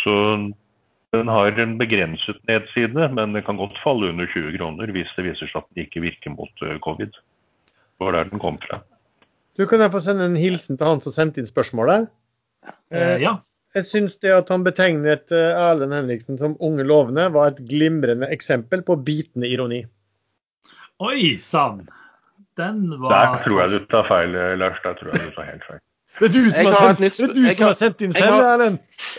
[0.00, 0.14] Så
[1.14, 5.26] Den har en begrenset nedside, men den kan godt falle under 20 kroner hvis det
[5.28, 7.12] viser seg at den ikke virker mot covid.
[7.12, 8.76] Det var der den kom fra.
[9.54, 12.08] Du Kan jeg få sende en hilsen til han som sendte inn spørsmålet?
[12.90, 13.36] Eh, ja.
[13.74, 18.84] Jeg syns det at han betegnet Erlend Henriksen som unge lovende, var et glimrende eksempel
[18.86, 19.82] på bitende ironi.
[21.02, 21.82] Oi sann!
[22.56, 24.78] Den var Der tror jeg du tar feil, Lars.
[24.84, 25.82] Der tror jeg du tar helt feil.
[26.20, 28.12] Det er du som, har sendt, nytt, det er du som har, har sendt inn
[28.14, 28.76] selv, Erlend.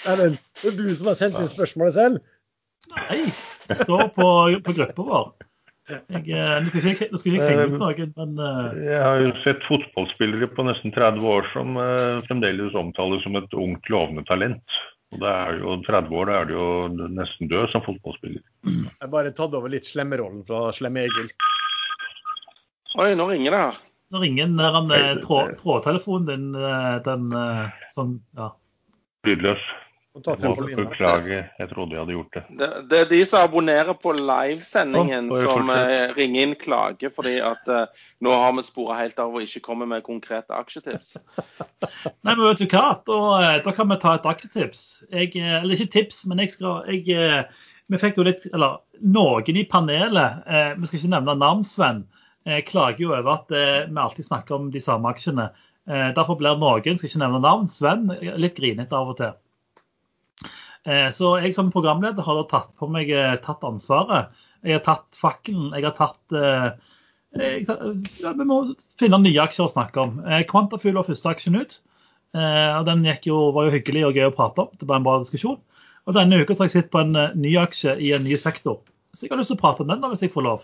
[0.07, 0.38] Erlend.
[0.62, 2.22] Det er du som har sendt inn spørsmålet selv.
[2.94, 3.18] Nei,
[3.68, 4.30] det står på,
[4.64, 5.26] på gruppa vår.
[5.86, 6.02] Jeg,
[6.34, 8.74] eh, nå skal ikke, nå skal ikke henge ut noen, men uh...
[8.74, 13.53] Jeg har jo sett fotballspillere på nesten 30 år som uh, fremdeles omtales som et
[13.53, 14.80] ungt, lovende talent.
[15.14, 16.70] Og det er jo 30 år, da er du jo
[17.20, 18.41] nesten død som fotballspiller.
[18.66, 21.30] Jeg har bare tatt over litt slemmerollen fra Slemme Egil.
[22.98, 23.80] Oi, nå ringer det her.
[24.16, 26.52] Nå ringer den trådtelefonen din,
[27.06, 27.30] den
[27.94, 28.49] sånn, ja.
[29.28, 29.62] Lydløs.
[30.15, 32.43] Beklager, jeg trodde jeg hadde gjort det.
[32.59, 37.35] Det, det er de som abonnerer på livesendingen oh, som uh, ringer inn klage fordi
[37.43, 41.17] at uh, nå har vi sporet helt av og ikke kommer med konkrete aksjetips.
[42.23, 42.95] Nei, men vet du hva?
[43.03, 44.87] Da, eh, da kan vi ta et aksjetips.
[45.11, 47.45] Jeg, eller ikke tips, men jeg skal jeg,
[47.91, 52.05] Vi fikk jo litt Eller noen i panelet, eh, vi skal ikke nevne navn, Sven,
[52.45, 55.51] eh, klager jo over at eh, vi alltid snakker om de samme aksjene.
[55.85, 58.07] derfor blir noen, skal ikke nevne navn, Sven,
[58.41, 59.35] litt grinete av og til.
[60.86, 64.34] Eh, så jeg som programleder har tatt på meg eh, tatt ansvaret.
[64.66, 65.72] Jeg har tatt fakkelen.
[65.74, 66.70] Jeg har tatt eh,
[67.36, 68.60] jeg, Vi må
[68.99, 70.20] finne nye aksjer å snakke om.
[70.49, 71.80] Quantafuel var første aksjen ut.
[72.36, 74.70] og Den jo, var jo hyggelig og gøy å prate om.
[74.80, 75.60] Det ble en bra diskusjon.
[76.06, 78.80] Og Denne uka har jeg sett på en ny aksje i en ny sektor.
[79.12, 80.64] Så jeg har lyst til å prate om den da, hvis jeg får lov.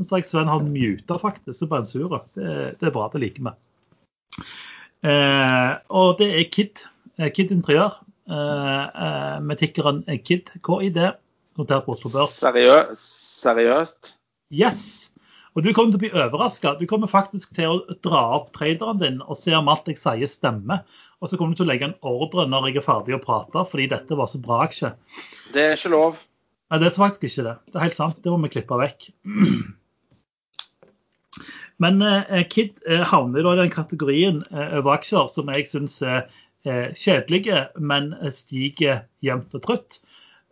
[0.00, 2.20] Så jeg Sven har muta faktisk, så brensure.
[2.36, 3.52] Det, det er bra, det liker.
[5.04, 6.82] Eh, og det er KID.
[7.32, 8.00] KID Interiør.
[8.30, 10.98] Eh, eh, med tikkeren KID, KID,
[11.58, 12.34] notert på Oslo Børs.
[12.40, 14.16] Seriø Seriøst?
[14.50, 15.12] Yes.
[15.54, 16.74] Og du kommer til å bli overraska.
[16.80, 20.30] Du kommer faktisk til å dra opp traderen din og se om alt jeg sier
[20.30, 20.82] stemmer.
[21.22, 23.62] Og så kommer du til å legge en ordre når jeg er ferdig å prate,
[23.70, 24.92] fordi dette var så bra aksje.
[25.54, 26.18] Det er ikke lov.
[26.66, 27.56] Nei, det er faktisk ikke det.
[27.70, 28.18] Det er helt sant.
[28.20, 29.08] Det må vi klippe vekk.
[31.80, 36.22] Men eh, KID eh, havner i den kategorien eh, over aksjer som jeg syns Eh,
[36.66, 40.00] kjedelige, men stiger jevnt og trutt.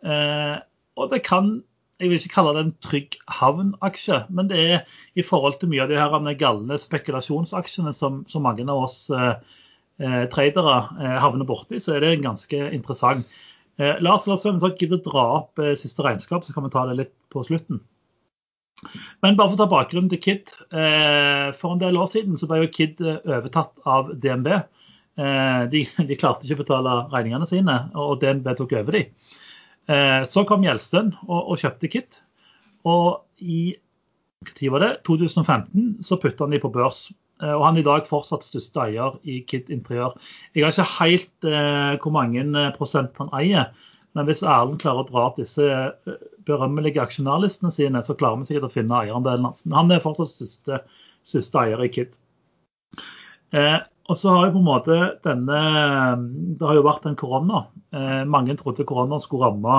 [0.05, 0.57] Eh,
[0.95, 1.57] og det kan
[1.99, 4.81] jeg vil ikke kalle det en trygg havnaksje, men det er
[5.15, 9.35] i forhold til mye av de her galne spekulasjonsaksjene som, som mange av oss eh,
[10.03, 13.23] eh tradere eh, havner borti, så er det ganske interessant.
[13.79, 16.99] Eh, Lars, la oss gidde dra opp eh, siste regnskap, så kan vi ta det
[16.99, 17.79] litt på slutten.
[19.23, 20.51] Men bare for å ta bakgrunnen til KID.
[21.55, 24.51] for en del år siden så ble jo KID overtatt av DNB.
[25.15, 29.05] Eh, de, de, klarte ikke å betale regningene sine, og DNB tok over de.
[29.91, 32.21] Eh, så kom Gjelsten og, og kjøpte Kit.
[32.85, 33.75] Og i
[34.69, 34.91] var det?
[35.07, 37.07] 2015 så putta han de på børs.
[37.41, 40.15] Eh, og han er i dag fortsatt største eier i Kit Interiør.
[40.53, 43.71] Jeg har ikke helt eh, hvor mange prosent han eier,
[44.15, 45.65] men hvis Erlend klarer å dra opp disse
[46.47, 49.65] berømmelige aksjonærlistene sine, så klarer vi sikkert å finne eierandelen hans.
[49.65, 52.13] Men han er fortsatt største, eier i Kit.
[53.55, 54.95] Eh, og så har jo på en måte
[55.25, 55.59] denne
[56.59, 57.65] Det har jo vært en korona.
[57.95, 59.77] Eh, mange trodde korona skulle ramme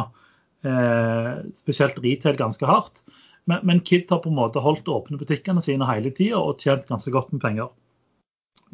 [0.66, 3.02] eh, spesielt retail ganske hardt.
[3.46, 6.88] Men, men, Kid har på en måte holdt åpne butikkene sine hele tida og tjent
[6.88, 7.70] ganske godt med penger.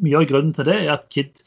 [0.01, 1.43] Mye av grunnen til det er at Kid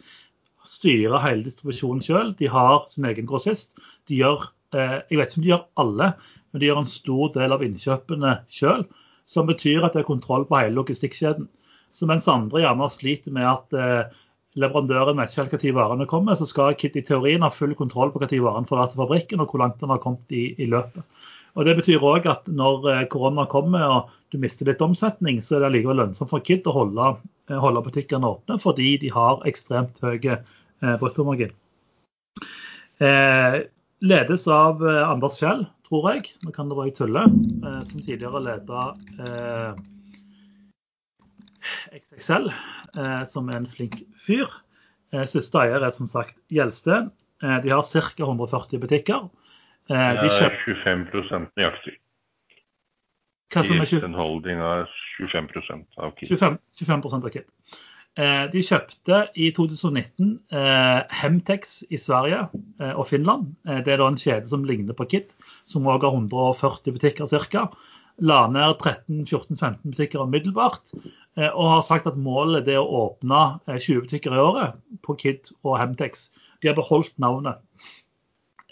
[0.66, 2.32] styrer hele distribusjonen sjøl.
[2.38, 3.74] De har sin egen grossist.
[4.06, 6.12] De gjør, eh, jeg vet ikke om de gjør alle,
[6.52, 8.86] men de gjør en stor del av innkjøpene sjøl.
[9.26, 11.48] Som betyr at det er kontroll på hele logistikkjeden.
[11.96, 14.16] Så mens andre gjerne sliter med at eh,
[14.60, 18.12] leverandøren vet ikke helt når varene kommer, så skal Kit i teorien ha full kontroll
[18.12, 21.04] på når varen til fabrikken og hvor langt den har kommet i, i løpet.
[21.56, 25.56] Og Det betyr òg at når eh, korona kommer og du mister litt omsetning, så
[25.56, 27.14] er det likevel lønnsomt for Kid å holde,
[27.48, 31.54] eh, holde butikkene åpne, fordi de har ekstremt høy eh, bruttomargin.
[33.00, 33.58] Eh,
[34.04, 37.32] ledes av eh, Anders Kjell, tror jeg, nå kan det være jeg tuller,
[37.64, 39.84] eh, som tidligere leda eh,
[41.96, 42.50] XXL,
[42.96, 44.50] eh, som er en flink fyr.
[45.14, 47.10] Eh, siste eier er som sagt Gjelsten.
[47.42, 48.24] Eh, de har ca.
[48.24, 49.28] 140 butikker.
[49.86, 51.92] De kjøper 25 nøyaktig.
[53.54, 54.16] Hva som er 20...
[54.18, 54.88] Holding er
[55.20, 56.32] 25% av Kid.
[56.32, 57.52] 25, 25 av Kid.
[58.50, 60.32] De kjøpte i 2019
[61.20, 62.48] Hemtex i Sverige
[62.96, 63.52] og Finland.
[63.62, 65.30] Det er da en kjede som ligner på Kid,
[65.70, 67.68] som òg har 140 butikker ca
[68.18, 70.92] la ned 13-14-15 butikker umiddelbart.
[71.36, 75.16] Eh, og har sagt at målet er å åpne 20 eh, butikker i året på
[75.20, 76.30] Kid og Hemtex.
[76.62, 77.60] De har beholdt navnet.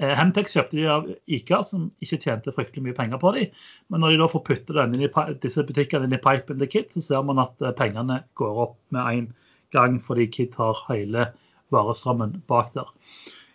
[0.01, 3.63] Eh, Hemtex kjøpte de av Ica, som ikke tjente fryktelig mye penger på dem.
[3.93, 5.13] Men når de da får putte denne,
[5.45, 9.13] disse butikkene inn i pipen til Kid, så ser man at pengene går opp med
[9.13, 9.33] en
[9.77, 11.29] gang, fordi Kid har hele
[11.75, 12.89] varestrømmen bak der.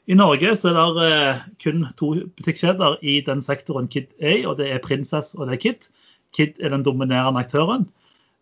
[0.09, 4.45] I Norge så er det eh, kun to butikkjeder i den sektoren Kid er i,
[4.49, 5.89] og det er Princess og det er Kid.
[6.33, 7.87] Kid er den dominerende aktøren.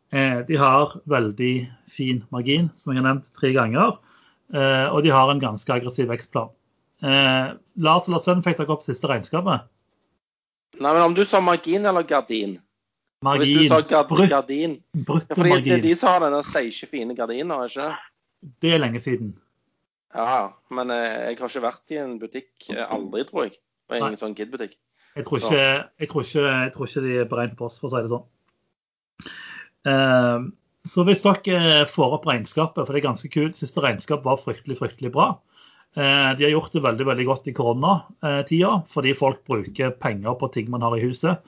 [0.08, 3.98] De har veldig fin margin, som jeg har nevnt tre ganger,
[4.56, 6.48] og de har en ganske aggressiv vekstplan.
[7.04, 9.68] Eh, Lars eller Sønn fikk dere opp siste regnskapet?
[10.78, 12.58] Nei, men om du sa margin eller gardin?
[13.26, 13.46] Margin.
[13.46, 15.70] Hvis du sa gard, Brutt, gardin Brutto ja, fordi margin.
[15.72, 17.92] Det er de som har denne steike fine gardiner, ikke
[18.62, 19.36] Det er lenge siden.
[20.16, 23.58] Ja, men eh, jeg har ikke vært i en butikk eh, aldri, tror jeg.
[23.90, 24.78] Og ingen sånn Kid-butikk.
[25.18, 27.90] Jeg, tror ikke, jeg, tror ikke, jeg tror ikke de er beregnet på oss, for
[27.90, 29.36] å si det sånn.
[29.92, 30.48] Eh,
[30.88, 34.80] så hvis dere får opp regnskapet, for det er ganske kult, siste regnskap var fryktelig,
[34.80, 35.34] fryktelig bra.
[35.98, 40.52] Eh, de har gjort det veldig veldig godt i koronatida, fordi folk bruker penger på
[40.54, 41.44] ting man har i huset.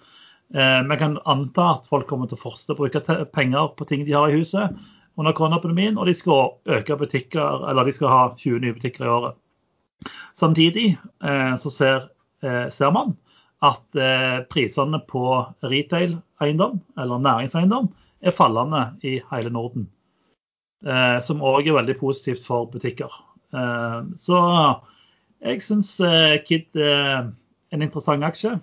[0.56, 4.08] Eh, vi kan anta at folk kommer til å fortsette å bruke penger på ting
[4.08, 4.74] de har i huset
[5.20, 9.14] under koronapandemien, og de skal øke butikker, eller de skal ha 20 nye butikker i
[9.14, 9.38] året.
[10.38, 12.06] Samtidig eh, så ser,
[12.72, 13.18] ser man
[13.60, 13.98] at
[14.48, 15.24] prisene på
[15.68, 17.90] retail-eiendom, eller næringseiendom,
[18.24, 19.90] er fallende i hele Norden.
[21.20, 23.12] Som òg er veldig positivt for butikker.
[23.54, 24.40] Eh, så
[25.42, 27.30] jeg syns eh, Kid er
[27.74, 28.56] en interessant aksje.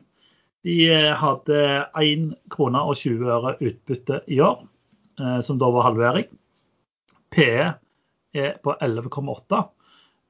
[0.67, 1.61] De eh, hadde
[1.99, 4.65] 1 krone og 20 øre utbytte i år,
[5.17, 6.27] som da var halvering.
[7.37, 7.73] PE
[8.37, 9.65] er på 11,8.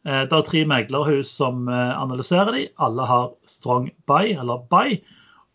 [0.07, 2.67] Det er tre meglerhus som analyserer de.
[2.79, 5.01] Alle har strong buy, eller buy.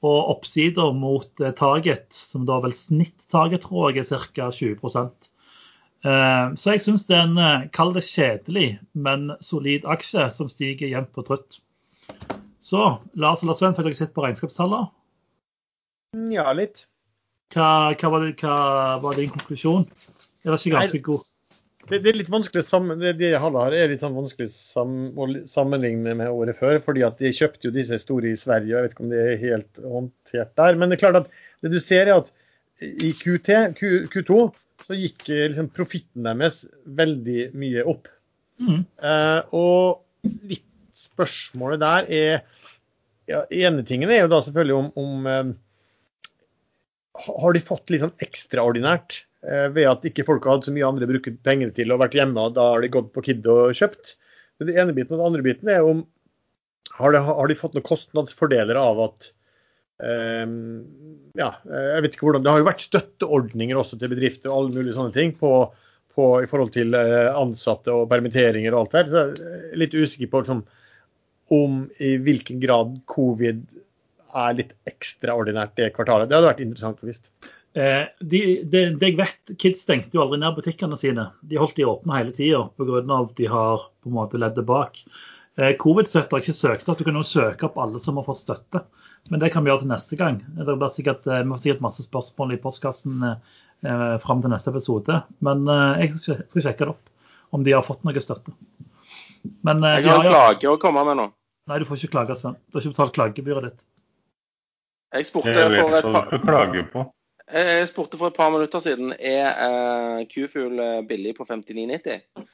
[0.03, 4.49] Og oppsider mot target, som da vel snitt-target, tror jeg er ca.
[4.51, 4.81] 20
[6.01, 10.49] Eh, så jeg syns det er en, eh, kall det kjedelig, men solid aksje som
[10.49, 11.59] stiger jevnt og trutt.
[12.61, 14.89] Så Lars eller Sven, fikk dere sett på regnskapstallene?
[16.33, 16.87] Ja, litt.
[17.53, 19.85] Hva, hva, var, det, hva, var, din konklusjon?
[20.41, 21.29] Er det ikke ganske god?
[21.89, 22.61] Det, det, er litt vanskelig
[23.01, 26.77] det, det her er litt sånn vanskelig sam, å sammenligne med året før.
[26.83, 29.23] fordi at De kjøpte jo disse store i Sverige, og jeg vet ikke om det
[29.23, 30.77] er helt håndtert der.
[30.77, 31.31] Men det er klart at
[31.65, 32.31] det du ser er at
[32.81, 34.41] i QT, Q, Q2
[34.87, 36.63] så gikk eh, liksom, profitten deres
[36.99, 38.09] veldig mye opp.
[38.61, 38.83] Mm.
[38.83, 40.67] Eh, og litt
[40.97, 42.33] spørsmålet der er
[43.29, 45.51] ja, ene tingen er jo da selvfølgelig om, om eh,
[47.21, 51.07] Har de fått litt sånn ekstraordinært ved at ikke folk har hatt så mye andre
[51.09, 54.15] brukt penger til og vært hjemme, da har de gått på Kid og kjøpt?
[54.61, 55.15] Det ene biten.
[55.15, 56.03] Og den andre biten er om
[56.99, 59.31] har, de, har de fått noen kostnadsfordeler av at
[60.01, 60.81] Ehm,
[61.37, 64.79] ja, jeg vet ikke hvordan, Det har jo vært støtteordninger også til bedrifter og alle
[64.79, 65.51] mulige sånne ting på,
[66.15, 69.11] på, i forhold til eh, ansatte og permitteringer og alt der.
[69.11, 70.65] Så jeg er litt usikker på liksom,
[71.53, 73.61] om i hvilken grad covid
[74.41, 76.31] er litt ekstraordinært det kvartalet.
[76.31, 77.27] Det hadde vært interessant å visst.
[77.73, 81.29] Eh, de, de, det jeg vet, Kids stengte jo aldri ned butikkene sine.
[81.47, 83.03] De holdt de åpne hele tida pga.
[83.17, 84.99] at de har på en måte leddet bak.
[85.59, 88.43] Eh, Covid-støtte har ikke søkt at du kan jo søke opp alle som har fått
[88.43, 88.83] støtte.
[89.29, 90.41] Men det kan vi gjøre til neste gang.
[90.57, 94.73] Det blir sikkert, eh, vi får sikkert masse spørsmål i postkassen eh, fram til neste
[94.73, 95.21] episode.
[95.39, 97.13] Men eh, jeg skal, skal, sjekke det opp,
[97.55, 98.55] om de har fått noe støtte.
[99.63, 101.29] Men, eh, jeg har en klage å komme med nå.
[101.69, 102.57] Nei, du får ikke klage, Sven.
[102.67, 103.87] Du har ikke betalt klagebyret ditt.
[105.11, 107.11] Jeg spurte for et par
[107.53, 112.45] jeg spurte for et par minutter siden er uh, Q-Fuel billig på 59,90.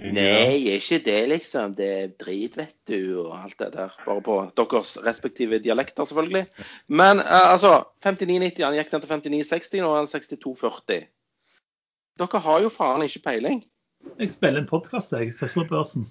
[0.00, 1.74] Nei, ikke det, liksom.
[1.76, 3.96] Det er drit, vet du, og alt det der.
[4.06, 6.46] Bare på deres respektive dialekter, selvfølgelig.
[6.88, 7.74] Men uh, altså,
[8.06, 11.02] 59,90, han gikk ned til 59,60, nå er han 62,40.
[12.20, 13.62] Dere har jo faen ikke peiling.
[14.18, 15.34] Jeg spiller en podkast, jeg.
[15.36, 16.08] Ser ikke på børsen.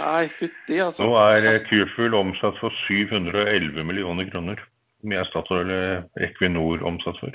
[0.00, 1.06] Nei, fytti, altså.
[1.06, 4.60] Nå er Q-Full omsatt for 711 millioner kroner.
[5.04, 5.72] Mye er Statoil
[6.24, 7.34] Equinor omsatt for.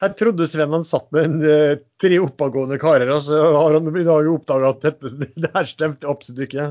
[0.00, 3.88] Jeg trodde Sven han satt med en, uh, tre oppadgående karer, og så har han
[3.90, 5.10] i dag oppdaga at dette,
[5.44, 6.70] det her stemte absolutt ikke.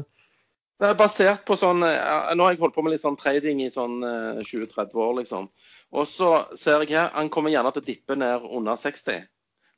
[0.80, 3.62] Det er basert på sånn uh, Nå har jeg holdt på med litt sånn trading
[3.62, 5.50] i sånn uh, eh, 20-30 år, liksom.
[5.94, 9.28] Og så ser jeg her, han kommer gjerne til å dippe ned under 60.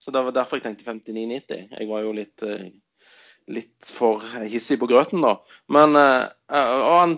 [0.01, 1.67] Så det var derfor jeg tenkte 59-90.
[1.75, 2.41] Jeg var jo litt,
[3.53, 5.35] litt for hissig på grøten da.
[5.71, 7.13] Men og han,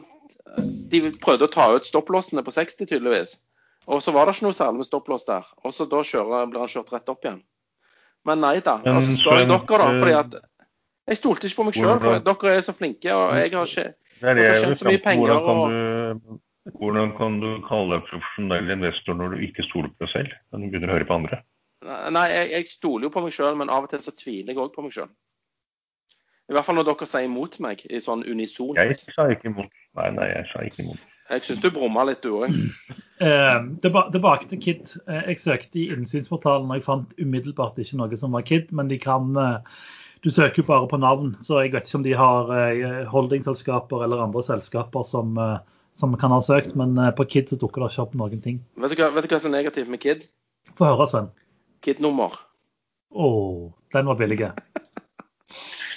[0.93, 3.35] de prøvde å ta ut stopplåsene på 60, tydeligvis.
[3.91, 5.47] Og så var det ikke noe særlig med stopplås der.
[5.63, 7.41] Og så da kjører, blir han kjørt rett opp igjen.
[8.27, 8.77] Men nei da.
[8.87, 9.87] Altså, så spør jeg dere, da.
[9.99, 10.37] fordi at
[11.11, 13.11] jeg stolte ikke på meg sjøl, for dere er så flinke.
[13.11, 13.89] og jeg har ikke
[14.23, 15.33] dere har tjent så mye penger.
[15.35, 16.39] Og...
[16.79, 20.37] Hvordan kan du kalle deg profesjonell investor når du ikke stoler på deg selv?
[20.53, 21.41] Når du begynner å høre på andre?
[21.83, 24.61] Nei, jeg, jeg stoler jo på meg sjøl, men av og til så tviler jeg
[24.63, 25.09] òg på meg sjøl.
[26.51, 28.75] I hvert fall når dere sier imot meg i sånn unison.
[28.75, 29.71] Jeg sa ikke imot.
[29.99, 31.03] Nei, nei, jeg sa ikke imot.
[31.31, 32.55] Jeg syns du brumma litt, du òg.
[33.23, 34.89] Eh, tilbake til KID.
[35.07, 38.89] Eh, jeg søkte i innsynsportalen og jeg fant umiddelbart ikke noe som var KID, men
[38.91, 39.77] de kan eh,
[40.25, 42.51] Du søker jo bare på navn, så jeg vet ikke om de har
[43.11, 45.39] holdingselskaper eller andre selskaper som,
[45.99, 48.61] som kan ha søkt, men på KID så dukker det ikke opp noen ting.
[48.79, 50.23] Vet du hva, vet du hva som er negativt med KID?
[50.79, 51.27] Få høre, Sven.
[51.83, 52.39] KID-nummer.
[53.11, 54.39] Å, oh, den var billig.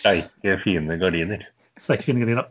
[0.07, 1.43] Steike fine gardiner.
[1.81, 2.47] Steike fine gardiner.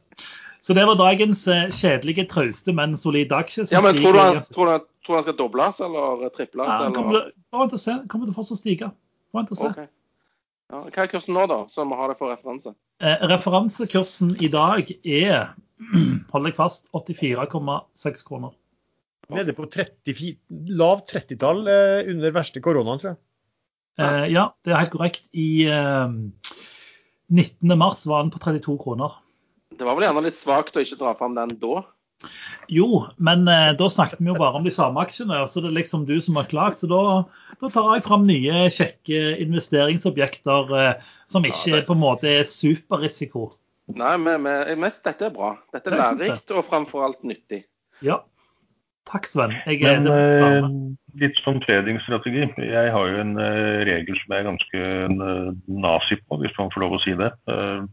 [0.65, 3.67] Så det var dagens eh, kjedelige, trauste, men solide aksje.
[3.71, 6.65] Ja, men tror du, han, tror, du, tror du han skal dobles eller triples?
[6.65, 7.69] Ja, han kommer, eller?
[7.69, 7.97] til å se.
[8.09, 8.89] kommer til å fortsatt stige.
[9.35, 9.69] Vent og se.
[9.69, 9.91] Okay.
[10.73, 12.73] Ja, hva er kursen nå, da, så vi har det for referanse?
[12.97, 15.53] Eh, referansekursen i dag er,
[16.33, 18.55] hold deg fast, 84,6 kroner.
[19.33, 20.33] Nede på 30,
[20.77, 23.21] lav 30-tall eh, under verste koronaen, tror jeg.
[24.01, 25.29] Eh, ja, det er helt korrekt.
[25.37, 26.17] I eh,
[27.33, 27.77] 19.
[27.79, 29.17] mars var den på 32 kroner.
[29.75, 31.83] Det var vel gjerne litt svakt å ikke dra fram den da?
[32.71, 35.41] Jo, men eh, da snakket vi jo bare om de samme aksjene.
[35.49, 36.81] Så det er liksom du som har klagt.
[36.81, 37.01] Så da,
[37.61, 41.85] da tar jeg fram nye, kjekke investeringsobjekter eh, som ikke ja, det...
[41.89, 43.51] på en måte er superrisiko.
[43.93, 45.51] Nei, men, men dette er bra.
[45.75, 47.65] Dette er lærerikt og framfor alt nyttig.
[48.05, 48.23] Ja.
[49.05, 49.51] Takk, Sven.
[49.69, 50.65] Jeg, Men eh,
[51.21, 52.47] litt sånn tradingstrategi.
[52.57, 54.79] Jeg har jo en uh, regel som jeg er ganske
[55.13, 57.29] uh, nazi på, hvis man får lov å si det.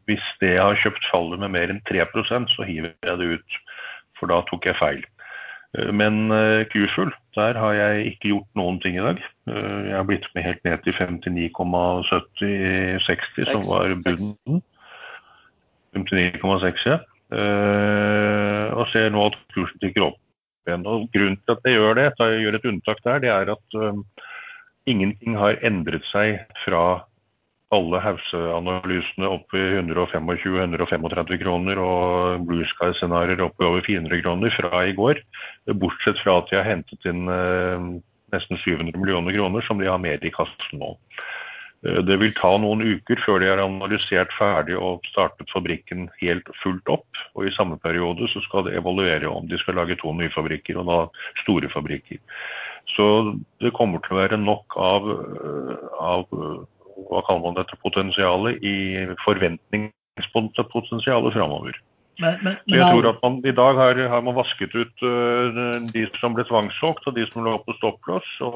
[0.09, 3.51] Hvis det jeg har kjøpt faller med mer enn 3% så hiver jeg det ut.
[4.16, 5.02] For da tok jeg feil.
[5.97, 6.14] Men
[6.68, 9.18] Q-full, der har jeg ikke gjort noen ting i dag.
[9.48, 14.60] Jeg har blitt med helt ned til 59,70-60, som var bunnen.
[15.97, 16.98] 59,6, ja.
[18.76, 20.22] Og ser nå at kursen tikker opp
[20.68, 20.84] igjen.
[20.89, 23.78] Og Grunnen til at jeg gjør det, jeg gjør et unntak der, det er at
[23.78, 24.05] um,
[24.90, 26.84] ingenting har endret seg fra
[27.72, 34.82] alle Hause-analysene opp i 125-135 kroner og Blue Sky-scenarioer opp i over 400 kroner fra
[34.84, 35.22] i går.
[35.80, 37.94] Bortsett fra at de har hentet inn uh,
[38.32, 40.94] nesten 700 millioner kroner, som de har mer i kassen nå.
[41.86, 46.46] Eh, det vil ta noen uker før de er analysert ferdig og startet fabrikken helt
[46.62, 47.09] fullt opp.
[47.36, 50.74] Og i samme periode så skal de evaluere om de skal lage to nye fabrikker,
[50.80, 50.98] og da
[51.42, 52.18] store fabrikker.
[52.96, 53.04] Så
[53.62, 56.22] det kommer til å være nok av, eh, av
[57.09, 58.76] hva kaller man dette, potensialet i
[59.24, 61.74] forventningspotensialet framover.
[62.20, 65.48] Men, men, men, jeg tror at man i dag har, har man vasket ut uh,
[65.94, 68.28] de som ble tvangssolgt og de som lå på stopplås.
[68.44, 68.52] Og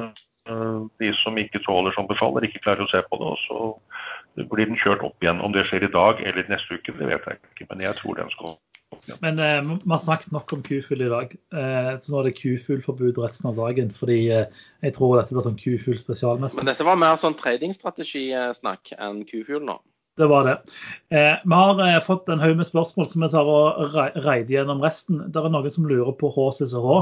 [0.00, 0.08] Eh,
[0.46, 3.28] de som ikke tåler som befaler, ikke klarer å se på det.
[3.34, 5.42] og Så blir den kjørt opp igjen.
[5.44, 7.68] Om det skjer i dag eller neste uke, det vet jeg ikke.
[7.70, 9.20] Men jeg tror den skal opp igjen.
[9.24, 11.36] Men eh, vi har snakket nok om kufugl i dag.
[11.54, 13.92] Eh, så nå er det kufuglforbud resten av dagen.
[13.96, 16.62] Fordi eh, jeg tror dette blir sånn kufugl spesialmessig.
[16.62, 19.80] Men dette var mer sånn tradingstrategisnakk enn kufugl nå?
[20.20, 20.56] Det var det.
[21.16, 24.82] Eh, vi har eh, fått en haug med spørsmål som vi tar og reider gjennom
[24.84, 25.22] resten.
[25.32, 26.96] Det er noen som lurer på HCCH.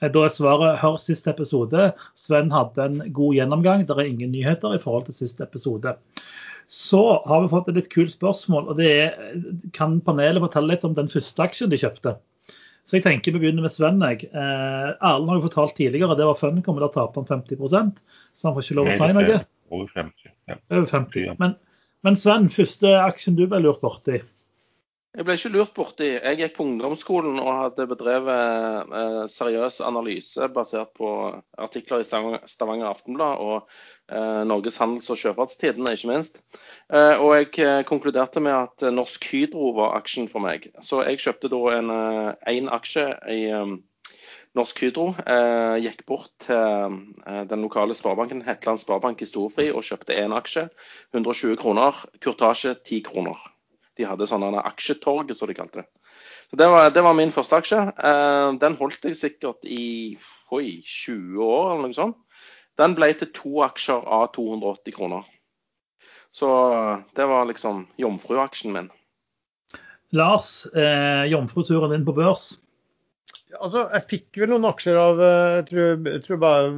[0.00, 1.90] Eh, da er svaret hør siste episode.
[2.18, 3.86] Sven hadde en god gjennomgang.
[3.86, 5.96] Det er ingen nyheter i forhold til siste episode.
[6.68, 8.68] Så har vi fått et litt kult spørsmål.
[8.68, 9.36] og det er,
[9.72, 12.18] Kan panelet fortelle litt om den første aksjen de kjøpte?
[12.88, 14.00] Så jeg tenker vi begynner med Sven.
[14.00, 14.30] jeg.
[14.32, 18.00] Eh, Erlend har jo fortalt tidligere, det var Funcom, da tapte han 50
[18.32, 19.40] så han får ikke lov å si noe.
[19.70, 20.30] Over 50.
[20.48, 20.56] Ja.
[20.70, 21.36] Over 50.
[21.38, 21.56] Men,
[22.02, 24.22] men Sven, første aksjen du ble lurt borti?
[25.16, 26.06] Jeg ble ikke lurt borti.
[26.12, 31.08] Jeg gikk på ungdomsskolen og hadde bedrevet eh, seriøs analyse basert på
[31.56, 33.70] artikler i Stavanger, Aftenblad og
[34.12, 36.42] eh, Norges handels- og sjøfartstidende, ikke minst.
[36.92, 40.68] Eh, og jeg eh, konkluderte med at Norsk Hydro var aksjen for meg.
[40.84, 43.42] Så jeg kjøpte da en eh, aksje i
[44.60, 45.10] Norsk Hydro.
[45.24, 47.00] Eh, gikk bort til
[47.48, 50.68] den lokale sparebanken Hetland Sparebank i Storfri og kjøpte én aksje.
[51.16, 52.04] 120 kroner.
[52.20, 53.48] Kurtasje 10 kroner.
[53.98, 55.88] De hadde sånne aksjetorget, som de kalte det.
[56.50, 57.80] Så det var, det var min første aksje.
[57.98, 60.16] Eh, den holdt jeg sikkert i
[60.54, 62.20] oi, 20 år eller noe sånt.
[62.78, 65.26] Den ble til to aksjer av 280 kroner.
[66.32, 66.48] Så
[67.18, 68.88] det var liksom jomfruaksjen min.
[70.16, 72.54] Lars, eh, jomfruturen din på børs?
[73.60, 76.72] Altså, Jeg fikk vel noen aksjer av eh, Jeg tror, jeg tror bare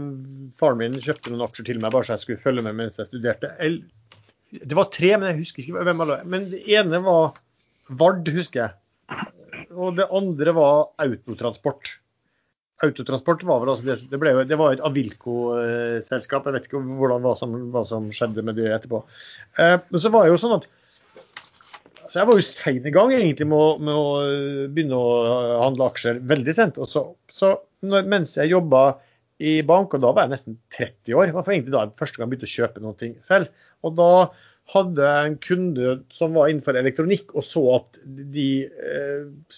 [0.58, 3.10] faren min kjøpte noen aksjer til meg bare så jeg skulle følge med mens jeg
[3.10, 3.52] studerte.
[3.58, 3.82] Jeg
[4.50, 7.36] det var tre, men jeg husker ikke hvem alle Men det ene var
[8.00, 9.26] Vard, husker jeg.
[9.70, 11.96] Og det andre var Autotransport.
[12.86, 16.46] Autotransport var vel altså det, det, ble, det var et Avilco-selskap.
[16.46, 19.02] Jeg vet ikke hvordan, hva, som, hva som skjedde med det etterpå.
[19.58, 20.70] Eh, men så var det jo sånn at
[22.10, 24.06] så Jeg var jo sein i gang egentlig med å, med å,
[24.74, 25.10] begynne å
[25.60, 26.80] handle aksjer veldig sent.
[26.82, 27.52] Og så, så
[27.86, 28.80] når, mens jeg jobba
[29.40, 32.26] i bank, og da var jeg nesten 30 år, var for egentlig da første gang
[32.26, 33.66] jeg begynte å kjøpe noe selv.
[33.86, 34.12] Og da
[34.74, 39.56] hadde en kunde som var innenfor elektronikk, og så at de eh,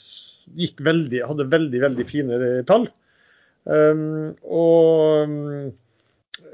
[0.59, 2.89] gikk veldig, hadde veldig, veldig fine tall.
[3.63, 5.69] Um, og um,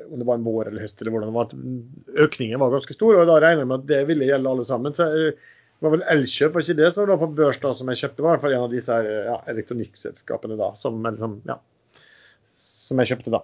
[0.08, 3.16] om det var en vår eller høst eller hvordan det var, økningen var ganske stor.
[3.16, 4.96] Og da regner jeg med at det ville gjelde alle sammen.
[4.96, 5.48] Så eh,
[5.78, 8.24] det var vel Elkjøp, var ikke det som lå på børs da som jeg kjøpte?
[8.24, 11.58] var i hvert fall en av disse ja, elektronikkselskapene da, som, liksom, ja,
[12.88, 13.42] som jeg kjøpte da.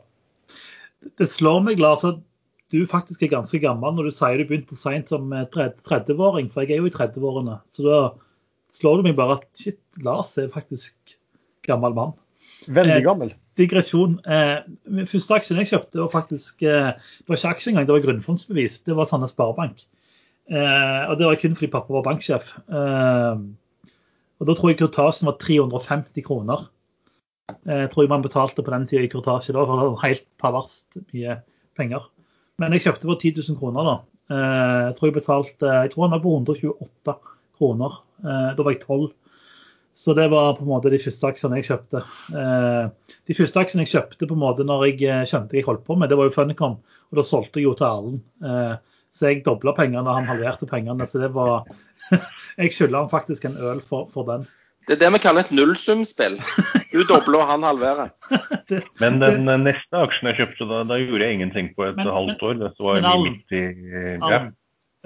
[1.20, 2.22] Det slår meg, Lars, at
[2.72, 6.74] du faktisk er ganske gammel når du sier du begynte seint som 30-åring, for jeg
[6.74, 7.60] er jo i 30-årene.
[7.70, 7.98] Så da
[8.74, 11.16] slår det meg bare at shit, Lars er faktisk
[11.66, 12.14] gammel mann.
[12.68, 13.32] Veldig eh, gammel.
[13.32, 14.18] Eh, digresjon.
[14.26, 18.06] Eh, første aksjen jeg kjøpte, var faktisk eh, Det var ikke aksje engang, det var
[18.06, 18.80] grunnfondsbevis.
[18.88, 19.84] Det var Sandnes Sparebank.
[20.50, 22.54] Eh, og det var kun fordi pappa var banksjef.
[22.68, 23.44] Eh,
[24.40, 26.66] og da tror jeg kurtasjen var 350 kroner.
[27.52, 29.52] Jeg tror man betalte på den tida i kurtasje.
[29.52, 31.38] Det var helt perverst mye
[31.76, 32.06] penger.
[32.62, 33.96] Men jeg kjøpte for 10 000 kroner, da.
[34.32, 37.14] Eh, jeg tror jeg betalte Jeg tror han var på 128
[37.58, 38.00] kroner.
[38.24, 39.12] Eh, da var jeg 12.
[39.94, 42.02] Så det var på en måte de første aksjene jeg kjøpte.
[42.40, 45.98] Eh, de første aksjene jeg kjøpte på en måte når jeg skjønte jeg holdt på
[45.98, 46.80] med, det var jo Funicom.
[47.12, 48.82] Og da solgte jeg jo til Erlend.
[49.14, 51.06] Så jeg dobla pengene, han halverte pengene.
[51.06, 51.68] Så det var
[52.58, 54.48] Jeg skylder han faktisk en øl for, for den.
[54.84, 56.36] Det er det vi kaller et nullsumspill.
[56.92, 58.10] Du dobler, og han halverer.
[59.02, 62.44] Men den neste aksjen jeg kjøpte, da, da gjorde jeg ingenting på et men, halvt
[62.44, 62.54] år.
[62.60, 63.62] Dette var men, midt i
[64.20, 64.44] ja.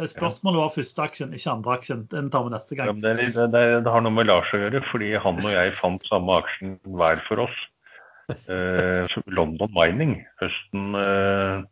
[0.06, 2.04] Spørsmålet var første aksjen, ikke andre aksjen.
[2.12, 2.86] Den tar vi neste gang.
[2.86, 5.72] Ja, det, det, det, det, har noe med Lars å gjøre, fordi han og jeg
[5.80, 7.58] fant samme aksjen hver for oss.
[8.28, 11.62] Eh, London Mining høsten eh,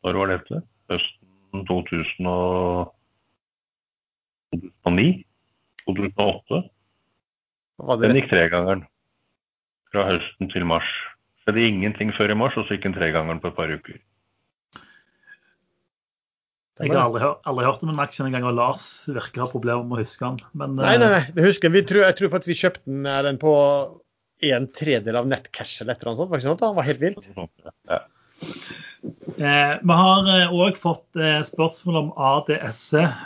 [0.00, 0.62] Når var dette?
[0.88, 2.88] Høsten 2009?
[5.84, 6.62] 2008?
[7.82, 8.84] Den gikk tregangeren
[9.90, 10.88] fra høsten til mars.
[11.42, 13.72] Så det er ingenting før i mars, og så gikk den tregangeren på et par
[13.72, 13.98] uker.
[16.82, 19.84] Jeg har aldri, aldri hørt om en aksje engang, og Lars virker å ha problemer
[19.86, 20.40] med å huske den.
[20.58, 21.86] Men, nei, nei, nei, det husker jeg.
[21.90, 23.52] Tror, jeg tror faktisk vi kjøpte den, den på
[24.50, 26.32] en tredel av nettcash eller et eller annet sånt.
[26.32, 26.58] Var ikke sånn?
[26.64, 27.28] Det var helt vilt.
[27.92, 28.00] Ja.
[29.36, 32.82] Eh, vi har òg eh, fått eh, spørsmål om ADS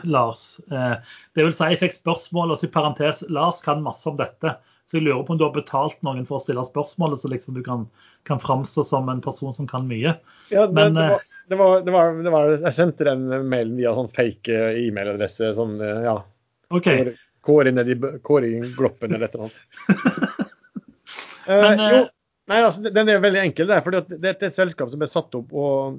[0.08, 0.46] Lars.
[0.72, 0.96] Eh,
[1.36, 4.56] det vil si, Jeg fikk spørsmål, og så i parentes Lars kan masse om dette.
[4.88, 7.58] Så jeg lurer på om du har betalt noen for å stille spørsmålet, så liksom
[7.58, 7.84] du kan,
[8.26, 10.16] kan framstå som en person som kan mye.
[10.48, 13.76] Ja, det, Men, det, var, det, var, det, var, det, var, Jeg sendte den mailen
[13.78, 15.52] via sånn fake e-mailadresse.
[15.58, 16.16] Sånn, ja.
[16.72, 17.12] Okay.
[17.44, 20.46] Kåre nedi gloppen eller et eller annet.
[21.48, 22.00] Men, jo,
[22.48, 23.68] Nei, altså, Den er veldig enkel.
[23.68, 25.98] Der, er fordi det er et selskap som ble satt opp og,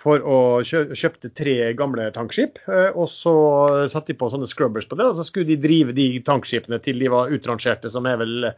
[0.00, 2.60] for å kjøpe kjøpte tre gamle tankskip.
[2.68, 3.34] Eh, og så
[3.92, 7.00] satte de på sånne scrubbers på det, og så skulle de drive de tankskipene til
[7.00, 8.50] de var utrangerte, som er vel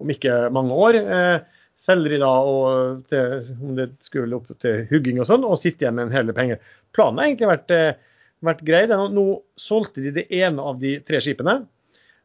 [0.00, 1.00] om ikke mange år.
[1.00, 5.60] Eh, selger de da og til, om det skulle opp til hugging og sånn, og
[5.60, 6.60] sitte igjen med en hel penger.
[6.96, 8.82] Planen har egentlig vært, eh, vært grei.
[8.88, 9.26] Nå
[9.60, 11.60] solgte de det ene av de tre skipene.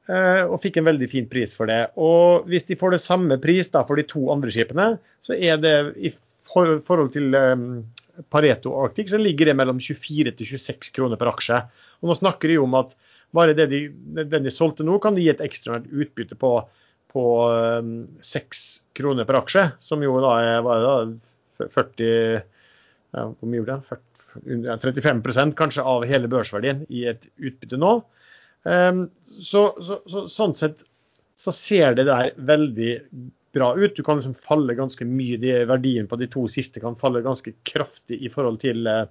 [0.05, 1.79] Eh, og fikk en veldig fin pris for det.
[1.97, 4.91] Og hvis de får det samme pris da, for de to andre skipene,
[5.25, 6.13] så er det i
[6.45, 7.65] forhold til um,
[8.31, 11.59] Pareto Arctic så ligger det mellom 24 til 26 kroner per aksje.
[11.99, 12.93] Og nå snakker de om at
[13.35, 13.81] bare det de,
[14.21, 16.53] den de solgte nå, kan de gi et ekstraordinært utbytte på,
[17.11, 17.25] på
[17.81, 18.65] um, 6
[18.95, 22.07] kroner per aksje, som jo da er hva er det da, 40
[23.15, 23.81] ja, Hvor mye det?
[23.89, 24.05] 40,
[24.83, 27.97] 35% kanskje av hele børsverdien i et utbytte nå.
[28.65, 30.83] Um, så, så, så, sånn sett
[31.37, 32.93] så ser det der veldig
[33.55, 33.95] bra ut.
[33.95, 35.37] Du kan liksom falle ganske mye.
[35.41, 39.05] De verdien på de to siste kan falle ganske kraftig i forhold til uh,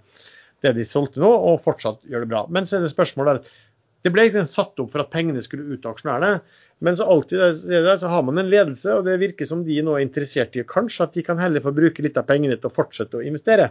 [0.65, 2.45] det de solgte nå, og fortsatt gjør det bra.
[2.53, 3.61] Men så er det spørsmålet der,
[4.05, 6.39] det ble ikke satt opp for at pengene skulle ut til aksjonærene.
[6.85, 7.41] Men så alltid
[7.71, 10.65] der, så har man en ledelse, og det virker som de nå er interessert i
[10.69, 13.71] kanskje at de kan heller få bruke litt av pengene til å fortsette å investere.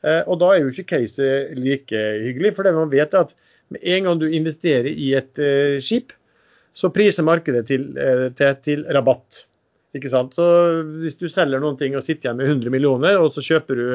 [0.00, 3.36] Uh, og da er jo ikke caset like hyggelig, for det man vet er at
[3.70, 6.14] med en gang du investerer i et uh, skip,
[6.76, 9.44] så priser markedet til, uh, til, til, rabatt.
[9.96, 10.36] Ikke sant?
[10.38, 10.46] Så
[11.02, 13.86] Hvis du selger noen ting og sitter igjen med 100 millioner, og så kjøper du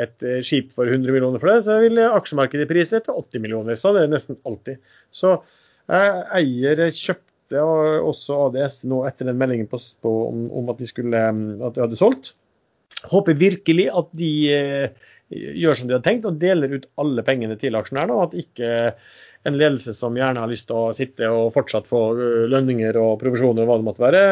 [0.00, 3.80] et uh, skip for 100 millioner for det, så vil aksjemarkedet prise til 80 millioner.
[3.80, 4.80] Sånn er det nesten alltid.
[5.14, 5.38] Så
[5.90, 7.62] eier kjøpte
[8.06, 11.82] også ADS nå etter den meldingen på, på, om, om, at de skulle, at de
[11.82, 12.36] hadde solgt.
[13.10, 14.30] Håper virkelig at de
[15.30, 18.70] gjør som de har tenkt og deler ut alle pengene til aksjonærene, og at ikke
[19.48, 23.16] en ledelse som gjerne har lyst til å sitte og fortsatt få øh, lønninger og
[23.22, 24.22] provisjoner og hva det måtte være,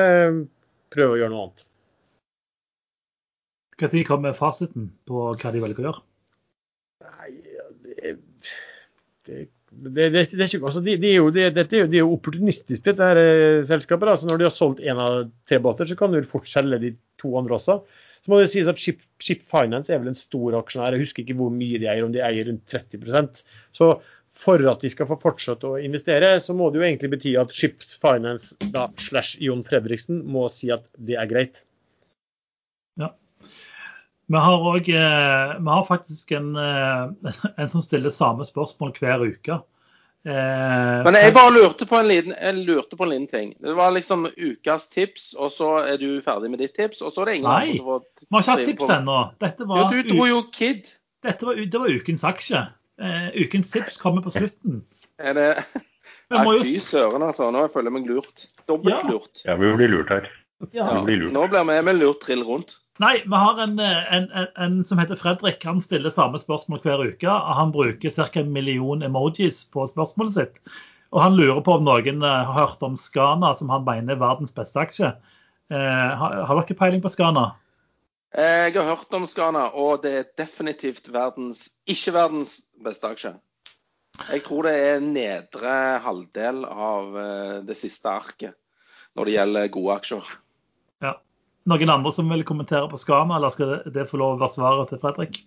[0.93, 1.65] prøver å gjøre noe annet.
[3.79, 6.03] Når kommer fasiten på hva de velger å gjøre?
[7.09, 7.31] Nei,
[7.99, 8.16] det,
[9.29, 12.16] det, det, det ikke, altså de, de, er jo, dette er jo, de er jo
[12.16, 14.11] opportunistiske, dette her eh, selskapet.
[14.11, 16.93] Altså når de har solgt én av tre båter, så kan du fort selge de
[17.20, 17.79] to andre også.
[18.24, 20.97] Så må det sies at Ship, Ship Finance er vel en stor aksjonær.
[20.97, 23.43] Jeg husker ikke hvor mye de eier, om de eier rundt 30%
[23.77, 23.93] Så
[24.39, 27.55] for at de skal få fortsette å investere, så må det jo egentlig bety at
[27.55, 31.65] Ships Finance da, slash Jon Fredriksen må si at det er greit.
[33.01, 33.11] Ja.
[34.28, 39.27] Vi har, også, eh, vi har faktisk en, eh, en, som stiller samme spørsmål hver
[39.27, 39.59] uke.
[40.27, 43.53] Eh, Men jeg bare lurte på, en liten, jeg lurte på en liten ting.
[43.62, 47.23] Det var liksom ukas tips, og så er du ferdig med ditt tips, og så
[47.23, 49.19] er det ingen Nei, andre vi har ikke hatt tips ennå.
[49.45, 50.90] Dette var, jo, du dro jo Kid.
[51.24, 52.65] Dette var, det var ukens aksje.
[52.99, 54.82] Uh, ukens tips kommer på slutten.
[55.23, 55.49] Er det
[56.28, 57.49] Nei, fy søren, altså.
[57.55, 58.45] Nå føler jeg meg lurt.
[58.69, 59.45] Dobbelt lurt.
[59.47, 60.28] Ja, vi blir lurt her.
[60.74, 60.90] Ja.
[61.07, 61.32] Blir lurt.
[61.32, 62.77] Nå blir vi med lurt trill rundt.
[62.99, 65.62] Nei, vi har en, en, en, en, som heter Fredrik.
[65.65, 67.31] Han stiller samme spørsmål hver uke.
[67.31, 68.27] Han bruker ca.
[68.41, 70.59] en million emojis på spørsmålet sitt.
[71.15, 74.53] Og han lurer på om noen har hørt om Skana, som han mener er verdens
[74.57, 75.12] beste aksje.
[75.70, 77.53] Eh, har, har dere peiling på Skana?
[78.35, 83.33] Jeg har hørt om Skana, og det er definitivt verdens, ikke verdens beste aksje.
[84.27, 88.59] Jeg tror det er nedre halvdel av eh, det siste arket
[89.16, 90.31] når det gjelder gode aksjer.
[91.05, 91.15] Ja.
[91.69, 94.93] Noen andre som vil kommentere på Skana, eller skal det, få lov å være svaret
[94.93, 95.40] til Fredrik?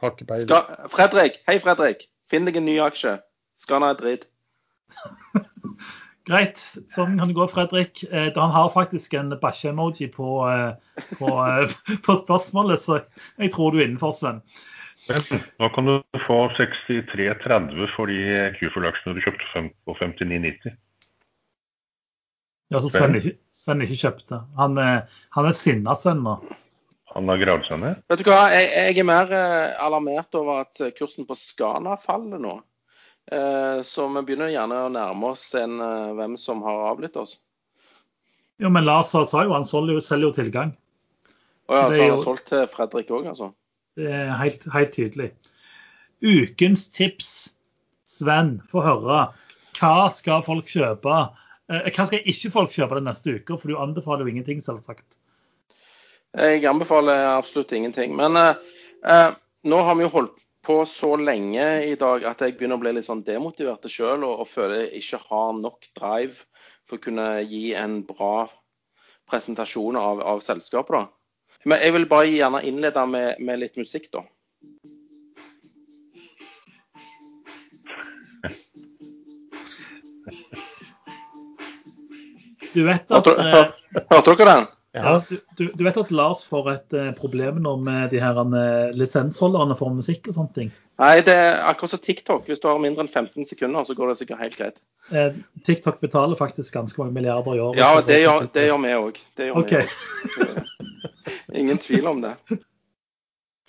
[0.00, 0.60] Ska,
[0.92, 2.06] Fredrik, hei Fredrik.
[2.30, 3.18] Finn deg en ny aksje.
[3.60, 4.28] Skana er dritt.
[6.28, 6.60] Greit,
[6.92, 8.02] sånn kan det gå, Fredrik.
[8.10, 11.72] Eh, han har faktisk en bæsje-emoji på, eh, på, eh,
[12.06, 13.00] på, spørsmålet, så
[13.40, 14.42] jeg tror du er innenfor, Sven.
[15.08, 18.20] Nå kan du få 63,30 for de
[18.58, 20.76] Q-Full-aksjene du kjøpte på 59,90.
[22.70, 24.40] Ja, så Sven ikke, Sven ikke kjøpte.
[24.58, 26.36] Han, han er sinna Sven nå.
[27.10, 28.02] Han har gravd seg ned?
[28.06, 29.32] Vet du hva, jeg, jeg er mer
[29.82, 32.60] alarmert over at kursen på Skana faller nå.
[33.32, 37.36] Eh, så vi begynner gjerne å nærme oss en, eh, hvem som har avlyttet oss.
[38.60, 40.72] Jo, men Lars sa jo han selger jo, selger jo tilgang.
[41.70, 43.52] Å ja, så, så han har solgt til Fredrik òg, altså?
[43.98, 45.30] Det er helt, helt, tydelig.
[46.20, 47.30] Ukens tips.
[48.10, 49.20] Sven, få høre.
[49.78, 51.20] Hva skal folk kjøpe?
[51.70, 53.58] Eh, hva skal ikke folk kjøpe den neste uke?
[53.58, 55.18] For du anbefaler jo ingenting, selvsagt.
[56.38, 58.14] Jeg anbefaler absolutt ingenting.
[58.18, 59.30] Men eh,
[59.70, 60.36] nå har vi jo holdt
[60.66, 64.42] på så lenge i dag at jeg begynner å bli litt sånn demotivert sjøl og,
[64.42, 66.42] og, føler jeg ikke har nok drive
[66.88, 68.50] for å kunne gi en bra
[69.30, 70.98] presentasjon av, av selskapet.
[70.98, 71.64] da.
[71.70, 74.24] Men jeg vil bare gjerne innlede med, med litt musikk, da.
[82.74, 83.30] Du vet at
[84.10, 84.68] Hørte dere den?
[84.92, 85.20] Ja.
[85.28, 88.90] Du, du, du, vet at Lars får et uh, problem nå med de her uh,
[88.98, 90.72] lisensholderne for musikk og sånne ting?
[91.00, 92.48] Nei, det er akkurat som TikTok.
[92.50, 94.82] Hvis du har mindre enn 15 sekunder, så går det sikkert helt greit.
[95.16, 97.80] Eh, TikTok betaler faktisk ganske mange milliarder i året.
[97.80, 99.22] Ja, det gjør, det gjør vi òg.
[99.62, 99.86] Okay.
[101.62, 102.34] Ingen tvil om det.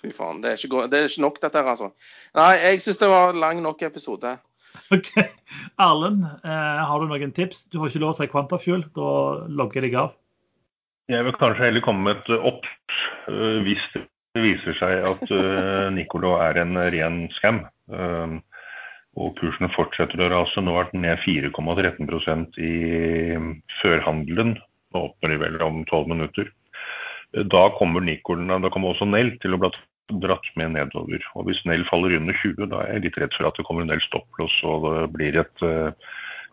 [0.02, 0.42] Fy faen.
[0.42, 1.88] Det er, ikke, det er ikke nok, dette her, altså.
[2.36, 4.34] Nei, jeg syns det var lang nok episode.
[4.92, 5.12] OK.
[5.80, 7.66] Erlend, eh, har du noen tips?
[7.72, 8.84] Du får ikke lov å si Quantafuel.
[8.96, 9.10] Da
[9.48, 10.16] logger jeg deg av.
[11.10, 12.66] Jeg vil kanskje heller komme med et opp
[13.26, 14.04] uh, hvis det
[14.44, 17.64] viser seg at uh, Nicolo er en ren scam.
[17.90, 18.38] Um,
[19.18, 20.62] og kursene fortsetter å rase.
[20.64, 22.74] Nå er den ned 4,13% i
[23.82, 24.54] førhandelen.
[24.92, 26.52] Nå åpner de vel om 12 minutter.
[27.32, 29.72] Da kommer Nicolen, da kommer også Nell til å bli
[30.10, 31.22] dratt med nedover.
[31.36, 33.84] Og Hvis Nell faller under 20, da er jeg litt redd for at det kommer
[33.84, 35.92] en del stopplås og det blir et uh,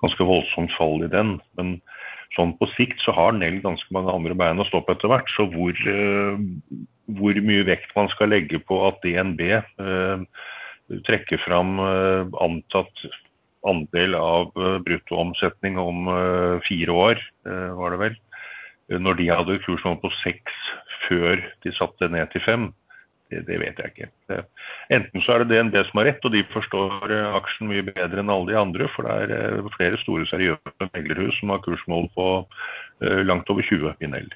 [0.03, 1.37] ganske voldsomt fall i den.
[1.59, 1.79] Men
[2.37, 5.31] sånn på sikt så har Nell ganske mange andre bein å stå på etter hvert.
[5.33, 6.39] Så hvor, uh,
[7.19, 9.43] hvor, mye vekt man skal legge på at DNB
[9.81, 10.23] uh,
[11.05, 11.77] trekker fram
[12.41, 13.03] antatt
[13.67, 16.07] andel av bruttoomsetning om
[16.65, 18.15] fire år, var det vel.
[19.03, 20.55] Når de hadde kurs på seks
[21.03, 22.65] før de satte ned til fem.
[23.29, 24.41] Det, det, vet jeg ikke.
[24.95, 28.23] Enten så er det DNB som har rett, og de forstår eh, aksjen mye bedre
[28.23, 28.87] enn alle de andre.
[28.95, 33.65] For det er eh, flere store seriøse meglerhus som har kursmål på uh, langt over
[33.65, 34.31] 20 i Nell.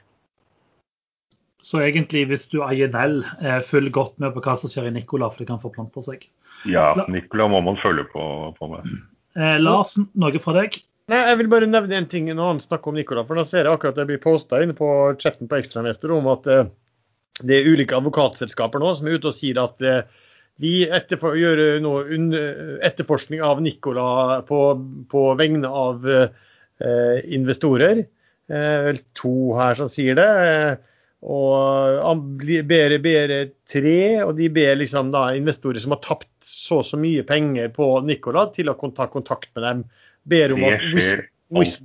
[1.64, 3.22] Så egentlig, hvis du eier Nell,
[3.66, 6.28] følg godt med på hva som skjer i Nicola, for det kan forplante seg.
[6.70, 8.24] Ja, Nicola må man følge på,
[8.60, 8.88] på med.
[9.40, 10.78] Eh, Lars, noe fra deg?
[11.12, 13.26] Nei, Jeg vil bare nevne en ting når han snakker om Nicola.
[13.28, 14.88] for Nå ser jeg akkurat det blir posta inne på
[15.20, 16.70] chatten på Ekstrainvestor om at eh,
[17.42, 20.04] det er ulike advokatselskaper nå som er ute og sier at eh,
[20.62, 21.94] vi etterfor, gjør nå
[22.86, 24.60] etterforskning av Nicola på,
[25.10, 28.04] på vegne av eh, investorer.
[28.54, 30.30] Eh, to her som sier det.
[31.24, 32.24] Og
[32.68, 33.34] ber, ber
[33.70, 37.70] tre, og de ber liksom da investorer som har tapt så og så mye penger
[37.74, 39.86] på Nicola, til å ta kontakt med dem.
[40.28, 40.84] Ber om at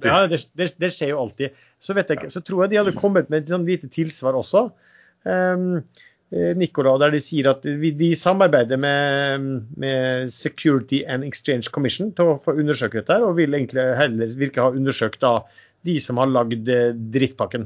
[0.02, 1.56] Ja, det, det, det, skjer jo alltid.
[1.78, 4.68] Så, vet jeg, så tror jeg de hadde kommet med et sånn lite tilsvar også.
[5.24, 5.80] Um,
[6.28, 9.46] Nicola, der de sier at de samarbeider med,
[9.80, 14.60] med, Security and Exchange Commission til å få undersøkt dette, og vil egentlig heller virke
[14.60, 15.38] ha undersøkt da,
[15.88, 17.64] de som har lagd eh, drittpakken.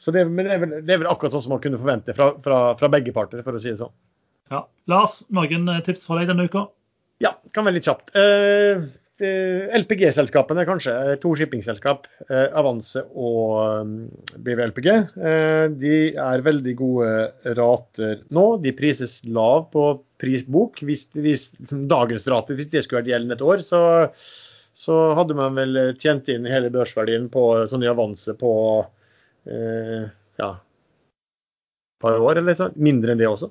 [0.00, 2.14] Så det, men det er, vel, det er vel akkurat sånn som man kunne forvente
[2.16, 3.92] fra, fra, fra begge parter, for å si det sånn.
[4.50, 4.64] Ja.
[4.90, 6.70] Lars, noen eh, tips for deg denne uka?
[7.20, 8.14] Ja, kan være litt kjapt.
[8.16, 8.88] Uh,
[9.20, 10.92] LPG-selskapene, kanskje.
[11.22, 13.90] To shippingselskap, uh, Avanse og
[14.40, 14.88] BVLPG.
[15.80, 17.10] de er veldig gode
[17.58, 18.44] rater nå.
[18.64, 19.84] De prises lav på
[20.20, 20.80] prisbok.
[20.86, 23.82] Hvis, hvis liksom, dagens rater, hvis det skulle vært gjeldende et år, så,
[24.76, 28.52] så, hadde man vel tjent inn hele børsverdien på sånn i Avanse på
[29.50, 33.48] ja, et par år, eller mindre enn det også.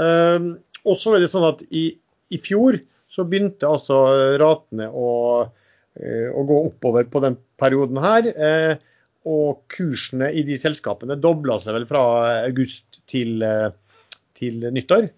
[0.00, 1.90] og så er det sånn at i,
[2.32, 2.80] i fjor
[3.16, 4.02] så begynte altså
[4.40, 5.10] ratene å,
[5.96, 8.28] eh, å, gå oppover på den perioden her.
[8.28, 8.74] Eh,
[9.26, 12.02] og kursene i de selskapene dobla seg vel fra
[12.44, 13.70] august til, eh,
[14.38, 15.08] til nyttår.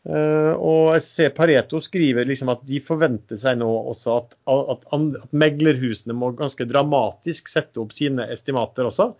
[0.00, 5.34] Og jeg ser Pareto skriver liksom at de forventer seg nå også at, at, at
[5.36, 9.10] meglerhusene må ganske dramatisk sette opp sine estimater også.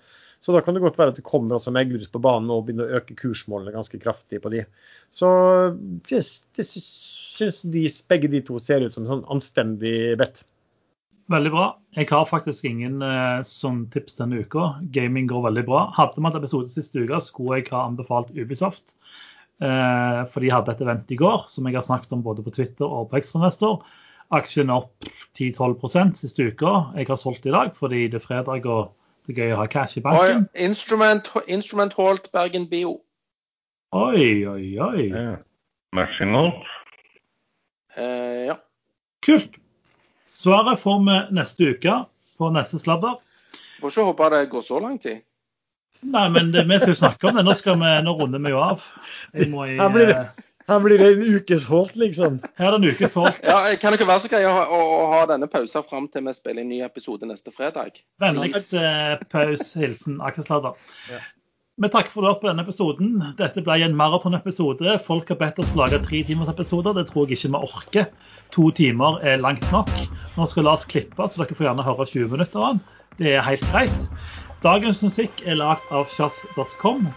[0.41, 2.89] Så da kan det godt være at det kommer også meglerhus på banen og begynner
[2.89, 4.65] å øke kursmålene ganske kraftig på de.
[5.13, 5.29] Så
[6.09, 6.23] det,
[6.57, 6.65] det
[7.41, 10.45] syns de, begge de to ser ut som sånn anstendig bet.
[11.31, 11.67] Veldig bra.
[11.95, 14.73] Jeg har faktisk ingen eh, sånn tips denne uka.
[14.95, 15.85] Gaming går veldig bra.
[15.95, 18.97] Hadde vi hatt episode siste uke, skulle jeg ha anbefalt Ubisoft.
[19.61, 22.55] Eh, for de hadde et event i går som jeg har snakket om både på
[22.57, 23.85] Twitter og på Ekstranestor.
[24.35, 25.07] Aksjen opp
[25.39, 26.75] 10-12% siste uka.
[26.97, 28.91] Jeg har solgt i dag fordi det er fredag og
[29.29, 30.47] det er gøy å ha cash i banken.
[30.49, 31.95] Oi, instrument, instrument
[32.33, 33.01] Bergen Bio.
[33.95, 35.07] Oi, oi, oi.
[35.11, 35.37] Ja.
[35.95, 36.80] Matching Holt.
[37.95, 38.59] Eh, ja.
[39.27, 39.57] Kult.
[40.31, 41.97] Svaret får vi neste uke
[42.39, 43.19] på neste sladder.
[43.81, 45.25] Må ikke håpe det går så lang tid.
[46.01, 47.45] Nei, men det, vi skal jo snakke om det.
[47.45, 48.87] Nå, skal vi, nå runder vi jo av.
[49.35, 52.39] I, her, blir det, eh, her blir det en ukes holdt, liksom.
[52.57, 53.43] Her er det en ukes holdt.
[53.45, 56.37] Ja, kan dere være så greie å, å, å, ha denne pausen fram til vi
[56.37, 58.01] spiller en ny episode neste fredag?
[58.23, 59.75] Vennligst eh, paus.
[59.77, 60.81] Hilsen Aksel Sladder.
[61.11, 61.21] Ja.
[61.81, 63.15] Vi takker for at på denne episoden.
[63.39, 64.99] Dette ble en maratonepisode.
[65.01, 66.93] Folk har bedt oss lage tre timers episoder.
[66.99, 68.11] Det tror jeg ikke vi orker.
[68.53, 69.89] To timer er langt nok.
[70.37, 72.85] Nå skal la oss klippe, så dere får gjerne høre 20 minutter av den.
[73.17, 74.07] Det er helt greit.
[74.61, 77.09] Dagens musikk er lagd av sjazz.com.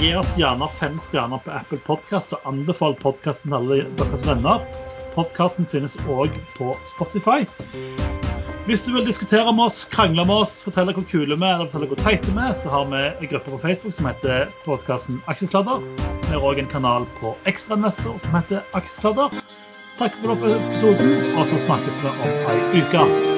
[0.00, 4.64] Gi oss gjerne fem stjerner på Apple Podkast og anbefal podkasten til alle deres venner.
[5.12, 7.44] Podkasten finnes òg på Spotify.
[8.66, 11.68] Hvis du vil diskutere med oss, krangle med oss, fortelle hvor kule vi er, eller
[11.68, 15.20] fortelle hvor teite vi er, så har vi en gruppe på Facebook som heter podkasten
[15.30, 15.86] Aksjesladder.
[16.26, 19.38] Vi har òg en kanal på Ekstrainvestor som heter Aksjesladder.
[20.02, 23.35] Takk for episoden, og så snakkes vi om ei uke.